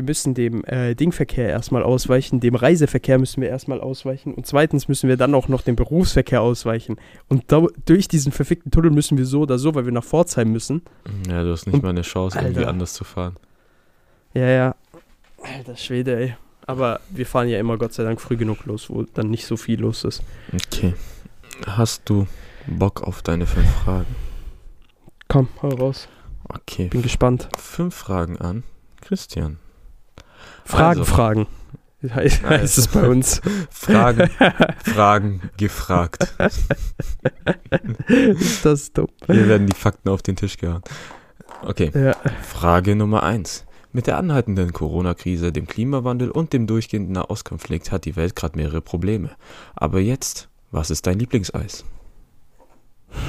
Wir 0.00 0.04
müssen 0.06 0.32
dem 0.32 0.64
äh, 0.64 0.94
Dingverkehr 0.94 1.50
erstmal 1.50 1.82
ausweichen, 1.82 2.40
dem 2.40 2.54
Reiseverkehr 2.54 3.18
müssen 3.18 3.42
wir 3.42 3.50
erstmal 3.50 3.82
ausweichen 3.82 4.32
und 4.32 4.46
zweitens 4.46 4.88
müssen 4.88 5.10
wir 5.10 5.18
dann 5.18 5.34
auch 5.34 5.48
noch 5.48 5.60
dem 5.60 5.76
Berufsverkehr 5.76 6.40
ausweichen. 6.40 6.96
Und 7.28 7.52
da, 7.52 7.66
durch 7.84 8.08
diesen 8.08 8.32
verfickten 8.32 8.70
Tunnel 8.70 8.92
müssen 8.92 9.18
wir 9.18 9.26
so 9.26 9.42
oder 9.42 9.58
so, 9.58 9.74
weil 9.74 9.84
wir 9.84 9.92
nach 9.92 10.02
Pforzheim 10.02 10.50
müssen. 10.52 10.80
Ja, 11.28 11.42
du 11.42 11.52
hast 11.52 11.66
nicht 11.66 11.74
Und- 11.74 11.82
mal 11.82 11.90
eine 11.90 12.00
Chance, 12.00 12.38
irgendwie 12.38 12.60
Alter. 12.60 12.70
anders 12.70 12.94
zu 12.94 13.04
fahren. 13.04 13.36
Ja, 14.32 14.48
ja. 14.48 14.74
Alter 15.42 15.76
Schwede, 15.76 16.16
ey. 16.18 16.34
Aber 16.66 17.00
wir 17.10 17.26
fahren 17.26 17.48
ja 17.48 17.58
immer 17.58 17.76
Gott 17.76 17.92
sei 17.92 18.02
Dank 18.02 18.22
früh 18.22 18.38
genug 18.38 18.64
los, 18.64 18.88
wo 18.88 19.02
dann 19.02 19.28
nicht 19.28 19.44
so 19.44 19.58
viel 19.58 19.80
los 19.82 20.04
ist. 20.04 20.22
Okay. 20.54 20.94
Hast 21.66 22.08
du 22.08 22.26
Bock 22.66 23.02
auf 23.02 23.20
deine 23.20 23.44
fünf 23.46 23.68
Fragen? 23.84 24.06
Komm, 25.28 25.48
hau 25.60 25.68
raus. 25.68 26.08
Okay. 26.48 26.88
Bin 26.88 27.02
gespannt. 27.02 27.50
Fünf 27.58 27.94
Fragen 27.94 28.38
an 28.38 28.62
Christian. 29.02 29.58
Fragen, 30.64 31.00
Also. 31.00 31.04
Fragen. 31.12 31.46
Heißt, 32.02 32.42
Nein. 32.42 32.60
heißt 32.62 32.78
es 32.78 32.88
bei 32.88 33.06
uns. 33.06 33.42
Fragen, 33.70 34.30
Fragen 34.82 35.50
gefragt. 35.58 36.34
ist 38.08 38.64
das 38.64 38.92
dumm? 38.92 39.08
Hier 39.26 39.48
werden 39.48 39.66
die 39.66 39.76
Fakten 39.76 40.08
auf 40.08 40.22
den 40.22 40.36
Tisch 40.36 40.56
gehauen. 40.56 40.82
Okay. 41.62 41.90
Ja. 41.94 42.16
Frage 42.42 42.96
Nummer 42.96 43.22
eins. 43.22 43.66
Mit 43.92 44.06
der 44.06 44.16
anhaltenden 44.18 44.72
Corona-Krise, 44.72 45.52
dem 45.52 45.66
Klimawandel 45.66 46.30
und 46.30 46.52
dem 46.52 46.66
durchgehenden 46.66 47.12
Nahostkonflikt 47.12 47.90
hat 47.90 48.04
die 48.04 48.16
Welt 48.16 48.36
gerade 48.36 48.56
mehrere 48.56 48.80
Probleme. 48.80 49.30
Aber 49.74 49.98
jetzt, 50.00 50.48
was 50.70 50.90
ist 50.90 51.06
dein 51.06 51.18
Lieblingseis? 51.18 51.84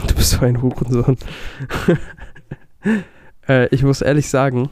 Du 0.07 0.13
bist 0.13 0.29
so 0.29 0.45
ein 0.45 0.61
Hurensohn. 0.61 1.17
äh, 3.49 3.67
ich 3.73 3.83
muss 3.83 4.01
ehrlich 4.01 4.29
sagen, 4.29 4.69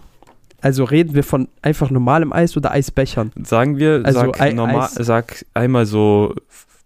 also 0.61 0.83
reden 0.83 1.13
wir 1.15 1.23
von 1.23 1.47
einfach 1.61 1.89
normalem 1.91 2.31
Eis 2.33 2.55
oder 2.57 2.71
Eisbechern? 2.71 3.31
Sagen 3.43 3.77
wir, 3.77 4.01
Also 4.03 4.19
sag, 4.19 4.41
Ei- 4.41 4.53
normal, 4.53 4.85
Eis- 4.85 4.95
sag 4.95 5.45
einmal 5.53 5.85
so 5.85 6.35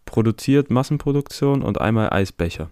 produziert, 0.06 0.70
Massenproduktion 0.70 1.62
und 1.64 1.80
einmal 1.82 2.12
Eisbecher. 2.12 2.70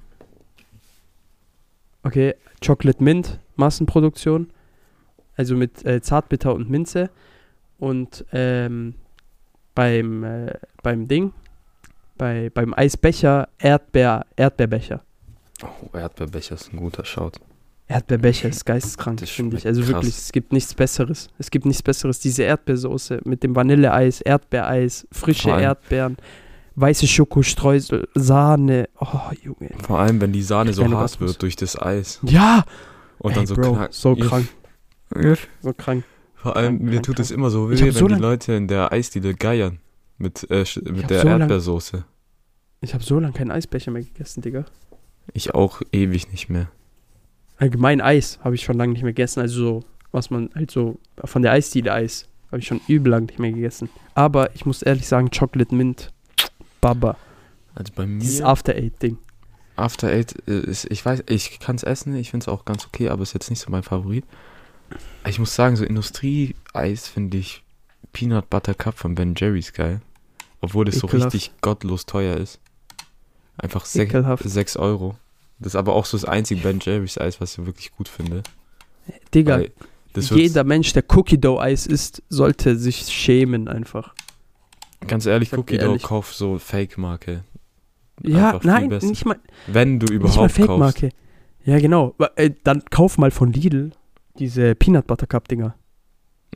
Okay, 2.04 2.36
Chocolate 2.66 3.04
Mint, 3.04 3.40
Massenproduktion. 3.56 4.52
Also 5.38 5.56
mit 5.56 5.86
äh, 5.86 6.02
Zartbitter 6.02 6.54
und 6.54 6.70
Minze. 6.70 7.10
Und 7.80 8.26
ähm, 8.32 8.96
beim, 9.74 10.24
äh, 10.24 10.54
beim 10.84 11.08
Ding, 11.08 11.34
bei, 12.18 12.50
beim 12.54 12.74
Eisbecher, 12.74 13.50
Erdbeer, 13.58 14.26
Erdbeerbecher. 14.36 15.02
Oh, 15.64 15.98
Erdbeerbecher 15.98 16.56
ist 16.56 16.74
ein 16.74 16.78
guter 16.78 17.06
Schaut. 17.06 17.40
Erdbeerbecher 17.92 18.50
ist 18.50 18.66
geisteskrank, 18.66 19.22
finde 19.28 19.58
ich. 19.58 19.68
Also 19.68 19.82
krass. 19.82 19.90
wirklich, 19.92 20.18
es 20.18 20.32
gibt 20.32 20.52
nichts 20.54 20.74
Besseres. 20.74 21.30
Es 21.38 21.52
gibt 21.52 21.66
nichts 21.66 21.84
Besseres. 21.84 22.20
Diese 22.20 22.44
Erdbeersoße 22.44 23.22
mit 23.26 23.44
dem 23.44 23.56
Vanilleeis, 23.56 24.22
Erdbeereis, 24.22 25.08
frische 25.12 25.50
Erdbeeren, 25.50 26.18
weiße 26.76 27.06
Schokostreusel, 27.08 28.08
Sahne. 28.16 28.90
Oh, 29.00 29.08
Junge. 29.44 29.70
Vor 29.86 30.00
allem, 30.00 30.20
wenn 30.22 30.32
die 30.32 30.42
Sahne 30.44 30.74
so 30.74 30.90
hart 30.92 31.20
wird 31.20 31.42
durch 31.42 31.56
das 31.56 31.80
Eis. 31.82 32.20
Ja! 32.24 32.64
Und 33.20 33.32
Ey, 33.32 33.36
dann 33.36 33.46
so 33.48 33.56
Bro, 33.56 33.74
knack. 33.74 33.94
so 33.94 34.16
krank, 34.16 34.48
so 35.62 35.74
krank. 35.74 36.04
Vor 36.36 36.56
allem, 36.56 36.78
Krank, 36.78 36.82
mir 36.82 36.92
krank, 36.94 37.04
tut 37.04 37.20
es 37.20 37.30
immer 37.30 37.50
so 37.52 37.70
weh, 37.70 37.80
wenn 37.80 37.92
so 37.92 38.08
die 38.08 38.14
lang- 38.14 38.22
Leute 38.22 38.54
in 38.54 38.68
der 38.68 38.92
Eisdiele 38.92 39.36
geiern. 39.36 39.80
Mit, 40.18 40.50
äh, 40.50 40.66
mit 40.92 41.10
der 41.10 41.22
so 41.22 41.28
lang- 41.28 41.42
Erdbeersoße. 41.42 42.04
Ich 42.82 42.94
habe 42.96 43.04
so 43.04 43.20
lange 43.20 43.34
keinen 43.34 43.52
Eisbecher 43.52 43.92
mehr 43.92 44.02
gegessen, 44.04 44.42
Digga. 44.42 44.66
Ich 45.34 45.54
auch 45.54 45.82
ewig 45.92 46.32
nicht 46.32 46.50
mehr. 46.50 46.68
Allgemein 47.62 48.02
Eis 48.02 48.40
habe 48.44 48.56
ich 48.56 48.64
schon 48.64 48.76
lange 48.76 48.94
nicht 48.94 49.04
mehr 49.04 49.14
gegessen. 49.14 49.40
Also 49.40 49.60
so, 49.60 49.84
was 50.12 50.32
man 50.32 50.50
halt 50.56 50.72
so 50.72 50.98
von 51.24 51.44
der 51.44 51.52
Eisdiele 51.52 51.94
Eis 51.94 52.28
habe 52.48 52.58
ich 52.58 52.66
schon 52.66 52.82
übel 52.88 53.12
lang 53.12 53.28
nicht 53.28 53.38
mehr 53.38 53.52
gegessen. 53.52 53.88
Aber 54.16 54.56
ich 54.56 54.66
muss 54.66 54.82
ehrlich 54.82 55.08
sagen, 55.08 55.30
Chocolate 55.30 55.76
Mint, 55.76 56.12
Baba. 56.82 57.18
Also 57.76 57.94
bei 57.96 58.06
Dieses 58.06 58.40
mir, 58.40 58.48
After 58.48 58.74
Eight 58.74 59.00
Ding. 59.04 59.20
After 59.76 60.08
Eight, 60.08 60.36
äh, 60.48 60.62
ist, 60.62 60.90
ich 60.90 61.06
weiß, 61.06 61.26
ich 61.30 61.60
kann 61.60 61.76
es 61.76 61.84
essen, 61.84 62.16
ich 62.16 62.32
finde 62.32 62.46
es 62.46 62.48
auch 62.48 62.66
ganz 62.66 62.88
okay, 62.88 63.10
aber 63.10 63.22
ist 63.22 63.34
jetzt 63.34 63.52
nicht 63.52 63.60
so 63.60 63.70
mein 63.70 63.84
Favorit. 63.84 64.26
Ich 65.28 65.38
muss 65.38 65.54
sagen, 65.54 65.76
so 65.76 65.86
Industrieeis 65.86 67.08
finde 67.08 67.38
ich 67.38 67.64
Peanut 68.12 68.50
Butter 68.50 68.74
Cup 68.74 68.98
von 68.98 69.14
Ben 69.14 69.36
Jerry's 69.38 69.72
geil. 69.72 70.02
Obwohl 70.62 70.86
das 70.86 70.96
so 70.96 71.06
richtig 71.06 71.52
gottlos 71.62 72.08
teuer 72.08 72.38
ist. 72.38 72.60
Einfach 73.58 73.86
6 73.86 74.10
Ekelhaft. 74.10 74.78
Euro. 74.78 75.16
Das 75.62 75.74
ist 75.74 75.76
aber 75.76 75.94
auch 75.94 76.06
so 76.06 76.18
das 76.18 76.26
einzige 76.26 76.62
Ben 76.62 76.80
Jerry's 76.82 77.18
Eis, 77.18 77.40
was 77.40 77.58
ich 77.58 77.66
wirklich 77.66 77.92
gut 77.92 78.08
finde. 78.08 78.42
Digga, 79.34 79.62
jeder 80.16 80.64
Mensch, 80.64 80.92
der 80.94 81.04
Cookie 81.10 81.40
Dough 81.40 81.62
Eis 81.62 81.86
isst, 81.86 82.24
sollte 82.30 82.76
sich 82.78 82.98
schämen 83.08 83.68
einfach. 83.68 84.14
ganz 85.08 85.26
ehrlich, 85.26 85.54
Cookie 85.54 85.78
Dough, 85.78 85.98
kauf 86.02 86.34
so 86.34 86.58
Fake-Marke. 86.58 87.44
Ja, 88.24 88.60
nein, 88.64 88.90
besser. 88.90 89.08
nicht 89.08 89.26
mal, 89.26 89.40
Wenn 89.68 90.00
du 90.00 90.06
nicht 90.06 90.22
mal 90.22 90.30
überhaupt. 90.30 90.52
Fake-Marke. 90.52 91.10
Ja, 91.64 91.80
genau. 91.80 92.16
Äh, 92.36 92.52
dann 92.64 92.84
kauf 92.90 93.18
mal 93.18 93.32
von 93.32 93.54
Lidl 93.54 93.92
diese 94.40 94.76
Peanut 94.76 95.08
Butter 95.08 95.28
Cup 95.28 95.48
Dinger. 95.48 95.76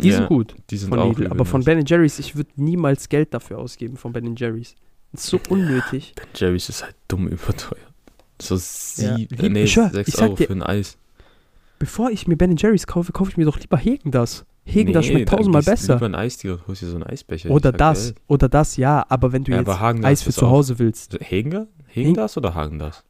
Die 0.01 0.09
ja, 0.09 0.17
sind 0.17 0.27
gut 0.27 0.55
Die 0.69 0.77
sind 0.77 0.89
von 0.89 0.99
auch 0.99 1.09
Lidl. 1.09 1.27
Aber 1.27 1.45
von 1.45 1.63
Ben 1.63 1.83
Jerry's, 1.85 2.19
ich 2.19 2.35
würde 2.35 2.49
niemals 2.55 3.07
Geld 3.09 3.33
dafür 3.33 3.59
ausgeben 3.59 3.97
von 3.97 4.11
Ben 4.13 4.35
Jerry's. 4.35 4.75
Das 5.11 5.23
ist 5.23 5.29
so 5.29 5.39
unnötig. 5.49 6.13
Ben 6.15 6.27
Jerry's 6.35 6.69
ist 6.69 6.83
halt 6.83 6.95
dumm 7.07 7.27
überteuert. 7.27 7.84
So 8.41 8.55
sieb, 8.57 9.41
Ja. 9.41 9.49
nee, 9.49 9.63
Ich 9.63 9.73
schwör, 9.73 9.89
6 9.91 10.07
ich 10.09 10.15
sag 10.15 10.23
Euro 10.29 10.35
dir- 10.35 10.47
für 10.47 10.53
ein 10.53 10.63
Eis. 10.63 10.97
Bevor 11.79 12.09
ich 12.09 12.27
mir 12.27 12.35
Ben 12.37 12.55
Jerry's 12.55 12.87
kaufe, 12.87 13.11
kaufe 13.11 13.31
ich 13.31 13.37
mir 13.37 13.45
doch 13.45 13.59
lieber 13.59 13.77
Hegen 13.77 14.11
das. 14.11 14.45
Hegen 14.65 14.93
das 14.93 15.05
schmeckt 15.05 15.29
tausendmal 15.29 15.61
du 15.61 15.69
besser. 15.71 15.93
Lieber 15.95 16.05
ein 16.07 16.15
Eis, 16.15 16.43
und 16.43 16.67
holst 16.67 16.81
dir 16.81 16.87
so 16.87 16.95
einen 16.95 17.03
Eisbecher. 17.03 17.49
Oder 17.51 17.69
Ich 17.69 17.75
das, 17.77 18.13
dir, 18.13 18.21
oder 18.27 18.49
das, 18.49 18.77
ja. 18.77 19.05
Aber 19.09 19.31
wenn 19.31 19.43
du 19.43 19.51
Ja, 19.51 19.59
jetzt 19.59 19.69
Eis 20.05 20.23
für 20.23 20.31
zu 20.31 20.49
Hause 20.49 20.79
willst? 20.79 21.17
Hegen- 21.21 21.67
Hegen 21.87 22.13
das 22.13 22.35
oder 22.37 22.55
Hagen 22.55 22.79
das? 22.79 23.03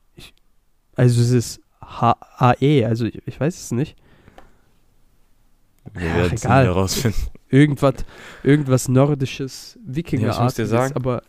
also 0.97 1.21
es 1.21 1.29
ist 1.31 1.61
H-A-E, 1.81 2.85
also 2.85 3.05
ich, 3.05 3.21
ich 3.27 3.39
weiß 3.39 3.55
es 3.55 3.71
nicht. 3.71 3.95
Wir 5.93 6.09
Ach, 6.11 6.15
werden 6.17 6.31
es 6.33 6.43
nie 6.43 6.47
egal. 6.49 6.65
herausfinden. 6.65 7.17
Irgendwas, 7.49 7.93
irgendwas 8.43 8.87
nordisches, 8.89 9.77
Ja, 9.87 9.95
Wikinger 9.95 10.29
ich 10.31 10.39
muss 10.39 10.55
dir 10.55 10.65
sagen- 10.65 10.95
aber 10.95 11.21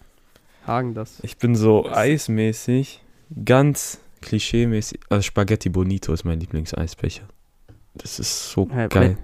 Hagen 0.66 0.94
das. 0.94 1.18
Ich 1.22 1.36
bin 1.36 1.54
so 1.54 1.86
eismäßig, 1.88 3.02
ganz 3.44 4.00
klischeemäßig. 4.20 5.00
Also 5.08 5.22
Spaghetti 5.22 5.68
Bonito 5.68 6.12
ist 6.12 6.24
mein 6.24 6.40
Lieblingseisbecher. 6.40 7.24
Das 7.94 8.18
ist 8.18 8.50
so 8.50 8.68
Ja, 8.74 8.86
geil. 8.88 9.16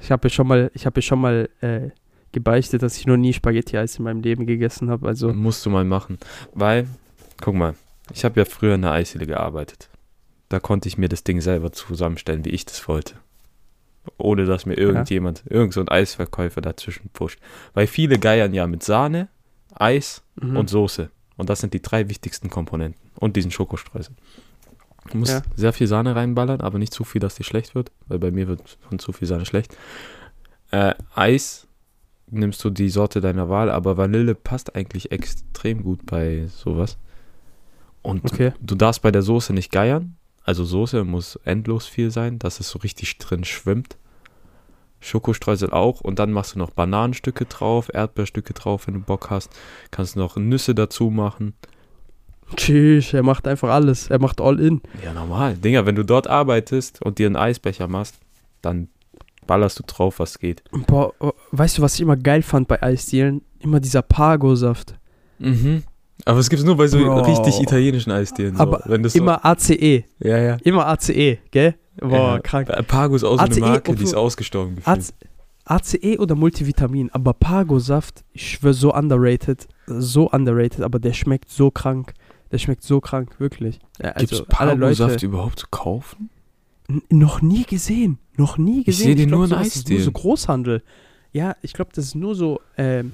Ich 0.00 0.10
habe 0.10 0.28
ja 0.28 0.30
schon 0.30 0.48
mal, 0.48 0.70
ich 0.74 0.86
habe 0.86 0.98
ja 0.98 1.02
schon 1.02 1.20
mal 1.20 1.48
äh, 1.60 1.90
gebeichtet, 2.32 2.82
dass 2.82 2.96
ich 2.96 3.06
noch 3.06 3.16
nie 3.16 3.32
Spaghetti-Eis 3.32 3.98
in 3.98 4.04
meinem 4.04 4.20
Leben 4.20 4.46
gegessen 4.46 4.90
habe. 4.90 5.06
Also 5.06 5.32
Musst 5.32 5.64
du 5.64 5.70
mal 5.70 5.84
machen. 5.84 6.18
Weil, 6.54 6.88
guck 7.40 7.54
mal, 7.54 7.74
ich 8.12 8.24
habe 8.24 8.40
ja 8.40 8.44
früher 8.44 8.74
in 8.74 8.82
der 8.82 8.92
Eisdiele 8.92 9.26
gearbeitet. 9.26 9.88
Da 10.48 10.58
konnte 10.60 10.88
ich 10.88 10.98
mir 10.98 11.08
das 11.08 11.24
Ding 11.24 11.40
selber 11.40 11.72
zusammenstellen, 11.72 12.44
wie 12.44 12.50
ich 12.50 12.66
das 12.66 12.86
wollte. 12.88 13.14
Ohne 14.18 14.44
dass 14.44 14.66
mir 14.66 14.74
irgendjemand, 14.74 15.44
irgend 15.48 15.74
so 15.74 15.80
ein 15.80 15.88
Eisverkäufer 15.88 16.60
dazwischen 16.60 17.08
pusht. 17.12 17.38
Weil 17.74 17.86
viele 17.86 18.18
geiern 18.18 18.52
ja 18.52 18.66
mit 18.66 18.82
Sahne, 18.82 19.28
Eis 19.74 20.22
mhm. 20.40 20.56
und 20.56 20.68
Soße. 20.68 21.10
Und 21.36 21.48
das 21.48 21.60
sind 21.60 21.74
die 21.74 21.82
drei 21.82 22.08
wichtigsten 22.08 22.50
Komponenten. 22.50 23.01
Und 23.18 23.36
diesen 23.36 23.50
Schokostreusel. 23.50 24.14
Du 25.10 25.18
musst 25.18 25.32
Ja. 25.32 25.42
sehr 25.56 25.72
viel 25.72 25.86
Sahne 25.86 26.14
reinballern, 26.16 26.60
aber 26.60 26.78
nicht 26.78 26.92
zu 26.94 27.04
viel, 27.04 27.20
dass 27.20 27.34
die 27.34 27.44
schlecht 27.44 27.74
wird, 27.74 27.90
weil 28.06 28.18
bei 28.18 28.30
mir 28.30 28.48
wird 28.48 28.78
von 28.88 28.98
zu 28.98 29.12
viel 29.12 29.26
Sahne 29.28 29.44
schlecht. 29.46 29.76
Äh, 30.70 30.94
Eis 31.14 31.66
nimmst 32.30 32.62
du 32.64 32.70
die 32.70 32.88
Sorte 32.88 33.20
deiner 33.20 33.48
Wahl, 33.48 33.70
aber 33.70 33.96
Vanille 33.96 34.34
passt 34.34 34.74
eigentlich 34.76 35.10
extrem 35.12 35.82
gut 35.82 36.06
bei 36.06 36.46
sowas. 36.46 36.96
Und 38.00 38.24
Okay. 38.32 38.52
du 38.60 38.74
darfst 38.74 39.02
bei 39.02 39.10
der 39.10 39.22
Soße 39.22 39.52
nicht 39.52 39.70
geiern. 39.72 40.16
Also 40.44 40.64
Soße 40.64 41.04
muss 41.04 41.36
endlos 41.44 41.86
viel 41.86 42.10
sein, 42.10 42.38
dass 42.38 42.58
es 42.58 42.70
so 42.70 42.78
richtig 42.78 43.18
drin 43.18 43.44
schwimmt. 43.44 43.96
Schokostreusel 45.00 45.70
auch 45.72 46.00
und 46.00 46.18
dann 46.20 46.30
machst 46.32 46.54
du 46.54 46.58
noch 46.58 46.70
Bananenstücke 46.70 47.44
drauf, 47.46 47.90
Erdbeerstücke 47.92 48.54
drauf, 48.54 48.86
wenn 48.86 48.94
du 48.94 49.00
Bock 49.00 49.30
hast. 49.30 49.50
Kannst 49.90 50.16
noch 50.16 50.36
Nüsse 50.36 50.74
dazu 50.74 51.10
machen. 51.10 51.54
Tschüss, 52.56 53.12
er 53.12 53.22
macht 53.22 53.46
einfach 53.46 53.70
alles. 53.70 54.08
Er 54.08 54.20
macht 54.20 54.40
all 54.40 54.60
in. 54.60 54.80
Ja, 55.04 55.12
normal. 55.12 55.56
Dinger, 55.56 55.86
wenn 55.86 55.94
du 55.94 56.04
dort 56.04 56.26
arbeitest 56.26 57.02
und 57.02 57.18
dir 57.18 57.26
einen 57.26 57.36
Eisbecher 57.36 57.88
machst, 57.88 58.18
dann 58.60 58.88
ballerst 59.46 59.78
du 59.78 59.84
drauf, 59.86 60.18
was 60.18 60.38
geht. 60.38 60.62
Boah, 60.86 61.12
oh, 61.20 61.32
weißt 61.50 61.78
du, 61.78 61.82
was 61.82 61.94
ich 61.94 62.00
immer 62.00 62.16
geil 62.16 62.42
fand 62.42 62.68
bei 62.68 62.82
Eisdielen? 62.82 63.42
Immer 63.58 63.80
dieser 63.80 64.02
Pago-Saft. 64.02 64.94
Mhm. 65.38 65.82
Aber 66.24 66.38
es 66.38 66.48
gibt's 66.48 66.64
nur 66.64 66.76
bei 66.76 66.86
so 66.86 66.98
Bro. 66.98 67.22
richtig 67.22 67.60
italienischen 67.60 68.12
Eisdielen. 68.12 68.56
So. 68.56 68.62
Aber 68.62 68.82
wenn 68.86 69.02
das 69.02 69.12
so, 69.12 69.18
Immer 69.18 69.44
ACE. 69.44 70.04
Ja, 70.20 70.38
ja. 70.38 70.56
Immer 70.62 70.86
ACE, 70.86 71.38
gell? 71.50 71.74
Boah, 72.00 72.34
ja. 72.34 72.38
krank. 72.38 72.68
Pago 72.86 73.16
ist 73.16 73.24
auch 73.24 73.32
so 73.32 73.38
eine 73.38 73.50
ACE, 73.50 73.60
Marke, 73.60 73.94
die 73.94 74.04
ist 74.04 74.14
ausgestorben. 74.14 74.76
gefühlt. 74.76 75.14
ACE 75.64 76.18
oder 76.18 76.34
Multivitamin, 76.34 77.10
aber 77.12 77.34
Pago-Saft, 77.34 78.24
ich 78.32 78.52
schwör, 78.52 78.74
so 78.74 78.92
underrated. 78.92 79.68
So 79.86 80.28
underrated, 80.30 80.82
aber 80.82 80.98
der 80.98 81.12
schmeckt 81.12 81.50
so 81.50 81.70
krank. 81.70 82.14
Der 82.52 82.58
schmeckt 82.58 82.82
so 82.82 83.00
krank, 83.00 83.40
wirklich. 83.40 83.80
Ja, 84.00 84.10
also, 84.10 84.44
alle 84.50 84.74
Leute. 84.74 84.98
Pago-Saft 84.98 85.22
überhaupt 85.22 85.58
zu 85.58 85.66
kaufen? 85.70 86.28
N- 86.88 87.02
Noch 87.08 87.40
nie 87.42 87.64
gesehen. 87.64 88.18
Noch 88.36 88.58
nie 88.58 88.84
gesehen. 88.84 89.06
seh 89.08 89.14
den 89.14 89.28
glaub, 89.28 89.38
nur 89.38 89.44
in 89.46 89.50
sowas 89.50 89.76
ist 89.76 89.88
nur 89.88 90.00
so. 90.00 90.12
Großhandel. 90.12 90.82
Ja, 91.32 91.56
ich 91.62 91.72
glaube, 91.72 91.90
das 91.94 92.04
ist 92.06 92.14
nur 92.14 92.34
so 92.34 92.60
ähm, 92.76 93.12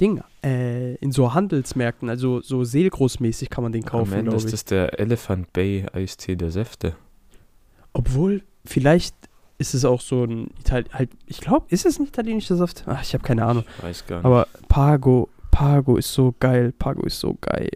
Ding. 0.00 0.20
Äh, 0.44 0.96
in 0.96 1.10
so 1.10 1.32
Handelsmärkten, 1.32 2.10
also 2.10 2.42
so 2.42 2.64
seelgroßmäßig 2.64 3.48
kann 3.48 3.64
man 3.64 3.72
den 3.72 3.84
Am 3.84 3.88
kaufen, 3.90 4.12
Ende 4.12 4.24
glaube 4.30 4.36
ist 4.36 4.44
ich. 4.44 4.50
das 4.50 4.64
der 4.66 5.00
Elephant 5.00 5.52
Bay 5.54 5.86
Eistee 5.92 6.36
der 6.36 6.50
Säfte. 6.50 6.94
Obwohl, 7.94 8.42
vielleicht 8.64 9.14
ist 9.58 9.72
es 9.72 9.86
auch 9.86 10.02
so 10.02 10.24
ein 10.24 10.50
Ital 10.60 10.84
halt, 10.92 11.10
ich 11.26 11.40
glaube, 11.40 11.64
ist 11.70 11.86
es 11.86 11.98
ein 11.98 12.06
italienischer 12.06 12.56
Saft? 12.56 12.84
Ach, 12.86 13.02
ich 13.02 13.14
habe 13.14 13.24
keine 13.24 13.46
Ahnung. 13.46 13.64
Ich 13.78 13.82
weiß 13.84 14.06
gar 14.06 14.16
nicht. 14.16 14.26
Aber 14.26 14.46
Pago, 14.68 15.30
Pago 15.50 15.96
ist 15.96 16.12
so 16.12 16.34
geil. 16.38 16.72
Pago 16.78 17.02
ist 17.06 17.18
so 17.20 17.38
geil. 17.40 17.70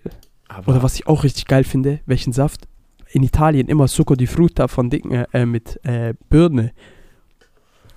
Aber 0.53 0.73
Oder 0.73 0.83
was 0.83 0.95
ich 0.97 1.07
auch 1.07 1.23
richtig 1.25 1.47
geil 1.47 1.65
finde, 1.65 2.01
welchen 2.07 2.33
Saft? 2.33 2.67
In 3.13 3.23
Italien 3.23 3.69
immer 3.69 3.89
Succo 3.89 4.15
di 4.15 4.27
Frutta 4.27 4.69
von 4.69 4.91
Dicken 4.91 5.13
äh, 5.13 5.27
äh, 5.33 5.47
mit 5.47 5.79
äh, 5.85 6.15
Birne. 6.29 6.73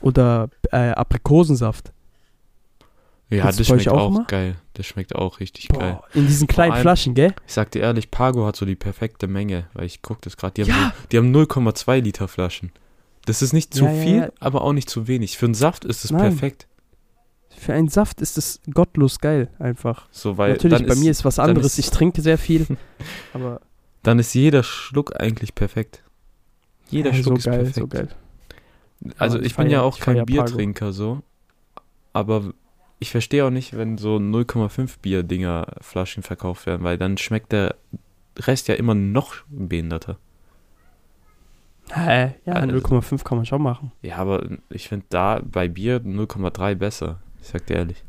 Oder 0.02 0.50
äh, 0.72 0.90
Aprikosensaft. 0.92 1.92
ja, 3.30 3.46
das 3.46 3.60
euch 3.62 3.68
schmeckt 3.68 3.88
auch 3.90 4.16
auch, 4.16 4.28
geil. 4.28 4.56
Das 4.74 4.86
schmeckt 4.86 5.16
auch 5.16 5.40
richtig 5.40 5.70
geil. 5.70 6.00
Boah, 6.02 6.04
in 6.14 6.28
diesen 6.28 6.48
kleinen 6.48 6.74
allem- 6.74 6.82
Flaschen, 6.82 7.14
gell? 7.14 7.34
Ich 7.48 7.54
sag 7.54 7.72
dir 7.72 7.82
ehrlich, 7.84 8.12
Pago 8.12 8.46
hat 8.46 8.56
so 8.56 8.66
die 8.66 8.76
perfekte 8.76 9.28
Menge, 9.28 9.68
weil 9.74 9.86
ich 9.86 10.02
guck 10.02 10.22
das 10.22 10.36
gerade. 10.38 10.54
Die, 10.64 10.70
Ja. 10.70 10.76
haben 10.76 10.92
die 11.12 11.18
haben 11.18 11.32
0,2 11.32 12.02
Liter 12.02 12.28
Flaschen. 12.28 12.72
Das 13.26 13.42
ist 13.42 13.54
nicht 13.54 13.74
zu 13.74 13.86
Ja, 13.86 13.92
viel, 13.94 14.18
ja. 14.18 14.30
aber 14.40 14.62
auch 14.62 14.74
nicht 14.74 14.90
zu 14.90 15.08
wenig. 15.08 15.38
Für 15.38 15.46
einen 15.46 15.54
Saft 15.56 15.86
ist 15.86 16.04
es 16.04 16.12
perfekt. 16.12 16.68
Für 17.64 17.74
einen 17.74 17.88
Saft 17.88 18.22
ist 18.22 18.38
es 18.38 18.60
gottlos 18.74 19.20
geil, 19.20 19.48
einfach. 19.58 20.08
So, 20.12 20.38
weil 20.38 20.52
Natürlich, 20.54 20.86
bei 20.86 20.94
ist, 20.94 21.00
mir 21.00 21.12
ist 21.12 21.24
was 21.26 21.40
anderes. 21.40 21.66
ist- 21.66 21.80
ich 21.80 21.90
trinke 21.92 22.22
sehr 22.22 22.38
viel. 22.38 22.68
aber 23.34 23.62
dann 24.04 24.20
ist 24.20 24.34
jeder 24.34 24.64
Schluck 24.64 25.20
eigentlich 25.20 25.56
perfekt. 25.56 26.04
Jeder 26.90 27.12
ja, 27.12 27.16
Schluck 27.16 27.26
so 27.26 27.36
ist 27.38 27.46
geil, 27.46 27.56
perfekt. 27.64 27.76
so 27.76 27.88
geil. 27.88 28.08
Also 29.18 29.38
Ja, 29.38 29.42
ich, 29.44 29.52
ich 29.52 29.56
bin 29.56 29.70
ja 29.70 29.82
auch 29.82 29.98
kein. 30.00 30.26
Biertrinker 30.26 30.92
so, 30.94 31.22
aber 32.12 32.54
ich 33.00 33.12
verstehe 33.12 33.46
auch 33.46 33.50
nicht, 33.50 33.76
wenn 33.78 33.98
so 33.98 34.16
0,5 34.18 35.00
Bier-Dinger 35.02 35.68
Flaschen 35.82 36.24
verkauft 36.24 36.66
werden, 36.66 36.84
weil 36.84 36.98
dann 36.98 37.18
schmeckt 37.18 37.52
der 37.52 37.76
Rest 38.40 38.68
ja 38.68 38.76
immer 38.76 38.96
noch 38.96 39.36
behinderter. 39.50 40.18
Hä? 41.94 42.36
Ja, 42.46 42.54
Also- 42.54 42.76
0,5 42.76 43.24
kann 43.24 43.38
man 43.38 43.46
schon 43.46 43.62
machen. 43.62 43.92
Ja, 44.02 44.18
aber 44.18 44.48
ich 44.70 44.88
finde 44.88 45.06
da 45.10 45.42
bei 45.44 45.68
Bier 45.68 46.00
0,3 46.02 46.76
besser. 46.76 47.20
Ich 47.44 47.50
sag 47.50 47.66
dir 47.68 47.76
ehrlich. 47.76 48.02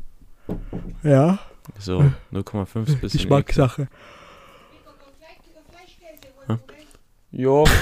Ja, 1.03 1.39
So, 1.77 1.99
0,5 2.31 2.61
ist 2.63 2.75
ein 2.75 2.99
bisschen. 3.01 3.09
Geschmackssache. 3.19 3.87
Jo. 7.31 7.65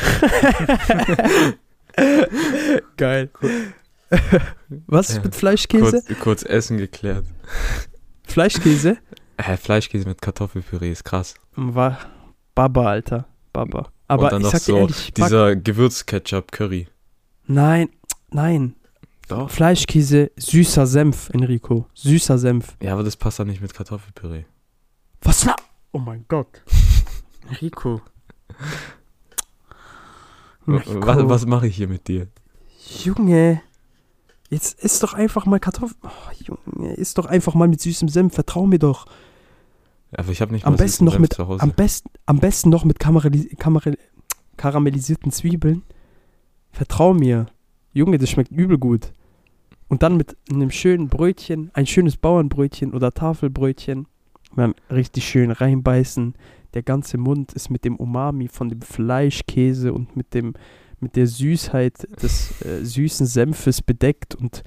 Geil. 2.97 3.29
Was 4.87 5.09
ist 5.09 5.17
Ja, 5.17 5.23
mit 5.23 5.35
Fleischkäse? 5.35 6.01
Kurz, 6.01 6.19
kurz 6.19 6.43
Essen 6.43 6.77
geklärt. 6.77 7.25
Fleischkäse? 8.25 8.97
Äh, 9.37 9.57
Fleischkäse 9.57 10.07
mit 10.07 10.23
Kartoffelpüree 10.23 10.91
ist 10.91 11.03
krass. 11.03 11.35
War 11.55 11.99
Baba, 12.55 12.87
Alter. 12.87 13.27
Baba. 13.51 13.89
Aber 14.07 14.33
ich 14.33 14.39
noch 14.39 14.51
sag 14.51 14.59
dir 14.61 14.65
so 14.65 14.77
ehrlich, 14.77 15.07
ich 15.09 15.13
dieser 15.13 15.55
Gewürzketchup-Curry. 15.55 16.87
nein, 17.45 17.89
nein. 18.31 18.75
Doch. 19.27 19.49
Fleischkäse, 19.49 20.31
süßer 20.38 20.86
Senf, 20.86 21.30
Enrico. 21.30 21.88
Süßer 21.93 22.38
Senf. 22.38 22.76
Ja, 22.82 22.93
aber 22.93 23.03
das 23.03 23.15
passt 23.15 23.39
dann 23.39 23.47
nicht 23.47 23.61
mit 23.61 23.74
Kartoffelpüree. 23.74 24.43
Was 25.21 25.45
war? 25.45 25.55
Oh 25.91 25.99
mein 25.99 26.26
Gott. 26.28 26.61
Enrico. 27.49 28.01
Was, 30.65 30.86
was 30.88 31.45
mache 31.45 31.67
ich 31.67 31.76
hier 31.76 31.88
mit 31.88 32.07
dir? 32.07 32.28
Junge. 33.03 33.61
Jetzt 34.49 34.80
isst 34.84 35.01
doch 35.03 35.13
einfach 35.13 35.45
mal 35.45 35.59
Kartoffeln. 35.59 35.99
Oh, 36.03 36.32
Junge, 36.76 36.93
isst 36.93 37.17
doch 37.17 37.26
einfach 37.26 37.53
mal 37.53 37.67
mit 37.67 37.82
süßem 37.82 38.07
Senf. 38.09 38.34
Vertrau 38.36 38.65
mir 38.65 38.80
doch. 38.80 39.05
Aber 40.15 40.30
ich 40.30 40.41
habe 40.41 40.53
nicht 40.53 40.65
Am 40.65 40.76
besten 40.76 41.05
noch 41.05 41.13
Senf 41.13 41.21
mit, 41.21 41.34
zu 41.34 41.47
Hause. 41.47 41.63
am 41.63 41.71
besten, 41.71 42.09
am 42.26 42.39
besten 42.39 42.69
noch 42.69 42.86
mit 42.86 42.99
Karamellisi 42.99 43.55
Karamell 43.55 43.97
karamellisierten 44.57 45.32
Zwiebeln. 45.32 45.84
Vertrau 46.71 47.13
mir. 47.13 47.47
Junge, 47.93 48.17
das 48.17 48.29
schmeckt 48.29 48.51
übel 48.51 48.77
gut. 48.77 49.11
Und 49.87 50.03
dann 50.03 50.17
mit 50.17 50.35
einem 50.51 50.71
schönen 50.71 51.07
Brötchen, 51.07 51.69
ein 51.73 51.85
schönes 51.85 52.17
Bauernbrötchen 52.17 52.93
oder 52.93 53.11
Tafelbrötchen. 53.11 54.07
Man 54.55 54.73
richtig 54.89 55.27
schön 55.27 55.51
reinbeißen. 55.51 56.33
Der 56.73 56.83
ganze 56.83 57.17
Mund 57.17 57.53
ist 57.53 57.69
mit 57.69 57.85
dem 57.85 57.97
Umami 57.97 58.47
von 58.47 58.69
dem 58.69 58.81
Fleischkäse 58.81 59.93
und 59.93 60.15
mit 60.15 60.33
dem 60.33 60.53
mit 60.99 61.15
der 61.17 61.27
Süßheit 61.27 62.07
des 62.23 62.61
äh, 62.65 62.83
süßen 62.83 63.27
Senfes 63.27 63.81
bedeckt 63.81 64.35
und 64.35 64.63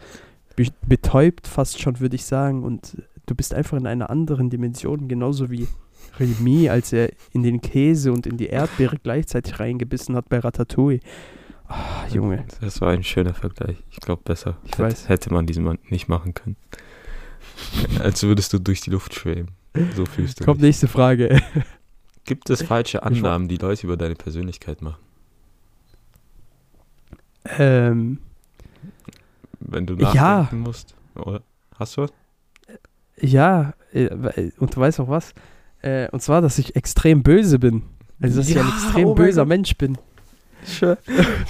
be 0.54 0.66
betäubt 0.86 1.46
fast 1.46 1.80
schon, 1.80 1.98
würde 1.98 2.14
ich 2.14 2.24
sagen. 2.24 2.62
Und 2.62 3.02
du 3.24 3.34
bist 3.34 3.54
einfach 3.54 3.76
in 3.76 3.86
einer 3.86 4.10
anderen 4.10 4.50
Dimension, 4.50 5.08
genauso 5.08 5.50
wie 5.50 5.66
Remy, 6.20 6.68
als 6.68 6.92
er 6.92 7.10
in 7.32 7.42
den 7.42 7.60
Käse 7.60 8.12
und 8.12 8.26
in 8.26 8.36
die 8.36 8.46
Erdbeere 8.46 8.96
gleichzeitig 9.02 9.58
reingebissen 9.58 10.14
hat 10.14 10.28
bei 10.28 10.38
Ratatouille. 10.38 11.00
Ah, 11.68 12.06
Junge. 12.12 12.44
Das 12.60 12.80
war 12.80 12.90
ein 12.90 13.02
schöner 13.02 13.34
Vergleich. 13.34 13.76
Ich 13.90 13.98
glaube, 14.00 14.22
besser 14.24 14.56
Ich 14.64 14.78
hätte, 14.78 15.08
hätte 15.08 15.32
man 15.32 15.46
diesen 15.46 15.64
Mann 15.64 15.78
nicht 15.88 16.08
machen 16.08 16.32
können. 16.34 16.56
Als 18.00 18.22
würdest 18.22 18.52
du 18.52 18.58
durch 18.58 18.80
die 18.80 18.90
Luft 18.90 19.14
schweben. 19.14 19.48
So 19.94 20.06
fühlst 20.06 20.40
du 20.40 20.44
Kommt 20.44 20.58
dich. 20.60 20.66
nächste 20.68 20.88
Frage. 20.88 21.40
Gibt 22.24 22.50
es 22.50 22.62
falsche 22.62 23.02
Annahmen, 23.02 23.46
die 23.48 23.56
Leute 23.56 23.86
über 23.86 23.96
deine 23.96 24.14
Persönlichkeit 24.14 24.82
machen? 24.82 25.00
ähm, 27.58 28.18
Wenn 29.60 29.86
du 29.86 29.94
Ja. 29.96 30.12
nachdenken 30.14 30.64
musst? 30.64 30.94
Oder? 31.14 31.42
Hast 31.78 31.96
du 31.96 32.02
was? 32.02 32.12
ja, 33.20 33.72
äh, 33.92 34.08
und 34.58 34.74
du 34.76 34.80
weißt 34.80 35.00
auch 35.00 35.08
was? 35.08 35.32
Äh, 35.82 36.08
und 36.10 36.20
zwar, 36.20 36.40
dass 36.42 36.58
ich 36.58 36.76
extrem 36.76 37.22
böse 37.22 37.58
bin. 37.58 37.82
Also, 38.20 38.38
dass 38.38 38.48
ich 38.48 38.58
ein 38.58 38.66
Ja, 38.66 38.72
extrem 38.74 39.06
oh 39.08 39.14
böser. 39.14 39.44
Mensch 39.44 39.76
bin. 39.76 39.96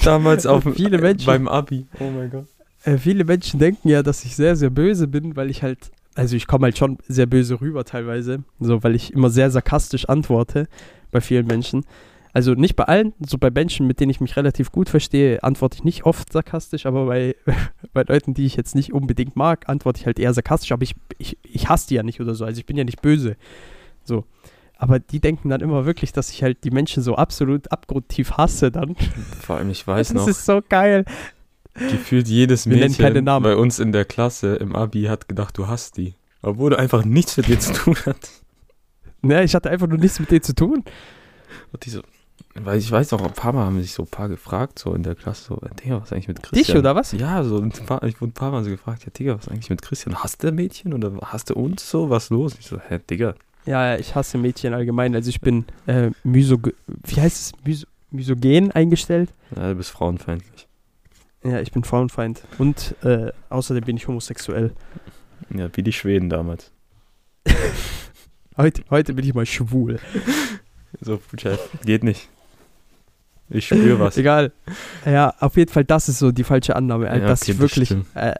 Damals 0.04 0.46
auf 0.46 0.64
Viele 0.74 0.98
Menschen- 0.98 1.26
beim 1.26 1.48
Abi. 1.48 1.86
Oh 2.00 2.10
mein 2.10 2.30
Gott. 2.30 2.46
Äh, 2.84 2.98
viele 2.98 3.24
Menschen 3.24 3.58
denken 3.58 3.88
ja, 3.88 4.02
dass 4.02 4.24
ich 4.24 4.36
sehr, 4.36 4.56
sehr 4.56 4.70
böse 4.70 5.08
bin, 5.08 5.36
weil 5.36 5.50
ich 5.50 5.62
halt, 5.62 5.90
also 6.14 6.36
ich 6.36 6.46
komme 6.46 6.64
halt 6.64 6.78
schon 6.78 6.98
sehr 7.08 7.26
böse 7.26 7.60
rüber 7.60 7.84
teilweise, 7.84 8.44
so 8.60 8.82
weil 8.84 8.94
ich 8.94 9.12
immer 9.12 9.30
sehr 9.30 9.50
sarkastisch 9.50 10.08
antworte 10.08 10.68
bei 11.10 11.20
vielen 11.20 11.46
Menschen. 11.46 11.84
Also 12.32 12.52
nicht 12.52 12.76
bei 12.76 12.84
allen, 12.84 13.14
so 13.26 13.38
bei 13.38 13.50
Menschen, 13.50 13.86
mit 13.86 13.98
denen 13.98 14.10
ich 14.10 14.20
mich 14.20 14.36
relativ 14.36 14.70
gut 14.70 14.90
verstehe, 14.90 15.42
antworte 15.42 15.76
ich 15.78 15.84
nicht 15.84 16.04
oft 16.04 16.30
sarkastisch, 16.32 16.84
aber 16.84 17.06
bei, 17.06 17.34
bei 17.94 18.02
Leuten, 18.02 18.34
die 18.34 18.44
ich 18.44 18.56
jetzt 18.56 18.74
nicht 18.74 18.92
unbedingt 18.92 19.36
mag, 19.36 19.68
antworte 19.68 20.00
ich 20.00 20.06
halt 20.06 20.18
eher 20.18 20.34
sarkastisch, 20.34 20.70
aber 20.72 20.82
ich, 20.82 20.94
ich, 21.18 21.38
ich 21.42 21.68
hasse 21.68 21.88
die 21.88 21.94
ja 21.94 22.02
nicht 22.02 22.20
oder 22.20 22.34
so, 22.34 22.44
also 22.44 22.58
ich 22.58 22.66
bin 22.66 22.76
ja 22.76 22.84
nicht 22.84 23.00
böse. 23.00 23.36
So. 24.04 24.24
Aber 24.76 24.98
die 24.98 25.20
denken 25.20 25.48
dann 25.48 25.62
immer 25.62 25.86
wirklich, 25.86 26.12
dass 26.12 26.30
ich 26.30 26.42
halt 26.42 26.64
die 26.64 26.70
Menschen 26.70 27.02
so 27.02 27.16
absolut 27.16 27.72
abgrundtief 27.72 28.32
hasse 28.32 28.70
dann. 28.70 28.94
Vor 29.40 29.56
allem, 29.56 29.70
ich 29.70 29.86
weiß 29.86 30.08
das 30.08 30.14
noch, 30.14 30.28
ist 30.28 30.44
so 30.44 30.60
geil. 30.68 31.04
gefühlt 31.74 32.28
jedes 32.28 32.68
Wir 32.68 32.76
Mädchen 32.76 33.24
Namen. 33.24 33.42
bei 33.42 33.56
uns 33.56 33.78
in 33.78 33.92
der 33.92 34.04
Klasse 34.04 34.56
im 34.56 34.76
Abi 34.76 35.04
hat 35.04 35.28
gedacht, 35.28 35.56
du 35.56 35.66
hast 35.66 35.96
die. 35.96 36.14
Obwohl 36.42 36.70
du 36.70 36.78
einfach 36.78 37.04
nichts 37.04 37.36
mit 37.36 37.48
dir 37.48 37.58
zu 37.58 37.72
tun 37.72 37.96
hat. 38.04 38.30
Ne, 39.22 39.42
ich 39.44 39.54
hatte 39.54 39.70
einfach 39.70 39.86
nur 39.86 39.98
nichts 39.98 40.20
mit 40.20 40.30
denen 40.30 40.42
zu 40.42 40.54
tun. 40.54 40.84
Und 41.72 41.84
die 41.84 41.90
so, 41.90 42.02
weil 42.54 42.78
ich 42.78 42.90
weiß 42.90 43.10
noch, 43.12 43.22
ein 43.22 43.32
paar 43.32 43.52
Mal 43.52 43.64
haben 43.64 43.80
sich 43.80 43.92
so 43.92 44.02
ein 44.04 44.08
paar 44.08 44.28
gefragt, 44.28 44.78
so 44.78 44.94
in 44.94 45.02
der 45.02 45.14
Klasse, 45.14 45.44
so, 45.44 45.60
Digga, 45.82 45.96
was 46.00 46.08
ist 46.08 46.12
eigentlich 46.12 46.28
mit 46.28 46.42
Christian? 46.42 46.64
Dich 46.64 46.76
oder 46.76 46.94
was? 46.94 47.12
Ja, 47.12 47.42
so 47.44 47.58
ein 47.58 47.70
paar, 47.70 48.02
ich 48.04 48.20
wurde 48.20 48.30
ein 48.30 48.34
paar 48.34 48.50
Mal 48.50 48.62
so 48.64 48.70
gefragt, 48.70 49.04
ja, 49.04 49.10
Digga, 49.10 49.36
was 49.36 49.46
ist 49.46 49.52
eigentlich 49.52 49.70
mit 49.70 49.82
Christian? 49.82 50.16
Hast 50.22 50.42
du 50.42 50.52
Mädchen 50.52 50.94
oder 50.94 51.12
hast 51.22 51.50
du 51.50 51.54
uns 51.54 51.88
so? 51.90 52.10
Was 52.10 52.30
los? 52.30 52.54
Ich 52.58 52.66
so, 52.66 52.78
hä, 52.78 53.00
Digga. 53.10 53.34
Ja, 53.66 53.96
ich 53.96 54.14
hasse 54.14 54.38
Mädchen 54.38 54.74
allgemein. 54.74 55.14
Also 55.14 55.28
ich 55.28 55.40
bin 55.40 55.64
äh, 55.86 56.10
miso 56.24 56.58
wie 56.86 57.20
heißt 57.20 57.36
es? 57.36 57.64
Miso 57.64 57.86
misogen 58.10 58.70
eingestellt. 58.72 59.32
Ja, 59.54 59.70
du 59.70 59.74
bist 59.74 59.90
frauenfeindlich. 59.90 60.66
Ja, 61.44 61.60
ich 61.60 61.70
bin 61.70 61.84
Frauenfeind. 61.84 62.42
Und 62.58 62.96
äh, 63.04 63.30
außerdem 63.50 63.84
bin 63.84 63.96
ich 63.96 64.08
homosexuell. 64.08 64.72
Ja, 65.54 65.68
wie 65.74 65.82
die 65.82 65.92
Schweden 65.92 66.28
damals. 66.28 66.72
Heute, 68.56 68.82
heute 68.88 69.12
bin 69.12 69.22
ich 69.22 69.34
mal 69.34 69.44
schwul. 69.44 69.98
So, 71.02 71.20
Chef, 71.38 71.60
geht 71.84 72.02
nicht. 72.02 72.30
Ich 73.50 73.66
spüre 73.66 74.00
was. 74.00 74.16
Egal. 74.16 74.50
Ja, 75.04 75.34
auf 75.40 75.58
jeden 75.58 75.70
Fall, 75.70 75.84
das 75.84 76.08
ist 76.08 76.20
so 76.20 76.32
die 76.32 76.42
falsche 76.42 76.74
Annahme, 76.74 77.04
Ja, 77.04 77.18
dass 77.18 77.42
okay, 77.42 77.52
ich 77.52 77.58
wirklich, 77.58 77.94
äh, 78.14 78.34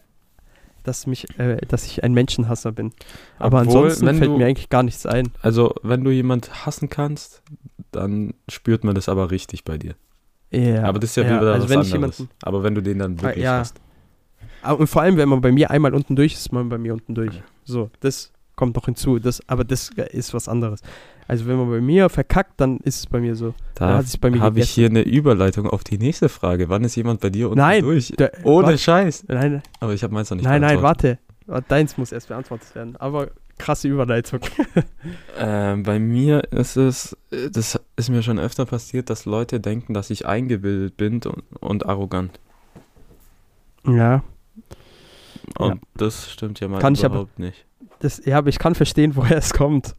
dass 0.86 1.06
mich, 1.06 1.26
äh, 1.38 1.56
dass 1.68 1.84
ich 1.86 2.02
ein 2.04 2.12
Menschenhasser 2.14 2.72
bin. 2.72 2.92
Aber 3.38 3.60
Obwohl, 3.60 3.84
ansonsten 3.84 4.06
fällt 4.06 4.30
du- 4.30 4.36
mir 4.38 4.46
eigentlich 4.46 4.68
gar 4.68 4.82
nichts 4.82 5.06
ein. 5.06 5.30
Also, 5.42 5.74
wenn 5.82 6.04
du 6.04 6.10
jemand 6.10 6.66
hassen 6.66 6.88
kannst, 6.88 7.42
dann 7.92 8.34
spürt 8.48 8.84
man 8.84 8.94
das 8.94 9.08
aber 9.08 9.30
richtig 9.30 9.64
bei 9.64 9.78
dir. 9.78 9.94
Ja, 10.50 10.84
aber 10.84 10.98
das 11.00 11.10
ist 11.10 11.16
ja, 11.16 11.24
ja, 11.24 11.40
wieder 11.40 11.52
also 11.54 11.64
was 11.68 11.70
anderes. 11.72 11.92
jemanden, 11.92 12.28
aber 12.42 12.62
wenn 12.62 12.74
du 12.74 12.82
den 12.82 12.98
dann 13.00 13.20
wirklich 13.20 13.44
ja. 13.44 13.58
hast. 13.58 13.80
Ah, 14.62 14.72
Und 14.72 14.86
vor 14.86 15.02
allem, 15.02 15.16
wenn 15.16 15.28
man 15.28 15.40
bei 15.40 15.52
mir 15.52 15.70
einmal 15.70 15.94
unten 15.94 16.16
durch 16.16 16.32
ist, 16.34 16.40
ist 16.40 16.52
man 16.52 16.68
bei 16.68 16.78
mir 16.78 16.92
unten 16.92 17.14
durch. 17.14 17.42
So, 17.64 17.90
das 18.00 18.32
kommt 18.54 18.74
noch 18.76 18.86
hinzu. 18.86 19.18
Das, 19.18 19.40
aber 19.48 19.64
das 19.64 19.90
ist 20.12 20.34
was 20.34 20.48
anderes. 20.48 20.80
Also 21.28 21.46
wenn 21.46 21.56
man 21.56 21.68
bei 21.70 21.80
mir 21.80 22.08
verkackt, 22.08 22.60
dann 22.60 22.78
ist 22.78 22.98
es 23.00 23.06
bei 23.06 23.18
mir 23.20 23.34
so. 23.34 23.54
Da 23.74 24.02
habe 24.40 24.60
ich 24.60 24.70
hier 24.70 24.88
eine 24.88 25.02
Überleitung 25.02 25.68
auf 25.68 25.82
die 25.82 25.98
nächste 25.98 26.28
Frage. 26.28 26.68
Wann 26.68 26.84
ist 26.84 26.94
jemand 26.96 27.20
bei 27.20 27.30
dir 27.30 27.48
unten 27.48 27.58
Nein, 27.58 27.82
durch? 27.82 28.12
Da- 28.16 28.28
Ohne 28.44 28.66
warte, 28.68 28.78
Scheiß. 28.78 29.24
Nein, 29.28 29.62
Aber 29.80 29.92
ich 29.92 30.02
habe 30.04 30.14
meins 30.14 30.30
noch 30.30 30.36
nicht 30.36 30.44
nein, 30.46 30.60
nein, 30.60 30.82
warte. 30.82 31.18
Deins 31.68 31.96
muss 31.98 32.12
erst 32.12 32.28
beantwortet 32.28 32.74
werden. 32.74 32.96
Aber 32.96 33.30
krasse 33.58 33.88
Überleitung. 33.88 34.40
Ähm, 35.38 35.82
bei 35.82 35.98
mir 35.98 36.50
ist 36.52 36.76
es, 36.76 37.16
äh, 37.30 37.50
das 37.50 37.78
ist 37.96 38.08
mir 38.08 38.22
schon 38.22 38.38
öfter 38.38 38.64
passiert, 38.64 39.10
dass 39.10 39.24
Leute 39.26 39.60
denken, 39.60 39.92
dass 39.94 40.08
ich 40.10 40.26
eingebildet 40.26 40.96
bin 40.96 41.20
und, 41.24 41.42
und 41.60 41.86
arrogant. 41.86 42.40
Ja. 43.86 44.22
Und 45.58 45.74
Ja. 45.74 45.80
das 45.94 46.30
stimmt 46.30 46.58
ja 46.60 46.68
mal 46.68 46.80
Kann 46.80 46.94
ich 46.94 47.04
aber- 47.04 47.14
überhaupt 47.16 47.38
nicht. 47.38 47.66
Das, 48.00 48.24
ja, 48.24 48.38
aber 48.38 48.48
ich 48.48 48.58
kann 48.58 48.74
verstehen, 48.74 49.14
woher 49.16 49.36
es 49.38 49.52
kommt. 49.52 49.94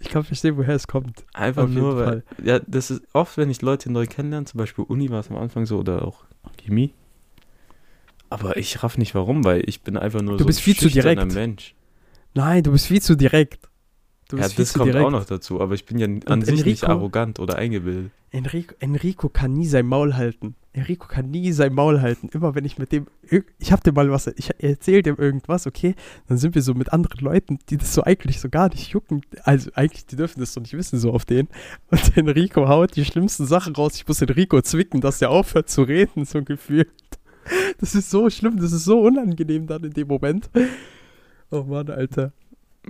Ich 0.00 0.08
kann 0.10 0.22
verstehen, 0.22 0.56
woher 0.56 0.74
es 0.74 0.86
kommt. 0.86 1.24
Einfach 1.34 1.64
Auf 1.64 1.70
nur, 1.70 1.96
weil, 1.96 2.22
ja, 2.42 2.60
das 2.60 2.90
ist 2.90 3.02
oft, 3.12 3.36
wenn 3.36 3.50
ich 3.50 3.62
Leute 3.62 3.90
neu 3.90 4.06
kennenlerne, 4.06 4.46
zum 4.46 4.58
Beispiel 4.58 4.84
Uni 4.84 5.10
war 5.10 5.20
es 5.20 5.30
am 5.30 5.36
Anfang 5.36 5.66
so 5.66 5.78
oder 5.78 6.06
auch 6.06 6.24
Chemie. 6.56 6.94
Aber 8.30 8.56
ich 8.56 8.82
raff 8.82 8.98
nicht 8.98 9.14
warum, 9.14 9.44
weil 9.44 9.62
ich 9.66 9.82
bin 9.82 9.96
einfach 9.96 10.20
nur 10.20 10.36
Du 10.36 10.44
so 10.44 10.46
bist 10.46 10.60
viel 10.60 10.76
zu 10.76 10.88
direkt. 10.88 11.32
Mensch. 11.34 11.74
Nein, 12.34 12.62
du 12.62 12.72
bist 12.72 12.86
viel 12.86 13.02
zu 13.02 13.16
direkt. 13.16 13.68
Du 14.28 14.36
Ja, 14.36 14.42
bist 14.42 14.58
das 14.58 14.74
kommt 14.74 14.86
direkt. 14.88 15.06
auch 15.06 15.10
noch 15.10 15.24
dazu, 15.24 15.60
aber 15.60 15.74
ich 15.74 15.86
bin 15.86 15.96
ja 15.98 16.06
an 16.26 16.42
sich 16.42 16.62
nicht 16.64 16.82
Enrico- 16.82 16.86
arrogant 16.92 17.40
oder 17.40 17.56
eingebildet. 17.56 18.10
Enrico, 18.30 18.74
Enrico 18.78 19.30
kann 19.30 19.54
nie 19.54 19.66
sein 19.66 19.86
Maul 19.86 20.16
halten. 20.16 20.54
Enrico 20.74 21.08
kann 21.08 21.30
nie 21.30 21.50
sein 21.52 21.72
Maul 21.72 22.02
halten. 22.02 22.28
Immer 22.34 22.54
wenn 22.54 22.66
ich 22.66 22.76
mit 22.78 22.92
dem, 22.92 23.06
ich 23.58 23.72
hab 23.72 23.82
dem 23.82 23.94
mal 23.94 24.10
was, 24.10 24.26
ich 24.26 24.50
erzähl 24.58 25.00
dem 25.00 25.16
irgendwas, 25.16 25.66
okay, 25.66 25.94
dann 26.26 26.36
sind 26.36 26.54
wir 26.54 26.60
so 26.60 26.74
mit 26.74 26.92
anderen 26.92 27.20
Leuten, 27.24 27.58
die 27.70 27.78
das 27.78 27.94
so 27.94 28.04
eigentlich 28.04 28.38
so 28.38 28.50
gar 28.50 28.68
nicht 28.68 28.90
jucken. 28.90 29.22
Also 29.44 29.70
eigentlich, 29.74 30.04
die 30.04 30.16
dürfen 30.16 30.40
das 30.40 30.52
doch 30.52 30.60
nicht 30.60 30.74
wissen, 30.74 30.98
so 30.98 31.10
auf 31.12 31.24
den. 31.24 31.48
Und 31.90 32.16
Enrico 32.18 32.68
haut 32.68 32.96
die 32.96 33.06
schlimmsten 33.06 33.46
Sachen 33.46 33.74
raus. 33.74 33.94
Ich 33.96 34.06
muss 34.06 34.20
Enrico 34.20 34.60
zwicken, 34.60 35.00
dass 35.00 35.22
er 35.22 35.30
aufhört 35.30 35.70
zu 35.70 35.82
reden, 35.84 36.26
so 36.26 36.42
gefühlt. 36.44 36.90
Das 37.80 37.94
ist 37.94 38.10
so 38.10 38.28
schlimm, 38.28 38.58
das 38.60 38.72
ist 38.72 38.84
so 38.84 39.00
unangenehm 39.00 39.66
dann 39.66 39.82
in 39.84 39.92
dem 39.94 40.06
Moment. 40.06 40.50
Oh 41.50 41.62
Mann, 41.62 41.88
Alter. 41.88 42.32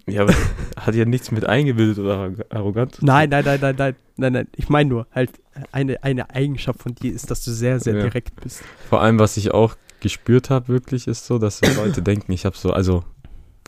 Ja, 0.07 0.23
aber 0.23 0.35
hat 0.77 0.95
ja 0.95 1.05
nichts 1.05 1.31
mit 1.31 1.45
eingebildet 1.47 1.99
oder 1.99 2.17
arro- 2.17 2.45
arrogant. 2.55 2.99
Nein, 3.03 3.31
nein, 3.31 3.45
nein, 3.45 3.59
nein, 3.61 3.75
nein, 3.77 3.97
nein, 4.17 4.33
nein. 4.33 4.49
Ich 4.57 4.69
meine 4.69 4.89
nur, 4.91 5.07
halt, 5.13 5.31
eine, 5.73 6.03
eine 6.03 6.31
Eigenschaft 6.31 6.83
von 6.83 6.95
dir 6.95 7.13
ist, 7.13 7.31
dass 7.31 7.45
du 7.45 7.51
sehr, 7.51 7.81
sehr 7.81 7.95
Ja. 7.97 8.03
direkt 8.03 8.41
bist. 8.41 8.63
Vor 8.89 9.01
allem, 9.01 9.19
was 9.19 9.37
ich 9.37 9.51
auch 9.53 9.77
gespürt 10.01 10.51
habe, 10.51 10.69
wirklich, 10.69 11.07
ist 11.09 11.27
so, 11.27 11.39
dass 11.39 11.61
Leute 11.77 12.03
denken, 12.03 12.33
ich 12.33 12.45
habe 12.45 12.57
so, 12.57 12.73
also, 12.73 13.05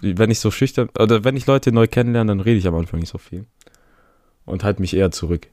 wenn 0.03 0.31
ich 0.31 0.39
so 0.41 0.51
schüchtern, 0.51 0.89
oder 0.99 1.25
wenn 1.25 1.37
ich 1.37 1.47
Leute 1.47 1.73
neu 1.73 1.87
kennenlerne, 1.87 2.31
dann 2.31 2.41
rede 2.41 2.59
ich 2.59 2.67
am 2.69 2.75
Anfang 2.77 3.01
nicht 3.01 3.11
so 3.11 3.19
viel. 3.19 3.45
Und 4.47 4.65
halte 4.65 4.81
mich 4.81 4.95
eher 4.97 5.11
zurück. 5.11 5.49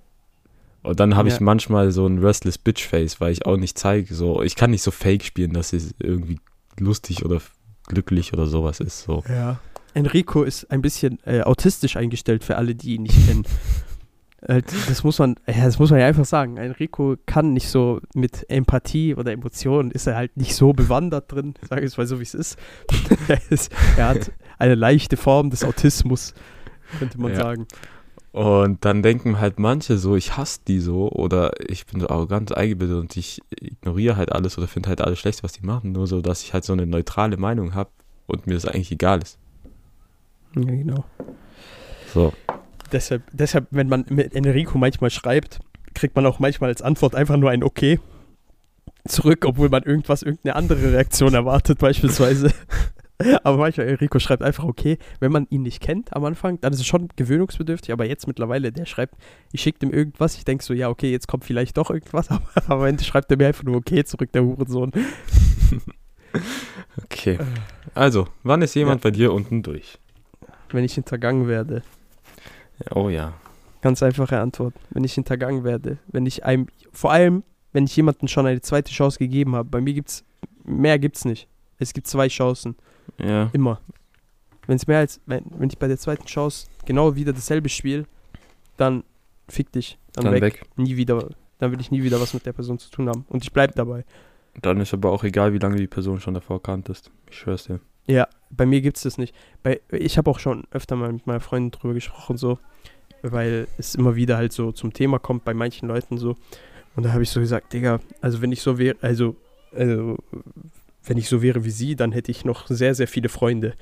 Und 0.83 0.99
dann 0.99 1.15
habe 1.17 1.27
Ja. 1.27 1.35
ich 1.35 1.41
manchmal 1.41 1.91
so 1.91 2.05
ein 2.07 2.19
restless 2.19 2.57
bitch 2.57 2.85
face, 2.87 3.19
weil 3.19 3.31
ich 3.33 3.45
auch 3.45 3.57
nicht 3.57 3.77
zeige, 3.77 4.13
so, 4.13 4.41
ich 4.41 4.55
kann 4.55 4.71
nicht 4.71 4.83
so 4.83 4.91
fake 4.91 5.23
spielen, 5.23 5.51
dass 5.53 5.73
es 5.73 5.93
irgendwie 5.99 6.39
lustig 6.79 7.25
oder 7.25 7.41
glücklich 7.87 8.31
oder 8.33 8.45
sowas 8.47 8.79
ist, 8.79 9.01
so. 9.03 9.23
Ja. 9.27 9.59
Enrico 9.97 10.43
ist 10.43 10.69
ein 10.71 10.81
bisschen 10.81 11.19
äh, 11.25 11.41
autistisch 11.41 11.97
eingestellt 11.97 12.43
für 12.43 12.55
alle, 12.57 12.75
die 12.75 12.95
ihn 12.95 13.03
nicht 13.03 13.27
kennen. 13.27 13.43
Äh, 14.41 14.61
das 14.87 15.03
muss 15.03 15.17
man, 15.17 15.35
ja, 15.47 15.65
das 15.65 15.79
muss 15.79 15.89
man 15.89 15.99
ja 15.99 16.05
einfach 16.05 16.23
sagen. 16.23 16.57
Enrico 16.57 17.15
kann 17.25 17.53
nicht 17.53 17.69
so 17.69 17.99
mit 18.13 18.45
Empathie 18.51 19.15
oder 19.15 19.31
Emotionen, 19.31 19.89
ist 19.89 20.05
er 20.05 20.15
halt 20.15 20.37
nicht 20.37 20.53
so 20.53 20.73
bewandert 20.73 21.31
drin, 21.31 21.55
sage 21.67 21.81
ich 21.81 21.87
es 21.87 21.97
mal 21.97 22.05
so, 22.05 22.19
wie 22.19 22.23
es 22.23 22.35
ist. 22.35 22.55
er, 23.27 23.39
ist. 23.49 23.71
er 23.97 24.09
hat 24.09 24.31
eine 24.59 24.75
leichte 24.75 25.17
Form 25.17 25.49
des 25.49 25.63
Autismus, 25.63 26.35
könnte 26.99 27.19
man 27.19 27.31
Ja. 27.31 27.37
sagen. 27.37 27.65
Und 28.31 28.85
dann 28.85 29.01
denken 29.01 29.39
halt 29.39 29.57
manche 29.57 29.97
so, 29.97 30.15
ich 30.15 30.37
hasse 30.37 30.59
die 30.67 30.81
so 30.81 31.09
oder 31.09 31.53
ich 31.67 31.87
bin 31.87 31.99
so 31.99 32.07
arrogant 32.09 32.55
eingebildet 32.55 32.99
und 32.99 33.17
ich 33.17 33.41
ignoriere 33.59 34.17
halt 34.17 34.31
alles 34.31 34.59
oder 34.59 34.67
finde 34.67 34.89
halt 34.89 35.01
alles 35.01 35.17
schlecht, 35.17 35.41
was 35.41 35.53
die 35.53 35.65
machen, 35.65 35.93
nur 35.93 36.05
so, 36.05 36.21
dass 36.21 36.43
ich 36.43 36.53
halt 36.53 36.63
so 36.63 36.73
eine 36.73 36.85
neutrale 36.85 37.37
Meinung 37.37 37.73
habe 37.73 37.89
und 38.27 38.45
mir 38.45 38.53
das 38.53 38.65
eigentlich 38.65 38.91
egal 38.91 39.19
ist. 39.23 39.39
Ja, 40.65 40.75
genau. 40.75 41.05
So. 42.13 42.33
Deshalb, 42.91 43.23
deshalb, 43.31 43.67
wenn 43.71 43.89
man 43.89 44.05
mit 44.09 44.33
Enrico 44.33 44.77
manchmal 44.77 45.09
schreibt, 45.09 45.59
kriegt 45.93 46.15
man 46.15 46.25
auch 46.25 46.39
manchmal 46.39 46.69
als 46.69 46.81
Antwort 46.81 47.15
einfach 47.15 47.37
nur 47.37 47.49
ein 47.49 47.63
Okay 47.63 47.99
zurück, 49.07 49.45
obwohl 49.45 49.69
man 49.69 49.83
irgendwas, 49.83 50.23
irgendeine 50.23 50.55
andere 50.55 50.91
Reaktion 50.93 51.33
erwartet, 51.33 51.79
beispielsweise. 51.79 52.51
Aber 53.43 53.57
manchmal, 53.57 53.87
Rico 53.95 54.19
schreibt 54.19 54.43
einfach 54.43 54.63
okay, 54.63 54.99
wenn 55.19 55.31
man 55.31 55.47
ihn 55.49 55.63
nicht 55.63 55.81
kennt 55.81 56.15
am 56.15 56.23
Anfang, 56.25 56.61
dann 56.61 56.71
ist 56.71 56.79
es 56.79 56.85
schon 56.85 57.09
gewöhnungsbedürftig, 57.15 57.91
aber 57.91 58.05
jetzt 58.05 58.27
mittlerweile, 58.27 58.71
der 58.71 58.85
schreibt, 58.85 59.15
ich 59.51 59.61
schicke 59.61 59.79
dem 59.79 59.91
irgendwas, 59.91 60.37
ich 60.37 60.45
denke 60.45 60.63
so, 60.63 60.71
ja, 60.71 60.87
okay, 60.87 61.11
jetzt 61.11 61.27
kommt 61.27 61.43
vielleicht 61.43 61.77
doch 61.77 61.89
irgendwas, 61.89 62.29
aber 62.55 62.75
am 62.75 62.85
Ende 62.85 63.03
schreibt 63.03 63.31
er 63.31 63.37
mir 63.37 63.47
einfach 63.47 63.63
nur 63.63 63.77
okay 63.77 64.03
zurück, 64.03 64.31
der 64.33 64.43
Hurensohn. 64.43 64.91
Okay. 67.03 67.39
Also, 67.95 68.27
wann 68.43 68.61
ist 68.61 68.75
jemand 68.75 69.01
bei 69.01 69.11
dir 69.11 69.33
unten 69.33 69.63
durch? 69.63 69.97
Wenn 70.71 70.83
ich 70.83 70.93
hintergangen 70.93 71.47
werde. 71.47 71.83
Oh 72.93 73.09
ja. 73.09 73.33
Ganz 73.81 74.03
einfache 74.03 74.39
Antwort. 74.39 74.73
Wenn 74.89 75.03
ich 75.03 75.13
hintergangen 75.13 75.63
werde. 75.63 75.97
Wenn 76.07 76.25
ich 76.25 76.45
einem, 76.45 76.67
vor 76.91 77.11
allem, 77.11 77.43
wenn 77.73 77.85
ich 77.85 77.95
jemandem 77.95 78.27
schon 78.27 78.45
eine 78.45 78.61
zweite 78.61 78.91
Chance 78.91 79.19
gegeben 79.19 79.55
habe. 79.55 79.69
Bei 79.69 79.81
mir 79.81 79.93
gibt's, 79.93 80.23
mehr 80.63 80.99
gibt's 80.99 81.25
nicht. 81.25 81.47
Es 81.79 81.93
gibt 81.93 82.07
zwei 82.07 82.27
Chancen. 82.27 82.75
Ja. 83.19 83.49
Immer. 83.53 83.79
Wenn 84.65 84.75
es 84.75 84.87
mehr 84.87 84.99
als, 84.99 85.21
wenn, 85.25 85.45
wenn 85.57 85.69
ich 85.69 85.77
bei 85.77 85.87
der 85.87 85.97
zweiten 85.97 86.25
Chance 86.25 86.67
genau 86.85 87.15
wieder 87.15 87.33
dasselbe 87.33 87.69
spiele, 87.69 88.05
dann 88.75 89.03
fick 89.47 89.71
dich. 89.71 89.97
Dann, 90.13 90.25
Dann 90.25 90.33
weg. 90.33 90.41
weg. 90.41 90.61
Nie 90.75 90.97
wieder. 90.97 91.29
Dann 91.59 91.71
will 91.71 91.79
ich 91.79 91.91
nie 91.91 92.03
wieder 92.03 92.19
was 92.19 92.33
mit 92.33 92.45
der 92.45 92.53
Person 92.53 92.77
zu 92.77 92.89
tun 92.89 93.07
haben. 93.09 93.25
Und 93.29 93.43
ich 93.43 93.53
bleib 93.53 93.75
dabei. 93.75 94.05
Dann 94.61 94.81
ist 94.81 94.93
aber 94.93 95.11
auch 95.11 95.23
egal, 95.23 95.53
wie 95.53 95.59
lange 95.59 95.77
die 95.77 95.87
Person 95.87 96.19
schon 96.19 96.33
davor 96.33 96.61
kanntest. 96.61 97.11
Ich 97.29 97.37
schwör's 97.37 97.65
dir. 97.65 97.79
Ja, 98.07 98.27
bei 98.49 98.65
mir 98.65 98.81
gibt's 98.81 99.03
das 99.03 99.17
nicht. 99.17 99.35
Bei, 99.63 99.79
ich 99.91 100.17
habe 100.17 100.29
auch 100.31 100.39
schon 100.39 100.63
öfter 100.71 100.95
mal 100.95 101.11
mit 101.11 101.27
meiner 101.27 101.39
Freundin 101.41 101.71
drüber 101.71 101.93
gesprochen, 101.93 102.37
so, 102.37 102.57
weil 103.21 103.67
es 103.77 103.95
immer 103.95 104.15
wieder 104.15 104.37
halt 104.37 104.53
so 104.53 104.71
zum 104.71 104.93
Thema 104.93 105.19
kommt 105.19 105.43
bei 105.43 105.53
manchen 105.53 105.87
Leuten 105.87 106.17
so. 106.17 106.35
Und 106.95 107.03
da 107.03 107.11
habe 107.13 107.23
ich 107.23 107.29
so 107.29 107.39
gesagt, 107.39 107.73
Digga, 107.73 107.99
also 108.21 108.41
wenn 108.41 108.51
ich 108.51 108.61
so 108.61 108.77
wäre, 108.79 108.95
also, 109.01 109.35
also, 109.75 110.17
wenn 111.05 111.17
ich 111.17 111.29
so 111.29 111.41
wäre 111.41 111.63
wie 111.63 111.69
sie, 111.69 111.95
dann 111.95 112.11
hätte 112.11 112.31
ich 112.31 112.43
noch 112.45 112.67
sehr, 112.67 112.95
sehr 112.95 113.07
viele 113.07 113.29
Freunde, 113.29 113.73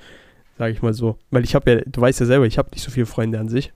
sage 0.58 0.72
ich 0.72 0.82
mal 0.82 0.92
so. 0.92 1.16
Weil 1.30 1.44
ich 1.44 1.54
habe 1.54 1.70
ja, 1.70 1.80
du 1.86 2.00
weißt 2.00 2.20
ja 2.20 2.26
selber, 2.26 2.46
ich 2.46 2.58
habe 2.58 2.70
nicht 2.72 2.82
so 2.82 2.90
viele 2.90 3.06
Freunde 3.06 3.38
an 3.38 3.48
sich. 3.48 3.72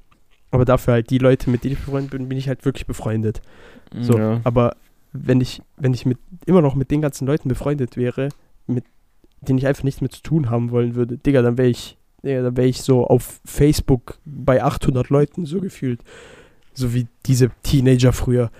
Aber 0.51 0.65
dafür 0.65 0.95
halt 0.95 1.11
die 1.11 1.19
Leute, 1.19 1.49
mit 1.49 1.63
denen 1.63 1.75
ich 1.75 1.79
befreundet 1.85 2.11
bin, 2.11 2.29
bin 2.29 2.37
ich 2.37 2.49
halt 2.49 2.65
wirklich 2.65 2.87
befreundet. 2.87 3.41
So, 4.01 4.19
Ja. 4.19 4.41
aber 4.45 4.77
wenn 5.13 5.41
ich, 5.41 5.63
wenn 5.77 5.95
ich 5.95 6.07
mit, 6.07 6.19
immer 6.47 6.61
noch 6.61 6.75
mit 6.75 6.91
den 6.91 7.01
ganzen 7.01 7.27
Leuten 7.27 7.49
befreundet 7.49 7.97
wäre, 7.97 8.29
mit 8.67 8.85
denen 9.41 9.59
ich 9.59 9.67
einfach 9.67 9.85
nichts 9.85 10.01
mehr 10.01 10.11
zu 10.11 10.23
tun 10.23 10.51
haben 10.51 10.71
wollen 10.71 10.95
würde, 10.95 11.17
Digga, 11.19 11.43
dann 11.43 11.57
wäre 11.59 11.69
ich, 11.69 11.97
Digga, 12.23 12.43
dann 12.43 12.57
wäre 12.57 12.69
ich 12.69 12.83
so 12.83 13.07
auf 13.07 13.41
Facebook 13.45 14.19
bei 14.25 14.63
800 14.63 15.09
Leuten 15.09 15.47
so 15.47 15.61
gefühlt. 15.61 16.01
So 16.75 16.95
wie 16.95 17.07
diese 17.27 17.51
Teenager 17.63 18.13
früher. 18.13 18.51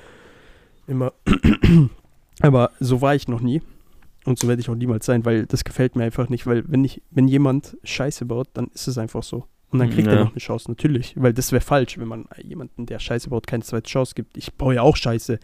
Immer. 0.87 1.13
aber 2.41 2.71
so 2.81 3.01
war 3.01 3.15
ich 3.15 3.29
noch 3.29 3.41
nie. 3.41 3.63
Und 4.25 4.39
so 4.39 4.49
werde 4.49 4.61
ich 4.61 4.69
auch 4.69 4.75
niemals 4.75 5.07
sein, 5.07 5.25
weil 5.25 5.47
das 5.47 5.65
gefällt 5.65 5.97
mir 5.97 6.05
einfach 6.05 6.29
nicht, 6.29 6.47
weil 6.47 6.65
wenn 6.71 6.85
ich, 6.85 7.01
wenn 7.11 7.27
jemand 7.29 7.77
Scheiße 7.85 8.27
baut, 8.27 8.49
dann 8.55 8.69
ist 8.75 8.87
es 8.87 8.99
einfach 8.99 9.23
so. 9.23 9.47
Und 9.71 9.79
dann 9.79 9.89
kriegt 9.91 10.09
er 10.09 10.15
Ja. 10.15 10.21
noch 10.25 10.31
eine 10.33 10.41
Chance, 10.41 10.69
natürlich. 10.71 11.15
Weil 11.17 11.33
das 11.33 11.53
wäre 11.53 11.61
falsch, 11.63 11.97
wenn 11.99 12.09
man 12.09 12.27
jemanden, 12.43 12.87
der 12.87 12.99
Scheiße 12.99 13.31
baut, 13.31 13.47
keine 13.47 13.63
zweite 13.63 13.89
Chance 13.89 14.15
gibt. 14.15 14.37
Ich 14.37 14.53
baue 14.55 14.75
ja 14.75 14.83
auch 14.83 14.97
Scheiße. 14.97 15.39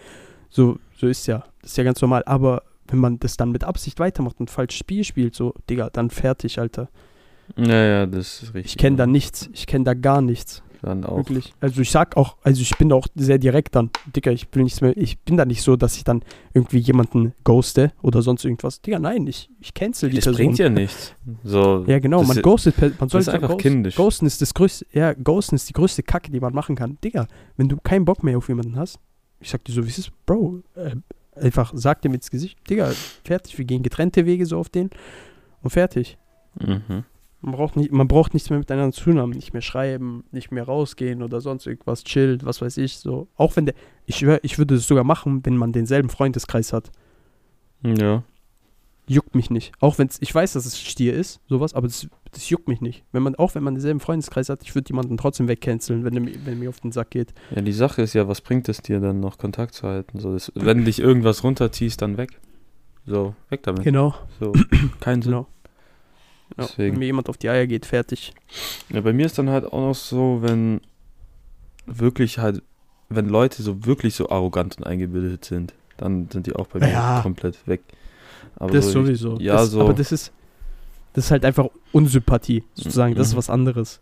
So, 0.51 0.79
so 0.97 1.07
ist 1.07 1.27
ja. 1.27 1.45
Das 1.63 1.71
ist 1.73 1.77
ja 1.77 1.85
ganz 1.85 2.01
normal. 2.03 2.23
Aber 2.27 2.63
wenn 2.89 2.99
man 2.99 3.19
das 3.19 3.37
dann 3.37 3.51
mit 3.51 3.65
Absicht 3.65 3.99
weitermacht 3.99 4.39
und 4.41 4.45
ein 4.47 4.53
falsches 4.53 4.79
Spiel 4.79 5.05
spielt, 5.05 5.35
so, 5.35 5.55
Digga, 5.71 5.91
dann 5.91 6.11
fertig, 6.11 6.59
Alter. 6.59 6.89
ja, 7.57 7.85
ja, 7.85 8.07
das 8.07 8.43
ist 8.43 8.55
richtig. 8.55 8.73
Ich 8.73 8.79
kenne 8.79 8.97
da 8.97 9.07
nichts. 9.07 9.49
Ich 9.53 9.67
kenne 9.67 9.85
da 9.85 9.95
gar 9.95 10.21
nichts. 10.21 10.63
Dann 10.83 11.05
auch. 11.05 11.17
Wirklich. 11.17 11.55
Also 11.59 11.81
ich 11.81 11.91
sag 11.91 12.17
auch, 12.19 12.37
also 12.43 12.61
ich 12.61 12.77
bin 12.77 12.91
da 12.91 12.97
auch 12.97 13.07
sehr 13.15 13.39
direkt 13.39 13.75
dann. 13.75 13.91
Digga, 14.15 14.31
ich 14.31 14.47
will 14.53 14.63
nichts 14.63 14.83
mehr. 14.83 14.95
Ich 14.97 15.19
bin 15.21 15.37
da 15.39 15.45
nicht 15.47 15.63
so, 15.63 15.75
dass 15.75 15.97
ich 15.97 16.05
dann 16.05 16.23
irgendwie 16.53 16.79
jemanden 16.79 17.33
ghoste 17.45 17.93
oder 18.03 18.21
sonst 18.21 18.45
irgendwas. 18.45 18.83
Digga, 18.83 18.99
nein, 18.99 19.27
ich, 19.27 19.49
ich 19.59 19.73
cancel 19.73 20.11
die 20.11 20.17
Das 20.17 20.27
Person. 20.27 20.37
bringt 20.45 20.59
ja 20.59 20.69
nichts. 20.69 21.15
So, 21.43 21.83
Ja, 21.89 21.99
genau, 21.99 22.19
das 22.19 22.29
man 22.29 22.37
ist- 22.37 22.43
ghostet, 22.43 23.01
man 23.01 23.09
sollte 23.09 23.33
einfach 23.33 23.49
ghosten. 23.49 23.63
kindisch. 23.63 23.97
Ghosten 23.97 24.27
ist 24.27 24.43
das 24.43 24.53
größte, 24.53 24.87
ja, 24.93 25.15
ghosten 25.15 25.55
ist 25.57 25.69
die 25.69 25.73
größte 25.73 26.03
Kacke, 26.03 26.31
die 26.31 26.41
man 26.41 26.53
machen 26.53 26.77
kann. 26.77 26.99
Digga, 27.03 27.27
wenn 27.57 27.69
du 27.69 27.79
keinen 27.79 28.05
Bock 28.05 28.23
mehr 28.23 28.37
auf 28.37 28.49
jemanden 28.49 28.77
hast, 28.77 28.99
ich 29.41 29.49
sag 29.51 29.65
dir 29.65 29.73
so, 29.73 29.83
wie 29.85 29.89
es 29.89 29.99
ist, 29.99 30.13
Bro, 30.27 30.61
äh, 30.77 30.95
einfach 31.37 31.73
sag 31.75 32.03
dem 32.03 32.15
ins 32.15 32.31
Gesicht, 32.31 32.59
Digga, 32.69 32.93
fertig, 33.25 33.57
wir 33.59 33.65
gehen 33.65 33.83
getrennte 33.83 34.27
Wege 34.27 34.47
so 34.47 34.59
auf 34.59 34.69
den 34.69 34.91
und 35.63 35.71
fertig. 35.71 36.19
Mhm. 36.61 37.05
Man 37.43 37.55
braucht, 37.55 37.77
nicht, 37.77 37.93
man 37.93 38.09
braucht 38.09 38.35
nichts 38.35 38.51
mehr 38.51 38.59
miteinander 38.59 38.97
zu 38.97 39.15
haben, 39.15 39.31
nicht 39.31 39.53
mehr 39.53 39.63
schreiben, 39.63 40.25
nicht 40.33 40.51
mehr 40.51 40.65
rausgehen 40.65 41.23
oder 41.23 41.41
sonst 41.41 41.67
irgendwas, 41.67 42.03
chillt, 42.03 42.45
was 42.45 42.61
weiß 42.61 42.79
ich, 42.79 42.97
so. 42.97 43.29
Auch 43.37 43.57
wenn 43.57 43.67
der, 43.67 43.75
ich 44.07 44.23
ich 44.23 44.59
würde 44.59 44.75
es 44.75 44.87
sogar 44.87 45.05
machen, 45.05 45.45
wenn 45.45 45.57
man 45.57 45.73
denselben 45.73 46.09
Freundeskreis 46.09 46.73
hat. 46.73 46.91
Ja. 47.83 48.25
Juckt 49.09 49.35
mich 49.35 49.51
nicht. 49.51 49.73
Auch 49.81 49.99
wenn 49.99 50.09
es, 50.09 50.21
ich 50.21 50.35
weiß, 50.35 50.55
dass 50.55 50.67
es 50.67 50.81
Stier 50.81 51.15
ist, 51.15 51.41
sowas, 51.49 51.75
aber 51.75 51.87
das, 51.87 52.09
das 52.33 52.49
juckt 52.51 52.67
mich 52.69 52.81
nicht. 52.81 53.05
Wenn 53.13 53.23
man, 53.23 53.35
auch 53.37 53.55
wenn 53.55 53.63
man 53.63 53.75
denselben 53.75 54.01
Freundeskreis 54.01 54.49
hat, 54.49 54.63
ich 54.63 54.75
würde 54.75 54.89
jemanden 54.89 55.17
trotzdem 55.17 55.47
wegcanceln, 55.49 56.05
wenn, 56.05 56.15
er 56.15 56.21
mir- 56.21 56.35
wenn 56.45 56.55
er 56.55 56.59
mir 56.59 56.69
auf 56.69 56.81
den 56.81 56.91
Sack 56.93 57.11
geht. 57.11 57.33
Ja, 57.55 57.63
die 57.63 57.73
Sache 57.73 58.03
ist 58.03 58.15
ja, 58.15 58.27
was 58.27 58.41
bringt 58.41 58.69
es 58.69 58.79
dir 58.83 58.99
dann 59.01 59.21
noch 59.21 59.39
Kontakt 59.39 59.75
zu 59.75 59.87
halten? 59.87 60.19
So, 60.19 60.33
das, 60.33 60.51
wenn 60.55 60.85
dich 60.85 60.99
irgendwas 60.99 61.45
runterziehst, 61.45 62.03
dann 62.03 62.17
weg. 62.17 62.41
So, 63.07 63.35
weg 63.51 63.63
damit. 63.63 63.85
Genau, 63.85 64.15
So, 64.41 64.53
kein 65.01 65.23
Sinn. 65.23 65.33
genau. 65.33 65.47
Ja, 66.59 66.69
wenn 66.77 66.99
mir 66.99 67.07
jemand 67.07 67.29
auf 67.29 67.37
die 67.39 67.49
Eier 67.49 67.67
geht, 67.67 67.87
fertig. 67.87 68.33
Ja, 68.89 69.01
bei 69.01 69.13
mir 69.13 69.27
ist 69.27 69.37
dann 69.39 69.51
halt 69.51 69.65
auch 69.67 69.81
noch 69.81 69.95
so, 69.95 70.39
wenn 70.43 70.81
wirklich 71.87 72.39
halt, 72.39 72.63
wenn 73.09 73.29
Leute 73.29 73.63
so 73.63 73.85
wirklich 73.85 74.15
so 74.15 74.31
arrogant 74.31 74.79
und 74.79 74.85
eingebildet 74.85 75.45
sind, 75.45 75.75
dann 75.97 76.29
sind 76.31 76.47
die 76.47 76.55
auch 76.55 76.67
bei 76.67 76.81
mir 76.81 76.91
Ja. 76.91 77.21
komplett 77.23 77.67
weg. 77.67 77.81
Aber 78.57 78.73
das 78.73 78.87
so, 78.87 79.05
sowieso. 79.05 79.39
ja, 79.39 79.55
das, 79.55 79.71
so- 79.71 79.81
Aber 79.81 79.95
das 79.95 80.13
ist, 80.13 80.33
das 81.13 81.27
ist 81.27 81.31
halt 81.31 81.45
einfach 81.45 81.67
Unsympathie, 81.93 82.65
sozusagen. 82.75 83.15
Das 83.15 83.29
ist 83.29 83.35
Mhm. 83.35 83.39
was 83.39 83.51
anderes. 83.51 84.01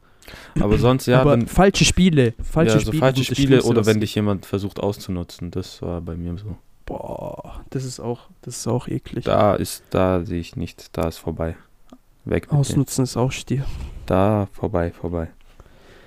aber 0.59 0.79
sonst 0.79 1.07
ja, 1.07 1.21
aber 1.21 1.33
wenn, 1.33 1.47
falsche 1.47 1.85
Spiele, 1.85 2.33
falsche 2.43 2.75
ja, 2.79 2.81
so 2.81 2.87
Spiele, 2.93 2.99
falsche 3.01 3.25
das 3.29 3.37
Spiele 3.39 3.63
oder 3.63 3.81
was- 3.81 3.87
wenn 3.87 4.01
dich 4.01 4.15
jemand 4.15 4.47
versucht 4.47 4.81
auszunutzen, 4.81 5.51
das 5.51 5.83
war 5.83 6.01
bei 6.01 6.17
mir 6.17 6.37
so. 6.39 6.57
Boah, 6.87 7.63
das 7.71 7.85
ist 7.85 8.01
auch, 8.01 8.21
das 8.43 8.57
ist 8.59 8.67
auch 8.67 8.89
eklig. 8.89 9.25
Da 9.25 9.55
ist, 9.55 9.85
da 9.91 10.25
sehe 10.25 10.41
ich 10.41 10.57
nicht, 10.57 10.97
da 10.97 11.09
ist 11.09 11.19
vorbei. 11.19 11.57
Weg 12.25 12.51
mit. 12.51 12.59
Ausnutzen 12.59 13.05
ist 13.05 13.17
auch 13.19 13.33
Stier. 13.33 13.65
Da, 14.07 14.49
vorbei, 14.53 14.93
vorbei. 14.93 15.29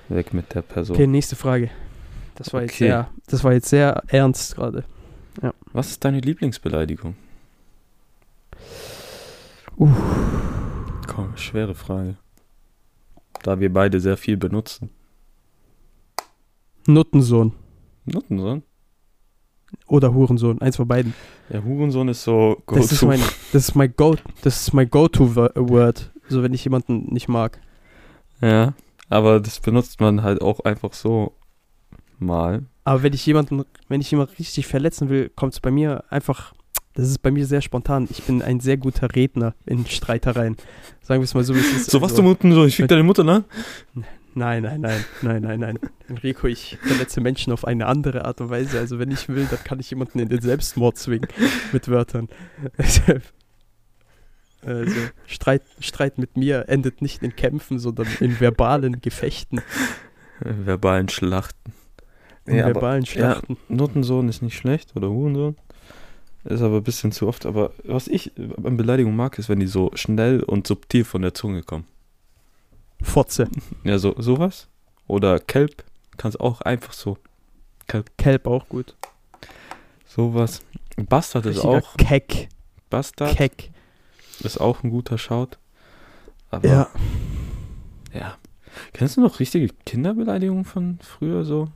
Weg 0.10 0.34
mit 0.34 0.54
der 0.56 0.62
Person. 0.64 0.96
Okay, 0.96 1.06
nächste 1.08 1.36
Frage. 1.36 1.70
Das 2.36 2.54
war 2.54 2.62
jetzt 2.62 2.72
Okay. 2.76 2.86
sehr, 2.86 3.10
das 3.28 3.44
war 3.44 3.54
jetzt 3.54 3.70
sehr 3.70 4.04
ernst 4.08 4.56
gerade. 4.56 4.84
Was 5.74 5.90
ist 5.92 6.04
deine 6.06 6.20
Lieblingsbeleidigung? 6.22 7.16
Uff. 9.78 9.92
Komm, 11.08 11.38
schwere 11.38 11.74
Frage. 11.76 12.18
Da 13.44 13.60
wir 13.60 13.72
beide 13.72 14.00
sehr 14.00 14.18
viel 14.18 14.38
benutzen. 14.38 14.90
Nuttensohn 16.88 17.54
Nuttensohn? 18.06 18.64
oder 19.88 20.14
Hurensohn, 20.14 20.62
eins 20.62 20.78
von 20.78 20.88
beiden. 20.88 21.14
Ja, 21.50 21.64
Hurensohn 21.64 22.08
ist 22.10 22.24
so 22.24 22.62
Das 22.68 22.92
ist 22.92 23.04
mein, 23.04 23.20
das 23.54 23.70
ist 23.70 23.76
mein 23.76 23.94
Go, 23.96 24.16
das 24.42 24.62
ist 24.62 24.74
mein 24.74 24.90
Go-to-Word. 24.90 26.12
So 26.30 26.44
wenn 26.44 26.54
ich 26.54 26.64
jemanden 26.64 27.14
nicht 27.14 27.28
mag. 27.28 27.60
Ja, 28.42 28.74
aber 29.10 29.40
das 29.40 29.60
benutzt 29.60 30.00
man 30.00 30.24
halt 30.24 30.42
auch 30.42 30.62
einfach 30.62 30.94
so 30.94 31.34
mal. 32.20 32.66
Aber 32.84 33.04
wenn 33.04 33.14
ich 33.14 33.26
jemanden, 33.26 33.64
wenn 33.88 34.02
ich 34.02 34.12
jemanden 34.12 34.36
richtig 34.38 34.68
verletzen 34.68 35.10
will, 35.10 35.30
kommt 35.30 35.54
es 35.54 35.60
bei 35.60 35.72
mir 35.72 36.04
einfach. 36.10 36.54
Das 36.98 37.08
ist 37.08 37.20
bei 37.22 37.30
mir 37.30 37.46
sehr 37.46 37.62
spontan. 37.62 38.08
Ich 38.10 38.24
bin 38.24 38.42
ein 38.42 38.60
sehr 38.60 38.76
guter 38.78 39.08
Redner 39.16 39.54
in 39.68 39.86
Streitereien. 39.86 40.58
Sagen 41.02 41.22
wir 41.22 41.26
es 41.26 41.36
mal 41.36 41.44
so, 41.44 41.54
wie 41.54 41.60
es 41.60 41.72
ist. 41.72 41.92
So, 41.92 42.02
was 42.02 42.12
Also- 42.14 42.24
du 42.24 42.28
Mutten 42.30 42.52
so, 42.54 42.66
ich 42.66 42.76
fick 42.76 42.88
deine 42.88 43.04
Mutter, 43.04 43.24
ne? 43.24 43.44
Nein, 44.34 44.64
nein, 44.64 44.82
nein, 44.82 45.06
nein, 45.22 45.42
nein, 45.44 45.60
nein. 45.60 45.80
Enrico, 46.10 46.48
ich 46.48 46.78
verletze 46.82 47.22
Menschen 47.22 47.54
auf 47.54 47.66
eine 47.66 47.86
andere 47.86 48.26
Art 48.26 48.42
und 48.42 48.50
Weise. 48.50 48.80
Also 48.80 48.98
wenn 48.98 49.12
ich 49.12 49.30
will, 49.30 49.46
dann 49.50 49.64
kann 49.64 49.80
ich 49.80 49.90
jemanden 49.92 50.18
in 50.20 50.30
den 50.30 50.42
Selbstmord 50.42 50.98
zwingen 50.98 51.28
mit 51.72 51.88
Wörtern. 51.88 52.30
Also 54.66 54.92
Streit, 55.28 55.62
Streit 55.80 56.18
mit 56.18 56.36
mir 56.36 56.66
endet 56.68 57.02
nicht 57.02 57.22
in 57.24 57.36
Kämpfen, 57.36 57.78
sondern 57.80 58.08
in 58.20 58.40
verbalen 58.40 59.00
Gefechten, 59.02 59.62
Verbalen 60.40 61.10
Schlachten. 61.10 61.74
in 62.46 62.56
Ja, 62.58 62.66
aber- 62.66 62.74
verbalen 62.76 63.06
Schlachten. 63.06 63.58
Nuttensohn 63.70 64.28
ist 64.28 64.42
nicht 64.42 64.58
schlecht 64.58 64.96
oder 64.96 65.10
Hurensohn. 65.10 65.56
Ist 66.48 66.62
aber 66.62 66.78
ein 66.78 66.84
bisschen 66.84 67.12
zu 67.12 67.28
oft. 67.28 67.46
Aber 67.46 67.72
was 67.84 68.08
ich 68.08 68.32
an 68.64 68.78
Beleidigung 68.78 69.16
mag, 69.16 69.38
ist, 69.38 69.50
wenn 69.50 69.60
die 69.60 69.68
so 69.68 69.92
schnell 69.96 70.42
und 70.44 70.66
subtil 70.66 71.04
von 71.04 71.22
der 71.22 71.34
Zunge 71.34 71.62
kommen. 71.62 71.86
Fotze, 73.02 73.48
Ja, 73.84 74.00
so 74.00 74.16
sowas. 74.18 74.68
Oder 75.08 75.40
Kelp. 75.40 75.84
Kannst 76.18 76.40
auch 76.40 76.62
einfach 76.62 76.94
so. 76.94 77.18
Kelp 78.18 78.48
auch 78.48 78.68
gut. 78.70 78.96
Sowas. 80.06 80.62
Bastard 80.98 81.46
ist 81.46 81.58
Richtiger 81.58 81.70
auch. 81.78 81.98
Keck, 81.98 82.50
Bastard 82.90 83.36
Keck. 83.36 83.70
ist 84.40 84.60
auch 84.60 84.84
ein 84.84 84.90
guter 84.90 85.18
Shout. 85.18 85.58
Aber 86.50 86.68
Ja, 86.68 86.90
ja. 88.14 88.38
Kennst 88.94 89.18
du 89.18 89.22
noch 89.22 89.40
richtige 89.40 89.68
Kinderbeleidigungen 89.86 90.66
von 90.66 91.00
früher 91.02 91.44
so? 91.44 91.70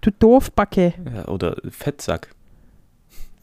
du 0.00 0.10
Doofbacke. 0.10 0.94
Ja, 1.14 1.28
oder 1.28 1.56
Fettsack. 1.70 2.33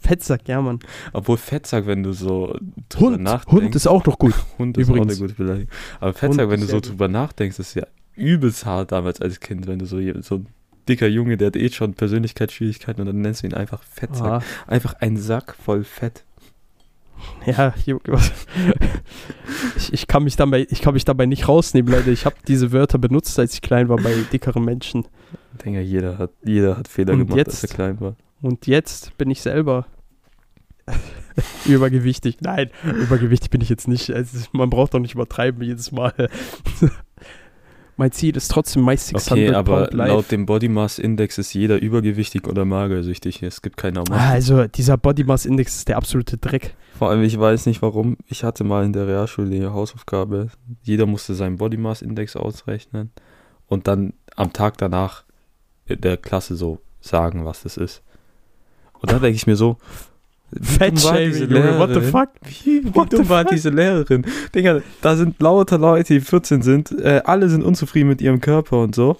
Fettsack, 0.01 0.47
ja, 0.47 0.61
Mann. 0.61 0.79
Obwohl 1.13 1.37
Fettsack, 1.37 1.85
wenn 1.85 2.03
du 2.03 2.11
so 2.13 2.57
drüber 2.89 3.11
Hund, 3.11 3.23
nachdenkst. 3.23 3.63
Hund 3.65 3.75
ist 3.75 3.87
auch 3.87 4.05
noch 4.05 4.17
gut. 4.17 4.33
Hund 4.57 4.77
ist 4.77 4.89
übrigens. 4.89 5.07
auch 5.07 5.11
eine 5.11 5.27
gute 5.27 5.33
Beleidigung. 5.43 5.71
Aber 5.99 6.13
Fettsack, 6.13 6.41
Hund 6.41 6.51
wenn 6.51 6.61
du 6.61 6.67
so 6.67 6.79
drüber 6.79 7.07
nachdenkst, 7.07 7.59
ist 7.59 7.75
ja 7.75 7.85
übelst 8.15 8.65
hart 8.65 8.91
damals 8.91 9.21
als 9.21 9.39
Kind, 9.39 9.67
wenn 9.67 9.79
du 9.79 9.85
so, 9.85 9.97
so 10.21 10.35
ein 10.35 10.47
dicker 10.89 11.07
Junge, 11.07 11.37
der 11.37 11.47
hat 11.47 11.55
eh 11.55 11.69
schon 11.69 11.93
Persönlichkeitsschwierigkeiten 11.93 13.01
und 13.01 13.07
dann 13.07 13.21
nennst 13.21 13.43
du 13.43 13.47
ihn 13.47 13.53
einfach 13.53 13.83
Fettsack. 13.83 14.25
Ah, 14.25 14.41
Einfach 14.67 14.95
ein 14.99 15.17
Sack 15.17 15.55
voll 15.55 15.83
Fett. 15.83 16.23
ja, 17.45 17.73
ich, 19.77 19.93
ich, 19.93 20.07
kann 20.07 20.23
mich 20.23 20.35
dabei, 20.35 20.65
ich 20.69 20.81
kann 20.81 20.95
mich 20.95 21.05
dabei 21.05 21.27
nicht 21.27 21.47
rausnehmen, 21.47 21.93
Leute. 21.93 22.09
Ich 22.09 22.25
habe 22.25 22.35
diese 22.47 22.71
Wörter 22.71 22.97
benutzt, 22.97 23.37
als 23.37 23.53
ich 23.53 23.61
klein 23.61 23.89
war 23.89 23.97
bei 23.97 24.13
dickeren 24.31 24.65
Menschen. 24.65 25.05
Ich 25.53 25.63
denke, 25.63 25.81
jeder 25.81 26.17
hat, 26.17 26.31
jeder 26.43 26.77
hat 26.77 26.87
Fehler 26.87 27.13
Und 27.13 27.19
gemacht, 27.19 27.37
jetzt? 27.37 27.61
als 27.63 27.71
er 27.71 27.75
klein 27.75 28.01
war. 28.01 28.15
Und 28.41 28.67
jetzt 28.67 29.17
bin 29.17 29.29
ich 29.29 29.41
selber 29.41 29.85
übergewichtig. 31.65 32.37
Nein, 32.41 32.69
übergewichtig 32.83 33.49
bin 33.49 33.61
ich 33.61 33.69
jetzt 33.69 33.87
nicht. 33.87 34.11
Also, 34.11 34.39
man 34.51 34.69
braucht 34.69 34.93
doch 34.93 34.99
nicht 34.99 35.13
übertreiben 35.15 35.61
jedes 35.63 35.91
Mal. 35.91 36.13
mein 37.97 38.11
Ziel 38.11 38.35
ist 38.35 38.49
trotzdem 38.49 38.81
meist 38.83 39.07
600 39.07 39.47
Okay, 39.49 39.55
aber 39.55 39.89
laut 39.91 40.31
dem 40.31 40.45
Body 40.45 40.69
Mass 40.69 40.97
Index 40.97 41.37
ist 41.37 41.53
jeder 41.53 41.79
übergewichtig 41.79 42.47
oder 42.47 42.65
magersüchtig. 42.65 43.43
Es 43.43 43.61
gibt 43.61 43.77
keine 43.77 43.99
Ah, 43.99 44.03
Masse. 44.09 44.21
also 44.21 44.67
dieser 44.67 44.97
Body 44.97 45.23
Mass 45.23 45.45
Index 45.45 45.75
ist 45.77 45.87
der 45.87 45.97
absolute 45.97 46.37
Dreck. 46.37 46.75
Vor 46.97 47.09
allem, 47.09 47.21
ich 47.23 47.39
weiß 47.39 47.67
nicht 47.67 47.81
warum. 47.81 48.17
Ich 48.27 48.43
hatte 48.43 48.63
mal 48.63 48.83
in 48.85 48.93
der 48.93 49.07
Realschule 49.07 49.49
die 49.49 49.65
Hausaufgabe. 49.65 50.47
Jeder 50.81 51.05
musste 51.05 51.35
seinen 51.35 51.57
Body 51.57 51.77
Mass 51.77 52.01
Index 52.01 52.35
ausrechnen 52.35 53.11
und 53.67 53.87
dann 53.87 54.13
am 54.35 54.51
Tag 54.51 54.77
danach 54.77 55.23
in 55.85 56.01
der 56.01 56.17
Klasse 56.17 56.55
so 56.55 56.79
sagen, 57.01 57.45
was 57.45 57.63
das 57.63 57.77
ist. 57.77 58.01
Und 59.01 59.11
da 59.11 59.19
denke 59.19 59.35
ich 59.35 59.47
mir 59.47 59.55
so, 59.55 59.77
Fettshaming, 60.61 61.49
Junge, 61.49 61.79
what 61.79 61.93
the 61.93 62.01
fuck? 62.01 62.29
Wie, 62.63 62.83
wie 62.83 62.91
dumm 63.09 63.29
war 63.29 63.43
fuck? 63.43 63.51
diese 63.51 63.69
Lehrerin? 63.69 64.25
Digga, 64.53 64.81
da 65.01 65.15
sind 65.15 65.41
lauter 65.41 65.77
Leute, 65.77 66.13
die 66.15 66.19
14 66.19 66.61
sind, 66.61 66.91
äh, 66.99 67.21
alle 67.23 67.49
sind 67.49 67.63
unzufrieden 67.63 68.09
mit 68.09 68.21
ihrem 68.21 68.41
Körper 68.41 68.81
und 68.81 68.93
so. 68.93 69.17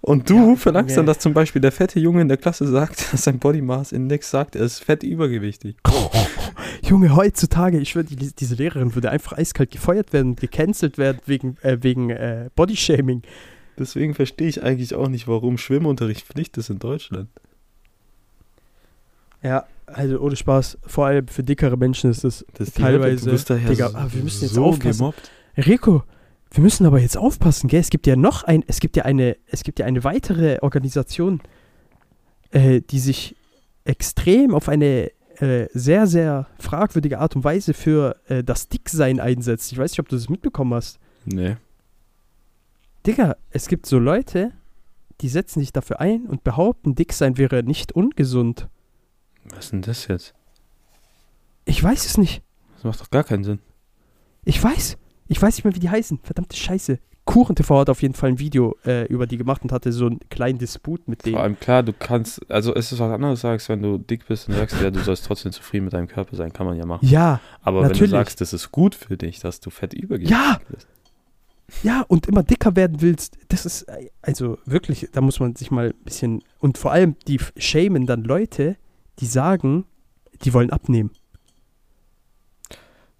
Und 0.00 0.30
du 0.30 0.50
Ja, 0.50 0.56
verlangst 0.56 0.96
dann, 0.96 1.06
dass 1.06 1.18
zum 1.18 1.34
Beispiel 1.34 1.60
der 1.60 1.72
fette 1.72 1.98
Junge 1.98 2.22
in 2.22 2.28
der 2.28 2.36
Klasse 2.36 2.68
sagt, 2.68 3.12
dass 3.12 3.24
sein 3.24 3.40
Body 3.40 3.60
Mass 3.60 3.90
Index 3.90 4.30
sagt, 4.30 4.54
er 4.54 4.64
ist 4.64 4.78
fett 4.78 5.02
übergewichtig. 5.02 5.76
Junge, 6.82 7.16
heutzutage, 7.16 7.78
ich 7.80 7.96
würde, 7.96 8.14
die- 8.14 8.32
diese 8.34 8.54
Lehrerin 8.54 8.94
würde 8.94 9.10
einfach 9.10 9.36
eiskalt 9.36 9.72
gefeuert 9.72 10.12
werden, 10.12 10.36
gecancelt 10.36 10.96
werden 10.96 11.18
wegen, 11.26 11.56
äh, 11.62 11.78
wegen 11.82 12.10
äh, 12.10 12.50
Bodyshaming. 12.54 13.22
Deswegen 13.76 14.14
verstehe 14.14 14.48
ich 14.48 14.62
eigentlich 14.62 14.94
auch 14.94 15.08
nicht, 15.08 15.26
warum 15.26 15.58
Schwimmunterricht 15.58 16.26
Pflicht 16.26 16.56
ist 16.56 16.70
in 16.70 16.78
Deutschland. 16.78 17.28
Ja, 19.42 19.66
also 19.86 20.20
ohne 20.20 20.36
Spaß, 20.36 20.78
vor 20.86 21.06
allem 21.06 21.28
für 21.28 21.42
dickere 21.42 21.76
Menschen 21.76 22.10
ist 22.10 22.24
es 22.24 22.44
Das 22.54 22.72
Teilweise. 22.72 23.24
Du 23.26 23.30
bist 23.32 23.48
daher 23.48 23.68
Digga, 23.68 23.88
so, 23.88 24.14
wir 24.14 24.22
müssen 24.22 24.42
jetzt 24.42 24.54
so 24.54 24.64
aufpassen. 24.64 24.98
gemobbt. 24.98 25.30
Rico, 25.56 26.02
wir 26.50 26.62
müssen 26.62 26.86
aber 26.86 27.00
jetzt 27.00 27.16
aufpassen, 27.16 27.68
gell? 27.68 27.80
Es 27.80 27.90
gibt 27.90 28.06
ja 28.06 28.16
noch 28.16 28.44
ein, 28.44 28.64
es 28.66 28.80
gibt 28.80 28.96
ja 28.96 29.04
eine, 29.04 29.36
es 29.46 29.62
gibt 29.62 29.78
ja 29.78 29.86
eine 29.86 30.04
weitere 30.04 30.58
Organisation, 30.60 31.40
äh, 32.50 32.80
die 32.80 32.98
sich 32.98 33.36
extrem 33.84 34.54
auf 34.54 34.68
eine 34.68 35.10
äh, 35.40 35.68
sehr, 35.72 36.06
sehr 36.06 36.46
fragwürdige 36.58 37.18
Art 37.18 37.36
und 37.36 37.44
Weise 37.44 37.74
für 37.74 38.16
äh, 38.28 38.42
das 38.42 38.68
Dicksein 38.68 39.20
einsetzt. 39.20 39.72
Ich 39.72 39.78
weiß 39.78 39.92
nicht, 39.92 40.00
ob 40.00 40.08
du 40.08 40.16
das 40.16 40.28
mitbekommen 40.28 40.74
hast. 40.74 40.98
Nee. 41.24 41.56
Digga, 43.06 43.36
es 43.50 43.68
gibt 43.68 43.86
so 43.86 43.98
Leute, 43.98 44.52
die 45.20 45.28
setzen 45.28 45.60
sich 45.60 45.72
dafür 45.72 46.00
ein 46.00 46.26
und 46.26 46.44
behaupten, 46.44 46.94
Dicksein 46.94 47.38
wäre 47.38 47.62
nicht 47.62 47.92
ungesund. 47.92 48.68
Was 49.44 49.66
ist 49.66 49.72
denn 49.72 49.82
das 49.82 50.06
jetzt? 50.08 50.34
Ich 51.64 51.82
weiß 51.82 52.06
es 52.06 52.18
nicht. 52.18 52.42
Das 52.74 52.84
macht 52.84 53.00
doch 53.00 53.10
gar 53.10 53.24
keinen 53.24 53.44
Sinn. 53.44 53.58
Ich 54.44 54.62
weiß. 54.62 54.96
Ich 55.28 55.40
weiß 55.42 55.56
nicht 55.56 55.64
mehr, 55.64 55.74
wie 55.74 55.80
die 55.80 55.90
heißen. 55.90 56.20
Verdammte 56.22 56.56
Scheiße. 56.56 56.98
Kuchen 57.24 57.54
TV 57.56 57.80
hat 57.80 57.90
auf 57.90 58.00
jeden 58.00 58.14
Fall 58.14 58.30
ein 58.30 58.38
Video 58.38 58.74
äh, 58.86 59.04
über 59.06 59.26
die 59.26 59.36
gemacht 59.36 59.62
und 59.62 59.70
hatte 59.70 59.92
so 59.92 60.06
einen 60.06 60.18
kleinen 60.30 60.58
Disput 60.58 61.06
mit 61.08 61.22
Vor 61.22 61.30
denen. 61.32 61.42
allem 61.42 61.60
klar, 61.60 61.82
du 61.82 61.92
kannst, 61.92 62.50
also 62.50 62.74
es 62.74 62.90
ist 62.90 63.00
was 63.00 63.12
anderes, 63.12 63.42
sagst, 63.42 63.68
wenn 63.68 63.82
du 63.82 63.98
dick 63.98 64.26
bist 64.26 64.48
und 64.48 64.54
sagst, 64.54 64.80
ja, 64.80 64.90
du 64.90 65.00
sollst 65.00 65.26
trotzdem 65.26 65.52
zufrieden 65.52 65.84
mit 65.84 65.92
deinem 65.92 66.08
Körper 66.08 66.34
sein, 66.36 66.54
kann 66.54 66.64
man 66.64 66.78
ja 66.78 66.86
machen. 66.86 67.06
Ja, 67.06 67.40
Aber 67.60 67.82
wenn 67.82 67.88
natürlich. 67.88 68.12
du 68.12 68.16
sagst, 68.16 68.40
das 68.40 68.54
ist 68.54 68.72
gut 68.72 68.94
für 68.94 69.18
dich, 69.18 69.40
dass 69.40 69.60
du 69.60 69.68
fett 69.68 69.92
übergewichtig 69.92 70.30
Ja! 70.38 70.58
bist. 70.70 70.86
ja, 71.82 72.02
und 72.08 72.26
immer 72.28 72.42
dicker 72.42 72.74
werden 72.76 73.02
willst, 73.02 73.36
das 73.48 73.66
ist, 73.66 73.82
äh, 73.82 74.08
also 74.22 74.56
wirklich, 74.64 75.08
da 75.12 75.20
muss 75.20 75.38
man 75.38 75.54
sich 75.54 75.70
mal 75.70 75.88
ein 75.88 76.04
bisschen, 76.04 76.42
und 76.60 76.78
vor 76.78 76.92
allem, 76.92 77.14
die 77.26 77.38
shamen 77.58 78.06
dann 78.06 78.24
Leute, 78.24 78.78
die 79.18 79.26
sagen, 79.26 79.84
die 80.44 80.52
wollen 80.54 80.70
abnehmen. 80.70 81.10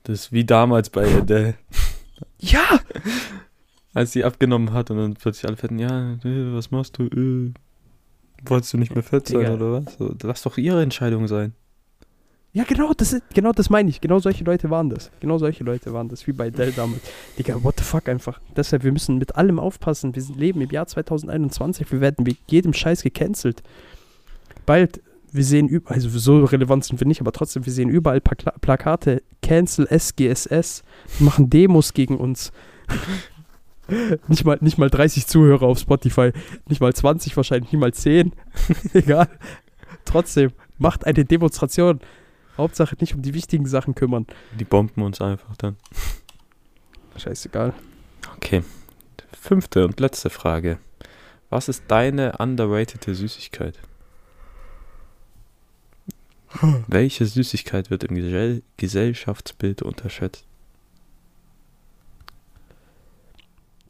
Das 0.05 0.21
ist 0.21 0.33
wie 0.33 0.45
damals 0.45 0.91
bei 0.91 1.07
Adele, 1.15 1.55
Ja! 2.39 2.81
als 3.95 4.13
sie 4.13 4.25
abgenommen 4.25 4.73
hat 4.73 4.91
und 4.91 4.99
dann 4.99 5.15
plötzlich 5.15 5.47
alle 5.47 5.57
fetten, 5.57 5.79
ja, 5.79 6.15
äh, 6.25 6.55
was 6.55 6.71
machst 6.71 6.99
du? 6.99 7.05
Äh, 7.05 7.53
wolltest 8.45 8.73
du 8.73 8.79
nicht 8.79 8.95
mehr 8.95 9.03
fett 9.03 9.27
sein 9.29 9.41
Digga. 9.41 9.55
oder 9.55 9.73
was? 9.85 9.95
So, 9.99 10.15
lass 10.23 10.43
doch 10.43 10.57
ihre 10.57 10.83
Entscheidung 10.83 11.27
sein. 11.27 11.53
Ja, 12.53 12.65
genau, 12.65 12.93
das 12.95 13.13
ist, 13.13 13.23
genau 13.35 13.53
das 13.53 13.69
meine 13.71 13.91
ich. 13.91 14.01
Genau 14.01 14.21
solche 14.21 14.43
Leute 14.45 14.71
waren 14.71 14.89
das. 14.89 15.11
Genau 15.21 15.37
solche 15.39 15.65
Leute 15.65 15.93
waren 15.93 16.09
das, 16.09 16.27
wie 16.27 16.33
bei 16.33 16.49
Dell 16.51 16.73
damals. 16.73 17.03
Digga, 17.39 17.63
what 17.63 17.75
the 17.79 17.85
fuck 17.85 18.09
einfach. 18.09 18.41
Deshalb, 18.57 18.85
wir 18.85 18.93
müssen 18.93 19.19
mit 19.19 19.37
allem 19.37 19.59
aufpassen. 19.59 20.15
Wir 20.17 20.23
leben 20.35 20.61
im 20.61 20.71
Jahr 20.71 20.87
2021. 20.87 21.91
Wir 21.93 22.01
werden 22.01 22.25
wegen 22.27 22.39
jedem 22.47 22.73
Scheiß 22.73 23.03
gecancelt. 23.03 23.63
Bald, 24.65 25.03
wir 25.39 25.45
sehen 25.45 25.68
überall, 25.68 25.95
also 25.95 26.09
so 26.18 26.45
relevant 26.45 26.84
sind 26.84 26.99
wir 26.99 27.07
nicht, 27.07 27.20
aber 27.20 27.30
trotzdem, 27.30 27.64
wir 27.64 27.72
sehen 27.72 27.89
überall 27.89 28.20
Pla 28.20 28.51
Plakate. 28.61 29.22
Cancel 29.41 29.86
SGSS. 29.86 30.82
Machen 31.20 31.49
Demos 31.49 31.95
gegen 31.95 32.16
uns. 32.16 32.51
nicht, 34.28 34.45
mal, 34.45 34.59
nicht 34.61 34.78
mal 34.78 34.91
30 34.91 35.28
Zuhörer 35.28 35.62
auf 35.62 35.78
Spotify. 35.78 36.32
Nicht 36.66 36.80
mal 36.80 36.93
20 36.93 37.36
wahrscheinlich, 37.36 37.70
nicht 37.70 37.80
mal 37.80 37.95
10. 37.95 38.32
Egal. 38.95 39.28
Trotzdem, 40.05 40.51
macht 40.76 41.07
eine 41.07 41.24
Demonstration. 41.24 42.01
Hauptsache 42.57 42.97
nicht 43.01 43.14
um 43.14 43.22
die 43.22 43.32
wichtigen 43.32 43.66
Sachen 43.66 43.95
kümmern. 43.95 44.26
Die 44.59 44.64
bomben 44.64 45.03
uns 45.03 45.20
einfach 45.20 45.57
dann. 45.57 45.76
Scheißegal. 47.16 47.74
Okay. 48.36 48.64
Fünfte 49.41 49.84
und 49.84 50.01
letzte 50.01 50.30
Frage. 50.30 50.78
Was 51.49 51.68
ist 51.68 51.84
deine 51.86 52.39
underratede 52.39 53.14
Süßigkeit? 53.14 53.78
Welche 56.87 57.27
Süßigkeit 57.27 57.91
wird 57.91 58.05
im 58.05 58.15
Gesell 58.15 58.63
Gesellschaftsbild 58.77 59.83
unterschätzt? 59.83 60.45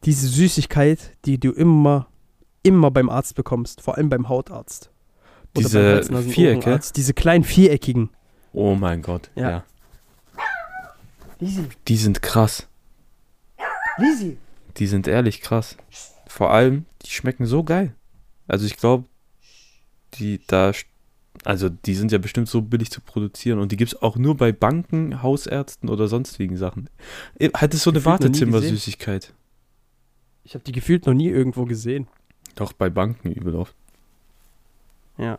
Diese 0.04 0.28
Süßigkeit, 0.28 1.16
die 1.24 1.38
du 1.38 1.52
immer, 1.52 2.08
immer 2.62 2.90
beim 2.90 3.10
Arzt 3.10 3.34
bekommst, 3.34 3.80
vor 3.80 3.96
allem 3.96 4.08
beim 4.08 4.28
Hautarzt. 4.28 4.90
Oder 5.56 5.64
Diese 5.64 6.06
beim 6.10 6.24
Vierecke? 6.24 6.80
Diese 6.94 7.14
kleinen 7.14 7.44
viereckigen. 7.44 8.10
Oh 8.52 8.74
mein 8.74 9.02
Gott. 9.02 9.30
Ja. 9.34 9.50
ja. 9.50 9.64
Lisi, 11.40 11.64
Die 11.86 11.96
sind 11.96 12.22
krass. 12.22 12.66
Lisi. 13.98 14.38
Die 14.76 14.86
sind 14.86 15.06
ehrlich 15.08 15.40
krass. 15.40 15.76
Vor 16.26 16.50
allem, 16.50 16.86
die 17.02 17.10
schmecken 17.10 17.46
so 17.46 17.64
geil. 17.64 17.94
Also 18.46 18.66
ich 18.66 18.76
glaube, 18.76 19.04
die 20.14 20.40
da, 20.46 20.72
also 21.44 21.68
die 21.68 21.94
sind 21.94 22.12
ja 22.12 22.18
bestimmt 22.18 22.48
so 22.48 22.62
billig 22.62 22.90
zu 22.90 23.00
produzieren 23.00 23.58
und 23.58 23.72
die 23.72 23.76
gibt 23.76 23.92
es 23.92 24.02
auch 24.02 24.16
nur 24.16 24.36
bei 24.36 24.52
Banken, 24.52 25.22
Hausärzten 25.22 25.88
oder 25.88 26.08
sonstigen 26.08 26.56
Sachen. 26.56 26.88
Eh, 27.38 27.50
Halt 27.54 27.74
ist 27.74 27.82
so 27.82 27.90
eine 27.90 28.04
Wartezimmer-Süßigkeit. 28.04 29.32
Ich 30.44 30.54
habe 30.54 30.64
die 30.64 30.72
gefühlt 30.72 31.06
noch 31.06 31.14
nie 31.14 31.28
irgendwo 31.28 31.64
gesehen. 31.64 32.08
Doch, 32.54 32.72
bei 32.72 32.88
Banken 32.90 33.32
übel 33.32 33.54
oft. 33.54 33.74
Ja. 35.18 35.38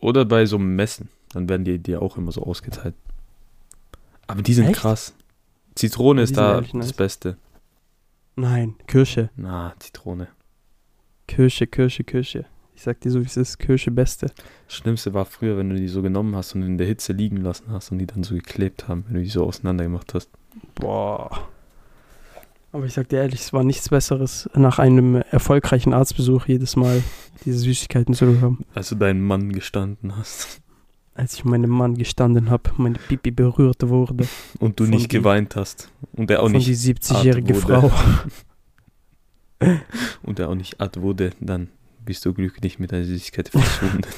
Oder 0.00 0.24
bei 0.24 0.46
so 0.46 0.58
Messen. 0.58 1.08
Dann 1.32 1.48
werden 1.48 1.64
die 1.64 1.78
dir 1.78 2.02
auch 2.02 2.16
immer 2.16 2.32
so 2.32 2.42
ausgeteilt. 2.42 2.94
Aber 4.26 4.42
die 4.42 4.54
sind 4.54 4.66
Echt? 4.66 4.76
krass. 4.80 5.14
Zitrone 5.74 6.22
ist 6.22 6.36
da 6.36 6.60
das 6.60 6.72
nice. 6.72 6.92
Beste. 6.92 7.36
Nein, 8.34 8.74
Kirsche. 8.86 9.30
Na, 9.36 9.74
Zitrone. 9.78 10.28
Kirsche, 11.26 11.66
Kirsche, 11.66 12.04
Kirsche. 12.04 12.44
Ich 12.76 12.82
sag 12.82 13.00
dir 13.00 13.10
so, 13.10 13.20
wie 13.22 13.26
es 13.26 13.36
ist. 13.38 13.58
Kirsche 13.58 13.90
Beste. 13.90 14.30
Schlimmste 14.68 15.14
war 15.14 15.24
früher, 15.24 15.56
wenn 15.56 15.70
du 15.70 15.76
die 15.76 15.88
so 15.88 16.02
genommen 16.02 16.36
hast 16.36 16.54
und 16.54 16.62
in 16.62 16.76
der 16.78 16.86
Hitze 16.86 17.12
liegen 17.14 17.38
lassen 17.38 17.64
hast 17.70 17.90
und 17.90 17.98
die 17.98 18.06
dann 18.06 18.22
so 18.22 18.34
geklebt 18.34 18.86
haben, 18.86 19.04
wenn 19.08 19.14
du 19.16 19.22
die 19.22 19.30
so 19.30 19.44
auseinander 19.44 19.84
gemacht 19.84 20.12
hast. 20.14 20.28
Boah. 20.74 21.48
Aber 22.72 22.84
ich 22.84 22.92
sag 22.92 23.08
dir 23.08 23.20
ehrlich, 23.20 23.40
es 23.40 23.52
war 23.54 23.64
nichts 23.64 23.88
Besseres, 23.88 24.50
nach 24.54 24.78
einem 24.78 25.16
erfolgreichen 25.30 25.94
Arztbesuch 25.94 26.46
jedes 26.46 26.76
Mal 26.76 27.02
diese 27.46 27.58
Süßigkeiten 27.58 28.12
zu 28.12 28.26
bekommen. 28.26 28.64
Als 28.74 28.90
du 28.90 28.94
deinen 28.96 29.22
Mann 29.22 29.52
gestanden 29.52 30.14
hast 30.16 30.60
Als 31.14 31.32
ich 31.34 31.44
meinem 31.46 31.70
Mann 31.70 31.94
gestanden 31.96 32.50
habe, 32.50 32.70
meine 32.76 32.98
Pipi 32.98 33.30
berührt 33.30 33.88
wurde. 33.88 34.28
und 34.58 34.78
du 34.78 34.84
Von 34.84 34.90
nicht 34.90 35.10
die- 35.10 35.16
geweint 35.16 35.56
hast 35.56 35.90
und 36.12 36.30
er 36.30 36.40
auch 36.40 36.44
von 36.50 36.52
nicht 36.52 36.66
die 36.68 36.76
70-jährige 36.76 37.54
Art 37.54 37.64
wurde. 37.64 37.88
Frau. 37.88 37.90
und 40.24 40.38
er 40.38 40.50
auch 40.50 40.54
nicht 40.54 40.78
art 40.78 41.00
wurde, 41.00 41.30
dann 41.40 41.68
bist 42.06 42.24
du 42.24 42.32
glücklich 42.32 42.78
mit 42.78 42.92
deiner 42.92 43.04
Süßigkeit 43.04 43.50
verschwunden. 43.50 44.08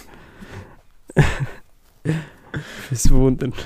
In. 3.41 3.53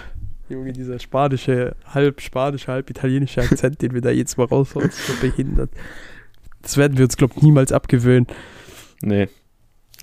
Junge, 0.48 0.72
dieser 0.72 0.98
spanische, 0.98 1.76
halb 1.86 2.20
spanische, 2.20 2.70
halb 2.70 2.90
italienische 2.90 3.42
Akzent, 3.42 3.80
den 3.80 3.94
wir 3.94 4.00
da 4.00 4.10
jetzt 4.10 4.36
mal 4.38 4.44
raushauen, 4.44 4.88
ist 4.88 5.06
so 5.06 5.14
behindert. 5.20 5.70
Das 6.60 6.76
werden 6.76 6.96
wir 6.98 7.04
uns, 7.04 7.16
glaube 7.16 7.34
ich, 7.36 7.42
niemals 7.42 7.72
abgewöhnen. 7.72 8.26
Nee. 9.02 9.28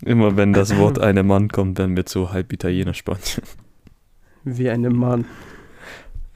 Immer 0.06 0.38
wenn 0.38 0.54
das 0.54 0.76
Wort 0.78 1.00
einem 1.02 1.28
Mann 1.28 1.50
kommt, 1.50 1.78
werden 1.78 1.96
wir 1.96 2.06
zu 2.06 2.32
halb 2.32 2.52
Italiener 2.54 2.94
Spanisch. 2.94 3.42
Wie 4.44 4.70
ein 4.70 4.82
Mann. 4.82 5.26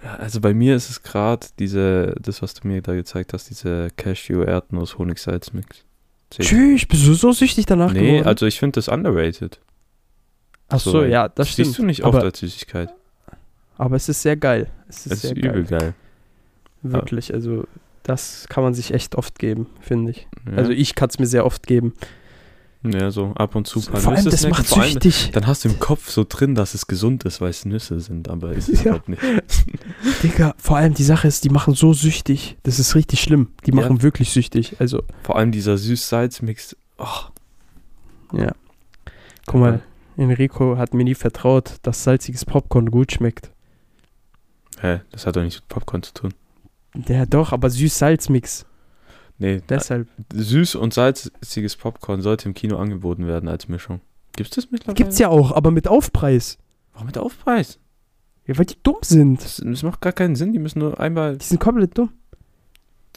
Also 0.01 0.41
bei 0.41 0.53
mir 0.53 0.75
ist 0.75 0.89
es 0.89 1.01
gerade 1.01 1.47
diese, 1.59 2.15
das, 2.19 2.41
was 2.41 2.53
du 2.53 2.67
mir 2.67 2.81
da 2.81 2.93
gezeigt 2.93 3.33
hast, 3.33 3.49
diese 3.49 3.87
Cashew-Erdnuss-Honig-Salz-Mix. 3.95 5.85
Tschüss, 6.41 6.85
bist 6.85 7.05
du 7.05 7.13
so 7.13 7.31
süchtig 7.31 7.65
danach 7.65 7.93
Nee, 7.93 8.07
geworden? 8.11 8.27
also 8.27 8.45
ich 8.45 8.59
finde 8.59 8.73
das 8.77 8.87
underrated. 8.87 9.59
Ach 10.69 10.79
so, 10.79 10.93
weil 10.93 11.09
ja, 11.11 11.29
das 11.29 11.49
stimmt. 11.49 11.67
Siehst 11.67 11.79
du 11.79 11.85
nicht 11.85 12.03
oft 12.03 12.15
aber, 12.15 12.23
als 12.25 12.39
Süßigkeit. 12.39 12.89
aber 13.77 13.95
es 13.95 14.09
ist 14.09 14.21
sehr 14.21 14.37
geil. 14.37 14.67
Es 14.87 15.05
ist 15.05 15.11
Das 15.11 15.23
ist 15.25 15.31
übel 15.37 15.63
geil. 15.63 15.79
geil. 15.79 15.93
Wirklich, 16.81 17.33
also 17.33 17.65
das 18.03 18.47
kann 18.49 18.63
man 18.63 18.73
sich 18.73 18.93
echt 18.93 19.15
oft 19.15 19.39
geben, 19.39 19.67
finde 19.79 20.11
ich. 20.11 20.27
Ja. 20.49 20.57
Also 20.57 20.71
ich 20.71 20.95
kann 20.95 21.09
es 21.09 21.19
mir 21.19 21.27
sehr 21.27 21.45
oft 21.45 21.67
geben. 21.67 21.93
Ja, 22.83 23.11
so 23.11 23.31
ab 23.35 23.55
und 23.55 23.65
zu 23.67 23.79
ein 23.79 23.85
paar 23.85 24.01
Vor 24.01 24.11
allem, 24.11 24.17
Nüsse 24.23 24.29
das 24.31 24.39
snacken. 24.41 24.57
macht 24.57 24.67
Vor 24.67 24.81
allem, 24.83 24.91
süchtig. 24.93 25.31
Dann 25.33 25.47
hast 25.47 25.63
du 25.63 25.69
im 25.69 25.79
Kopf 25.79 26.09
so 26.09 26.25
drin, 26.27 26.53
dass 26.55 26.73
es 26.73 26.87
gesund 26.87 27.23
ist, 27.23 27.39
weil 27.41 27.49
es 27.49 27.63
Nüsse 27.65 27.99
sind, 27.99 28.27
aber 28.29 28.51
ist 28.53 28.67
es 28.69 28.83
Ja. 28.83 28.93
halt 28.93 29.07
nicht. 29.09 29.21
Digga, 30.23 30.53
vor 30.57 30.77
allem 30.77 30.93
die 30.93 31.03
Sache 31.03 31.27
ist, 31.27 31.43
die 31.45 31.49
machen 31.49 31.73
so 31.75 31.93
süchtig. 31.93 32.57
Das 32.63 32.79
ist 32.79 32.95
richtig 32.95 33.21
schlimm. 33.21 33.49
Die 33.65 33.71
Ja. 33.71 33.75
machen 33.77 34.01
wirklich 34.01 34.31
süchtig. 34.31 34.75
Also, 34.79 35.03
Vor 35.23 35.37
allem 35.37 35.51
dieser 35.51 35.77
Süß-Salz-Mix. 35.77 36.75
Oh, 36.97 37.07
ja. 38.37 38.51
Guck 39.45 39.59
mal, 39.59 39.81
Enrico 40.17 40.77
hat 40.77 40.93
mir 40.93 41.03
nie 41.03 41.15
vertraut, 41.15 41.75
dass 41.83 42.03
salziges 42.03 42.45
Popcorn 42.45 42.91
gut 42.91 43.11
schmeckt. 43.13 43.49
hä, 44.81 44.99
das 45.11 45.25
hat 45.25 45.35
doch 45.37 45.41
nichts 45.41 45.59
mit 45.61 45.67
Popcorn 45.69 46.03
zu 46.03 46.13
tun. 46.13 46.33
Ja, 47.07 47.25
doch, 47.25 47.53
aber 47.53 47.69
Süß-Salz-Mix. 47.69 48.65
Nee, 49.43 49.61
Deshalb. 49.67 50.07
süß 50.33 50.75
und 50.75 50.93
salziges 50.93 51.75
Popcorn 51.75 52.21
sollte 52.21 52.47
im 52.47 52.53
Kino 52.53 52.77
angeboten 52.77 53.27
werden 53.27 53.49
als 53.49 53.67
Mischung. 53.67 53.99
Gibt's 54.35 54.55
das 54.55 54.71
mittlerweile? 54.71 54.95
Gibt's 54.95 55.19
ja 55.19 55.27
auch, 55.27 55.51
aber 55.51 55.69
mit 55.69 55.87
Aufpreis. 55.87 56.57
Warum 56.93 57.07
mit 57.07 57.17
Aufpreis? 57.17 57.77
Ja, 58.47 58.57
weil 58.57 58.65
die 58.65 58.77
dumm 58.83 58.97
sind. 59.01 59.43
Das, 59.43 59.61
das 59.63 59.83
macht 59.83 60.01
gar 60.01 60.13
keinen 60.13 60.35
Sinn. 60.35 60.53
Die 60.53 60.59
müssen 60.59 60.79
nur 60.79 60.99
einmal. 60.99 61.37
Die 61.37 61.45
sind 61.45 61.59
komplett 61.59 61.97
dumm. 61.97 62.11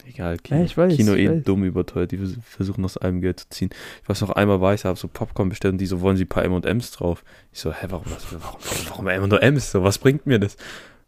Egal, 0.05 0.37
Kino, 0.37 0.59
Ja, 0.59 0.65
ich 0.65 0.77
weiß, 0.77 0.95
Kino 0.95 1.13
ich 1.15 1.19
eh 1.25 1.29
weiß. 1.29 1.43
dumm 1.43 1.63
überteuert. 1.65 2.11
Die 2.11 2.17
vers- 2.17 2.37
versuchen 2.41 2.85
aus 2.85 2.97
allem 2.97 3.19
Geld 3.19 3.41
zu 3.41 3.49
ziehen. 3.49 3.69
Ich 4.03 4.07
weiß 4.09 4.21
noch 4.21 4.29
einmal 4.31 4.61
war 4.61 4.73
ich, 4.73 4.85
habe 4.85 4.97
so 4.97 5.07
Popcorn 5.09 5.49
bestellt 5.49 5.73
und 5.73 5.77
die 5.79 5.85
so 5.85 5.99
wollen 6.01 6.15
sie 6.17 6.23
ein 6.25 6.29
paar 6.29 6.45
M&M's 6.45 6.91
drauf. 6.91 7.23
Ich 7.51 7.59
so, 7.59 7.73
hä, 7.73 7.87
warum, 7.89 8.05
warum, 8.31 8.59
warum 9.07 9.07
M&M's? 9.31 9.71
So, 9.71 9.83
was 9.83 9.97
bringt 9.97 10.25
mir 10.25 10.39
das? 10.39 10.55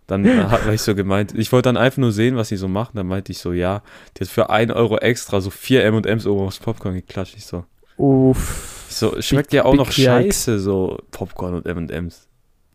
Dann 0.09 0.25
äh, 0.25 0.43
hat 0.45 0.67
ich 0.73 0.81
so 0.81 0.95
gemeint, 0.95 1.33
ich 1.37 1.51
wollte 1.51 1.69
dann 1.69 1.77
einfach 1.77 1.99
nur 1.99 2.11
sehen, 2.11 2.35
was 2.35 2.49
sie 2.49 2.57
so 2.57 2.67
machen. 2.67 2.93
Dann 2.95 3.07
meinte 3.07 3.31
ich 3.31 3.37
so, 3.37 3.53
ja, 3.53 3.83
die 4.17 4.21
hat 4.21 4.27
für 4.29 4.49
1 4.49 4.71
Euro 4.73 4.97
extra 4.97 5.39
so 5.39 5.49
vier 5.49 5.83
M&M's 5.85 6.25
oben 6.25 6.45
aufs 6.47 6.59
Popcorn 6.59 6.95
geklatscht. 6.95 7.35
Ich 7.37 7.45
so, 7.45 7.63
Uff. 7.97 8.85
ich 8.89 8.95
so 8.95 9.21
schmeckt 9.21 9.53
ja 9.53 9.65
auch 9.65 9.71
big 9.71 9.79
noch 9.79 9.87
yikes. 9.91 10.03
scheiße, 10.05 10.59
so 10.59 10.97
Popcorn 11.11 11.53
und 11.53 11.65
M&M's. 11.65 12.27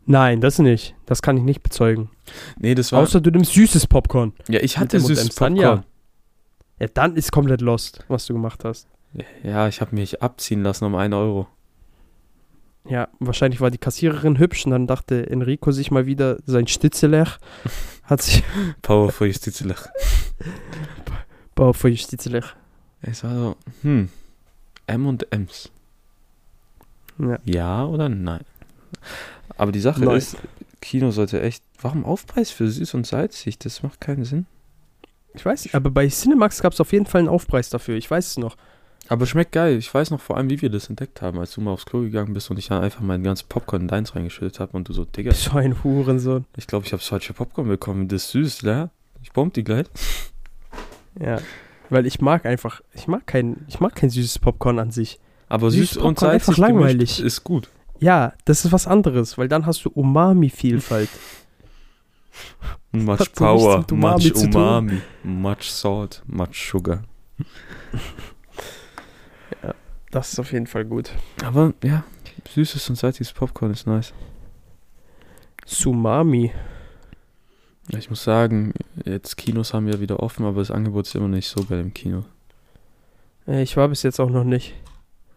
Nein, 0.07 0.41
das 0.41 0.59
nicht. 0.59 0.95
Das 1.07 1.23
kann 1.23 1.37
ich 1.37 1.43
nicht 1.43 1.63
bezeugen. 1.63 2.11
Nee, 2.59 2.75
das 2.75 2.93
war, 2.93 3.01
Außer 3.03 3.21
du 3.21 3.31
nimmst 3.31 3.53
süßes 3.53 3.87
Popcorn. 3.87 4.33
ja, 4.49 4.61
ich 4.61 4.79
hatte 4.79 5.01
süßes 5.01 5.35
dann 5.35 5.55
Popcorn. 5.55 5.77
ja. 5.79 5.85
Ja, 6.81 6.89
dann 6.93 7.17
ist 7.17 7.31
komplett 7.33 7.61
lost, 7.61 8.05
was 8.09 8.27
du 8.27 8.33
gemacht 8.35 8.65
hast. 8.65 8.89
Ja, 9.45 9.69
ich 9.69 9.81
habe 9.81 9.95
mich 9.95 10.23
abziehen 10.23 10.63
lassen 10.63 10.85
um 10.85 10.95
1 10.97 11.15
Euro. 11.15 11.47
Ja, 12.87 13.09
wahrscheinlich 13.19 13.61
war 13.61 13.71
die 13.71 13.79
Kassiererin 13.79 14.39
hübsch 14.39 14.67
und 14.67 14.73
dann 14.73 14.87
dachte 14.87 15.31
Enrico 15.31 15.73
sich 15.73 15.91
mal 15.91 16.07
wieder 16.07 16.39
sein 16.47 16.67
Stitzeler. 16.67 17.29
Hat 18.05 18.23
sich. 18.23 18.43
Power 18.83 19.11
für 19.11 19.27
Justizlech. 19.27 19.89
Bau 21.55 21.73
für 21.73 21.97
Stitzeler. 21.97 22.45
Es 23.01 23.25
war 23.25 23.35
so, 23.35 23.57
hm, 23.83 24.09
M&M's. 24.87 25.71
Ja. 27.19 27.39
Ja 27.45 27.85
oder 27.87 28.09
nein? 28.09 28.45
Aber 29.57 29.73
die 29.73 29.81
Sache 29.81 30.05
Nein. 30.05 30.17
ist, 30.17 30.37
Kino 30.81 31.11
sollte 31.11 31.41
echt, 31.41 31.63
warum 31.81 32.05
Aufpreis 32.05 32.51
für 32.51 32.69
süß 32.69 32.95
und 32.95 33.07
salzig? 33.07 33.59
Das 33.59 33.83
macht 33.83 34.01
keinen 34.01 34.25
Sinn. 34.25 34.47
Ich 35.35 35.45
weiß 35.45 35.65
nicht, 35.65 35.75
aber 35.75 35.91
bei 35.91 36.09
Cinemax 36.09 36.61
gab 36.61 36.73
es 36.73 36.81
auf 36.81 36.93
jeden 36.93 37.07
Fall 37.07 37.21
einen 37.21 37.29
Aufpreis 37.29 37.71
dafür. 37.71 37.97
Ich 37.97 38.11
weiß 38.11 38.27
es 38.27 38.37
noch. 38.39 38.57
Aber 39.09 39.27
schmeckt 39.27 39.53
geil. 39.53 39.77
Ich 39.77 39.93
weiß 39.93 40.11
noch 40.11 40.21
vor 40.21 40.37
allem, 40.37 40.49
wie 40.51 40.63
wir 40.63 40.71
das 40.71 40.89
entdeckt 40.89 41.21
haben, 41.21 41.39
als 41.39 41.53
du 41.53 41.61
mal 41.61 41.73
aufs 41.73 41.85
Klo 41.85 42.01
gegangen 42.01 42.33
bist 42.33 42.51
und 42.51 42.59
ich 42.59 42.69
dann 42.69 42.83
einfach 42.83 43.01
meinen 43.01 43.23
ganzen 43.23 43.49
Popcorn 43.49 43.83
in 43.83 43.89
deins 43.89 44.15
reingeschüttet 44.15 44.61
habe 44.61 44.77
und 44.77 44.89
du 44.89 44.93
so, 44.93 45.05
Digga, 45.05 45.33
So 45.35 45.59
ein 45.59 45.83
Hurensohn. 45.85 46.47
ich 46.57 46.67
glaube, 46.67 46.87
ich 46.87 46.93
habe 46.93 47.03
falsche 47.03 47.35
Popcorn 47.35 47.69
bekommen. 47.69 48.09
Das 48.09 48.25
ist 48.25 48.31
süß, 48.31 48.63
ja? 48.63 48.91
Ich 49.23 49.33
bomb 49.33 49.53
die 49.55 49.65
gleich. 49.65 49.87
Ja. 51.21 51.39
Weil 51.91 52.07
ich 52.07 52.21
mag 52.21 52.47
einfach, 52.47 52.81
ich 52.95 53.07
mag 53.07 53.27
kein, 53.27 53.67
ich 53.69 53.79
mag 53.79 53.95
kein 53.95 54.11
süßes 54.11 54.39
Popcorn 54.39 54.79
an 54.79 54.91
sich. 54.91 55.21
Aber 55.49 55.71
Süßes 55.71 55.95
süß 55.95 56.03
und 56.03 56.23
einfach 56.23 56.55
salzig 56.55 56.57
gemischt 56.57 56.59
langweilig. 56.59 57.21
ist 57.21 57.45
gut. 57.45 57.69
Ja, 58.01 58.33
das 58.47 58.65
ist 58.65 58.73
was 58.73 58.87
anderes, 58.87 59.37
weil 59.39 59.49
dann 59.49 59.67
hast 59.67 59.85
du 59.85 59.91
Umami-Vielfalt. 59.91 61.11
Much 62.93 63.33
Power, 63.35 63.85
Umami 63.91 64.33
much. 64.33 64.45
Umami, 64.45 65.01
much 65.23 65.71
Salt, 65.71 66.23
much 66.27 66.55
Sugar. 66.55 67.03
Das 70.15 70.33
ist 70.33 70.39
auf 70.39 70.53
jeden 70.53 70.69
Fall 70.69 70.85
gut. 70.85 71.11
Aber 71.45 71.75
ja, 71.83 72.05
süßes 72.55 72.89
und 72.89 72.95
salziges 72.97 73.33
Popcorn 73.33 73.73
ist 73.73 73.87
nice. 73.87 74.13
Sumami. 75.67 76.53
Ja, 77.91 77.99
ich 77.99 78.09
muss 78.11 78.23
sagen, 78.25 78.73
jetzt 79.05 79.37
Kinos 79.37 79.75
haben 79.75 79.87
wir 79.87 80.01
wieder 80.01 80.21
offen, 80.21 80.47
aber 80.47 80.61
das 80.61 80.71
Angebot 80.71 81.07
ist 81.07 81.15
immer 81.17 81.29
nicht 81.29 81.49
so 81.49 81.65
geil 81.65 81.81
im 81.81 81.93
Kino. 81.93 82.25
Äh, 83.49 83.63
Ich 83.63 83.77
war 83.77 83.89
bis 83.89 84.03
jetzt 84.05 84.21
auch 84.21 84.31
noch 84.31 84.45
nicht. 84.45 84.75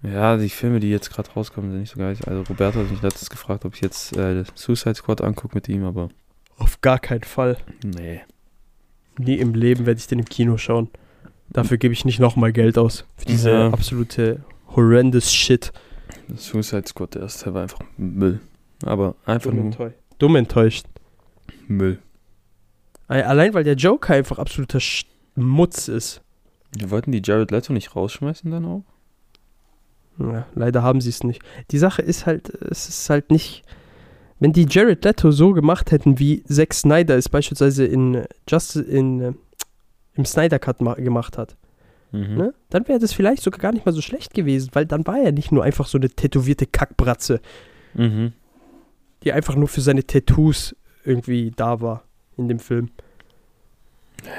Ja, 0.04 0.38
die 0.38 0.50
Filme, 0.50 0.80
die 0.80 0.90
jetzt 0.92 1.10
gerade 1.12 1.32
rauskommen, 1.32 1.72
sind 1.72 1.80
nicht 1.82 1.94
so 1.94 2.00
geil. 2.00 2.16
Also 2.28 2.44
Roberto 2.44 2.80
hat 2.80 2.92
mich 2.92 3.02
letztens 3.02 3.30
gefragt, 3.32 3.66
ob 3.66 3.74
ich 3.74 3.82
jetzt 3.82 4.16
äh, 4.16 4.44
Suicide 4.54 4.94
Squad 4.96 5.22
angucke 5.22 5.56
mit 5.56 5.68
ihm, 5.68 5.84
aber 5.86 6.10
Auf 6.58 6.82
gar 6.82 7.00
keinen 7.00 7.24
Fall. 7.24 7.58
nee. 7.84 8.22
Nie 9.18 9.38
im 9.40 9.56
Leben 9.56 9.88
werde 9.88 10.00
ich 10.00 10.06
den 10.06 10.20
im 10.20 10.26
Kino 10.26 10.58
schauen. 10.58 10.90
Dafür 11.50 11.78
gebe 11.78 11.92
ich 11.94 12.06
nicht 12.06 12.20
nochmal 12.20 12.54
Geld 12.54 12.78
aus. 12.78 13.06
Für 13.18 13.26
diese 13.26 13.50
Ja. 13.50 13.70
absolute 13.72 14.42
horrendous 14.78 15.34
Shit. 15.34 15.74
Suicide 16.36 16.88
Squad, 16.88 17.16
der 17.16 17.24
erste 17.24 17.54
war 17.54 17.64
einfach 17.64 17.80
Müll. 17.98 18.40
Aber 18.86 19.16
einfach 19.26 19.50
Dumm, 19.50 19.56
nur 19.58 19.66
enttäuscht. 19.66 19.98
Dumm 20.20 20.36
enttäuscht. 20.38 20.86
Müll. 21.68 22.00
Allein 23.10 23.54
weil 23.54 23.64
der 23.64 23.76
Joker 23.76 24.14
einfach 24.14 24.38
absoluter 24.40 24.80
Schmutz 24.80 25.88
ist. 25.88 26.22
Wir 26.78 26.92
wollten 26.92 27.12
die 27.12 27.22
Jared 27.24 27.52
Leto 27.52 27.72
nicht 27.74 27.96
rausschmeißen 27.96 28.52
dann 28.52 28.66
auch? 28.66 28.84
Ja, 30.20 30.46
leider 30.56 30.84
haben 30.84 31.00
sie 31.00 31.10
es 31.10 31.24
nicht. 31.24 31.42
Die 31.72 31.78
Sache 31.78 32.02
ist 32.02 32.26
halt, 32.26 32.50
es 32.50 32.90
ist 32.90 33.10
halt 33.10 33.32
nicht. 33.32 33.64
Wenn 34.40 34.52
die 34.52 34.66
Jared 34.70 35.04
Leto 35.06 35.32
so 35.32 35.54
gemacht 35.54 35.92
hätten, 35.92 36.20
wie 36.20 36.44
Zack 36.44 36.74
Snyder 36.74 37.16
es 37.18 37.30
beispielsweise 37.30 37.86
in 37.86 38.24
Justice 38.50 38.84
in 38.84 39.22
äh, 39.22 39.34
im 40.16 40.26
Snyder 40.26 40.60
Cut 40.60 40.82
ma- 40.82 40.96
gemacht 40.96 41.38
hat, 41.38 41.56
Mhm. 42.12 42.36
ne? 42.36 42.54
dann 42.70 42.88
wäre 42.88 43.00
das 43.00 43.14
vielleicht 43.14 43.44
sogar 43.44 43.60
gar 43.60 43.72
nicht 43.74 43.86
mal 43.86 43.92
so 43.92 44.02
schlecht 44.02 44.34
gewesen, 44.34 44.70
weil 44.74 44.86
dann 44.86 45.06
war 45.06 45.18
er 45.20 45.32
nicht 45.32 45.52
nur 45.52 45.64
einfach 45.64 45.88
so 45.88 45.98
eine 45.98 46.10
tätowierte 46.10 46.66
Kackbratze, 46.66 47.42
Mhm. 47.94 48.34
die 49.24 49.34
einfach 49.34 49.56
nur 49.56 49.68
für 49.68 49.82
seine 49.82 50.06
Tattoos 50.06 50.76
irgendwie 51.04 51.52
da 51.56 51.82
war 51.82 52.04
in 52.38 52.48
dem 52.48 52.60
Film. 52.60 52.90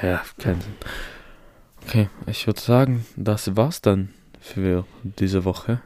Ja, 0.01 0.21
keinen 0.37 0.61
Sinn. 0.61 0.73
Okay, 1.85 2.09
ich 2.27 2.45
würde 2.47 2.59
sagen, 2.59 3.05
das 3.15 3.55
war's 3.55 3.81
dann 3.81 4.09
für 4.39 4.85
diese 5.03 5.45
Woche. 5.45 5.81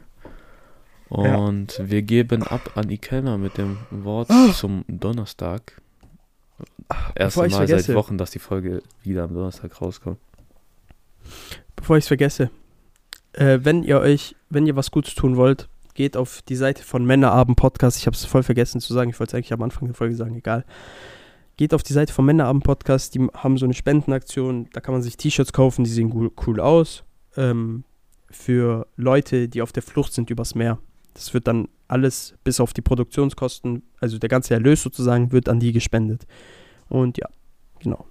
Ja. 1.09 1.35
Und 1.37 1.79
wir 1.83 2.01
geben 2.01 2.43
ab 2.43 2.71
an 2.75 2.89
Ikenna 2.89 3.37
mit 3.37 3.57
dem 3.57 3.77
Wort 3.91 4.29
zum 4.55 4.83
Donnerstag. 4.87 5.79
Erste 7.15 7.39
bevor 7.39 7.45
ich's 7.45 7.53
Mal 7.55 7.67
vergesse. 7.67 7.87
seit 7.87 7.95
Wochen, 7.95 8.17
dass 8.17 8.31
die 8.31 8.39
Folge 8.39 8.81
wieder 9.03 9.23
am 9.25 9.33
Donnerstag 9.33 9.79
rauskommt. 9.79 10.17
Bevor 11.83 11.97
ich 11.97 12.05
es 12.05 12.07
vergesse, 12.07 12.49
äh, 13.33 13.59
wenn 13.61 13.83
ihr 13.83 13.99
euch, 13.99 14.37
wenn 14.49 14.65
ihr 14.65 14.77
was 14.77 14.89
Gutes 14.89 15.15
tun 15.15 15.35
wollt, 15.35 15.67
geht 15.95 16.15
auf 16.15 16.41
die 16.43 16.55
Seite 16.55 16.81
von 16.81 17.03
Männerabend 17.03 17.57
Podcast. 17.57 17.97
Ich 17.97 18.05
habe 18.05 18.15
es 18.15 18.23
voll 18.23 18.41
vergessen 18.41 18.79
zu 18.79 18.93
sagen. 18.93 19.09
Ich 19.09 19.19
wollte 19.19 19.31
es 19.31 19.33
eigentlich 19.35 19.51
am 19.51 19.61
Anfang 19.61 19.89
der 19.89 19.93
Folge 19.93 20.15
sagen, 20.15 20.33
egal. 20.33 20.63
Geht 21.57 21.73
auf 21.73 21.83
die 21.83 21.91
Seite 21.91 22.13
von 22.13 22.23
Männerabend 22.23 22.63
Podcast. 22.63 23.15
Die 23.15 23.27
haben 23.33 23.57
so 23.57 23.65
eine 23.65 23.73
Spendenaktion. 23.73 24.69
Da 24.71 24.79
kann 24.79 24.93
man 24.93 25.01
sich 25.01 25.17
T-Shirts 25.17 25.51
kaufen, 25.51 25.83
die 25.83 25.89
sehen 25.89 26.31
cool, 26.47 26.61
aus. 26.61 27.03
Ähm, 27.35 27.83
für 28.29 28.87
Leute, 28.95 29.49
die 29.49 29.61
auf 29.61 29.73
der 29.73 29.83
Flucht 29.83 30.13
sind 30.13 30.29
übers 30.29 30.55
Meer. 30.55 30.79
Das 31.15 31.33
wird 31.33 31.47
dann 31.47 31.67
alles 31.89 32.35
bis 32.45 32.61
auf 32.61 32.71
die 32.71 32.81
Produktionskosten, 32.81 33.83
also 33.99 34.19
der 34.19 34.29
ganze 34.29 34.53
Erlös 34.53 34.83
sozusagen, 34.83 35.33
wird 35.33 35.49
an 35.49 35.59
die 35.59 35.73
gespendet. 35.73 36.27
Und 36.87 37.17
ja, 37.17 37.27
genau. 37.81 38.05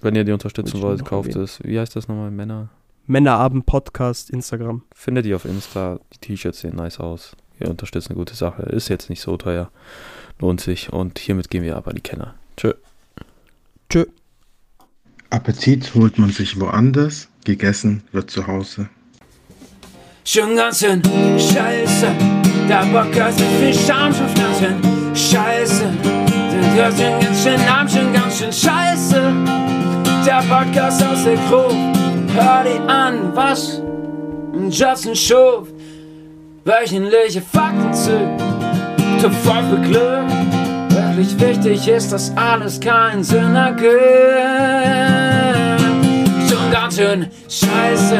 Wenn 0.00 0.14
ihr 0.14 0.24
die 0.24 0.32
unterstützen 0.32 0.80
wollt, 0.82 1.04
kauft 1.04 1.30
erwähnen. 1.30 1.44
es. 1.44 1.58
Wie 1.62 1.78
heißt 1.78 1.96
das 1.96 2.08
nochmal? 2.08 2.30
Männer? 2.30 2.68
Männerabend 3.06 3.66
Podcast, 3.66 4.30
Instagram. 4.30 4.82
Findet 4.94 5.26
ihr 5.26 5.36
auf 5.36 5.44
Insta. 5.44 6.00
Die 6.12 6.18
T-Shirts 6.18 6.60
sehen 6.60 6.76
nice 6.76 6.98
aus. 7.00 7.36
Ihr 7.60 7.70
unterstützt 7.70 8.08
eine 8.08 8.16
gute 8.16 8.34
Sache. 8.34 8.62
Ist 8.62 8.88
jetzt 8.88 9.10
nicht 9.10 9.20
so 9.20 9.36
teuer. 9.36 9.70
Lohnt 10.40 10.60
sich. 10.60 10.92
Und 10.92 11.18
hiermit 11.18 11.50
gehen 11.50 11.62
wir 11.62 11.76
aber 11.76 11.90
an 11.90 11.96
die 11.96 12.02
Kenner. 12.02 12.34
Tschö. 12.56 12.72
Tschö. 13.88 14.06
Appetit 15.30 15.94
holt 15.94 16.18
man 16.18 16.30
sich 16.30 16.60
woanders, 16.60 17.28
gegessen 17.44 18.02
wird 18.12 18.30
zu 18.30 18.46
Hause. 18.46 18.88
Schon 20.24 20.56
ganz 20.56 20.80
schön 20.80 21.02
scheiße, 21.04 22.08
der 22.68 22.84
Bock 22.86 23.14
hat 23.20 23.38
mit 23.38 23.48
viel 23.60 23.74
Scham 23.74 24.12
schon 24.12 24.28
Pflanzen. 24.28 25.14
Scheiße, 25.14 25.84
den 26.02 26.74
hört 26.74 26.98
den 26.98 27.20
ganz 27.20 27.42
schön 27.42 27.64
Namen 27.64 27.88
schon 27.88 28.12
ganz 28.12 28.38
schön 28.38 28.52
scheiße. 28.52 29.75
Der 30.26 30.42
Podcast 30.48 31.04
aus 31.04 31.22
der 31.22 31.36
Crew, 31.48 31.72
hör 32.34 32.64
die 32.64 32.80
an, 32.90 33.30
was 33.36 33.80
Justin 34.68 35.14
schuf. 35.14 35.68
Wöchentliche 36.64 37.40
Fakten 37.40 37.94
zu, 37.94 38.36
zu 39.20 39.30
voll 39.30 39.62
für 39.70 39.80
Glück. 39.82 40.26
Wirklich 40.88 41.38
wichtig 41.38 41.86
ist, 41.86 42.12
dass 42.12 42.36
alles 42.36 42.80
keinen 42.80 43.22
Sinn 43.22 43.54
ergibt. 43.54 43.92
Schon 46.50 46.72
ganz 46.72 46.96
schön 46.96 47.28
scheiße, 47.48 48.18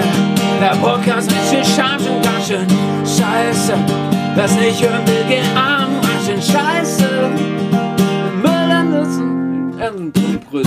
der 0.61 0.77
Podcast 0.81 1.29
mit 1.29 1.41
viel 1.41 1.65
Scham 1.65 1.99
schon 1.99 2.23
ganz 2.23 2.47
schön 2.47 2.69
scheiße. 3.01 3.75
Wer's 4.37 4.55
nicht 4.55 4.81
hören 4.81 5.05
will, 5.09 5.25
geh 5.29 5.41
an, 5.59 5.89
ganz 6.03 6.27
schön 6.27 6.55
scheiße. 6.55 7.09
Müll 8.43 8.71
an 8.71 8.91
Nutzen, 8.93 9.75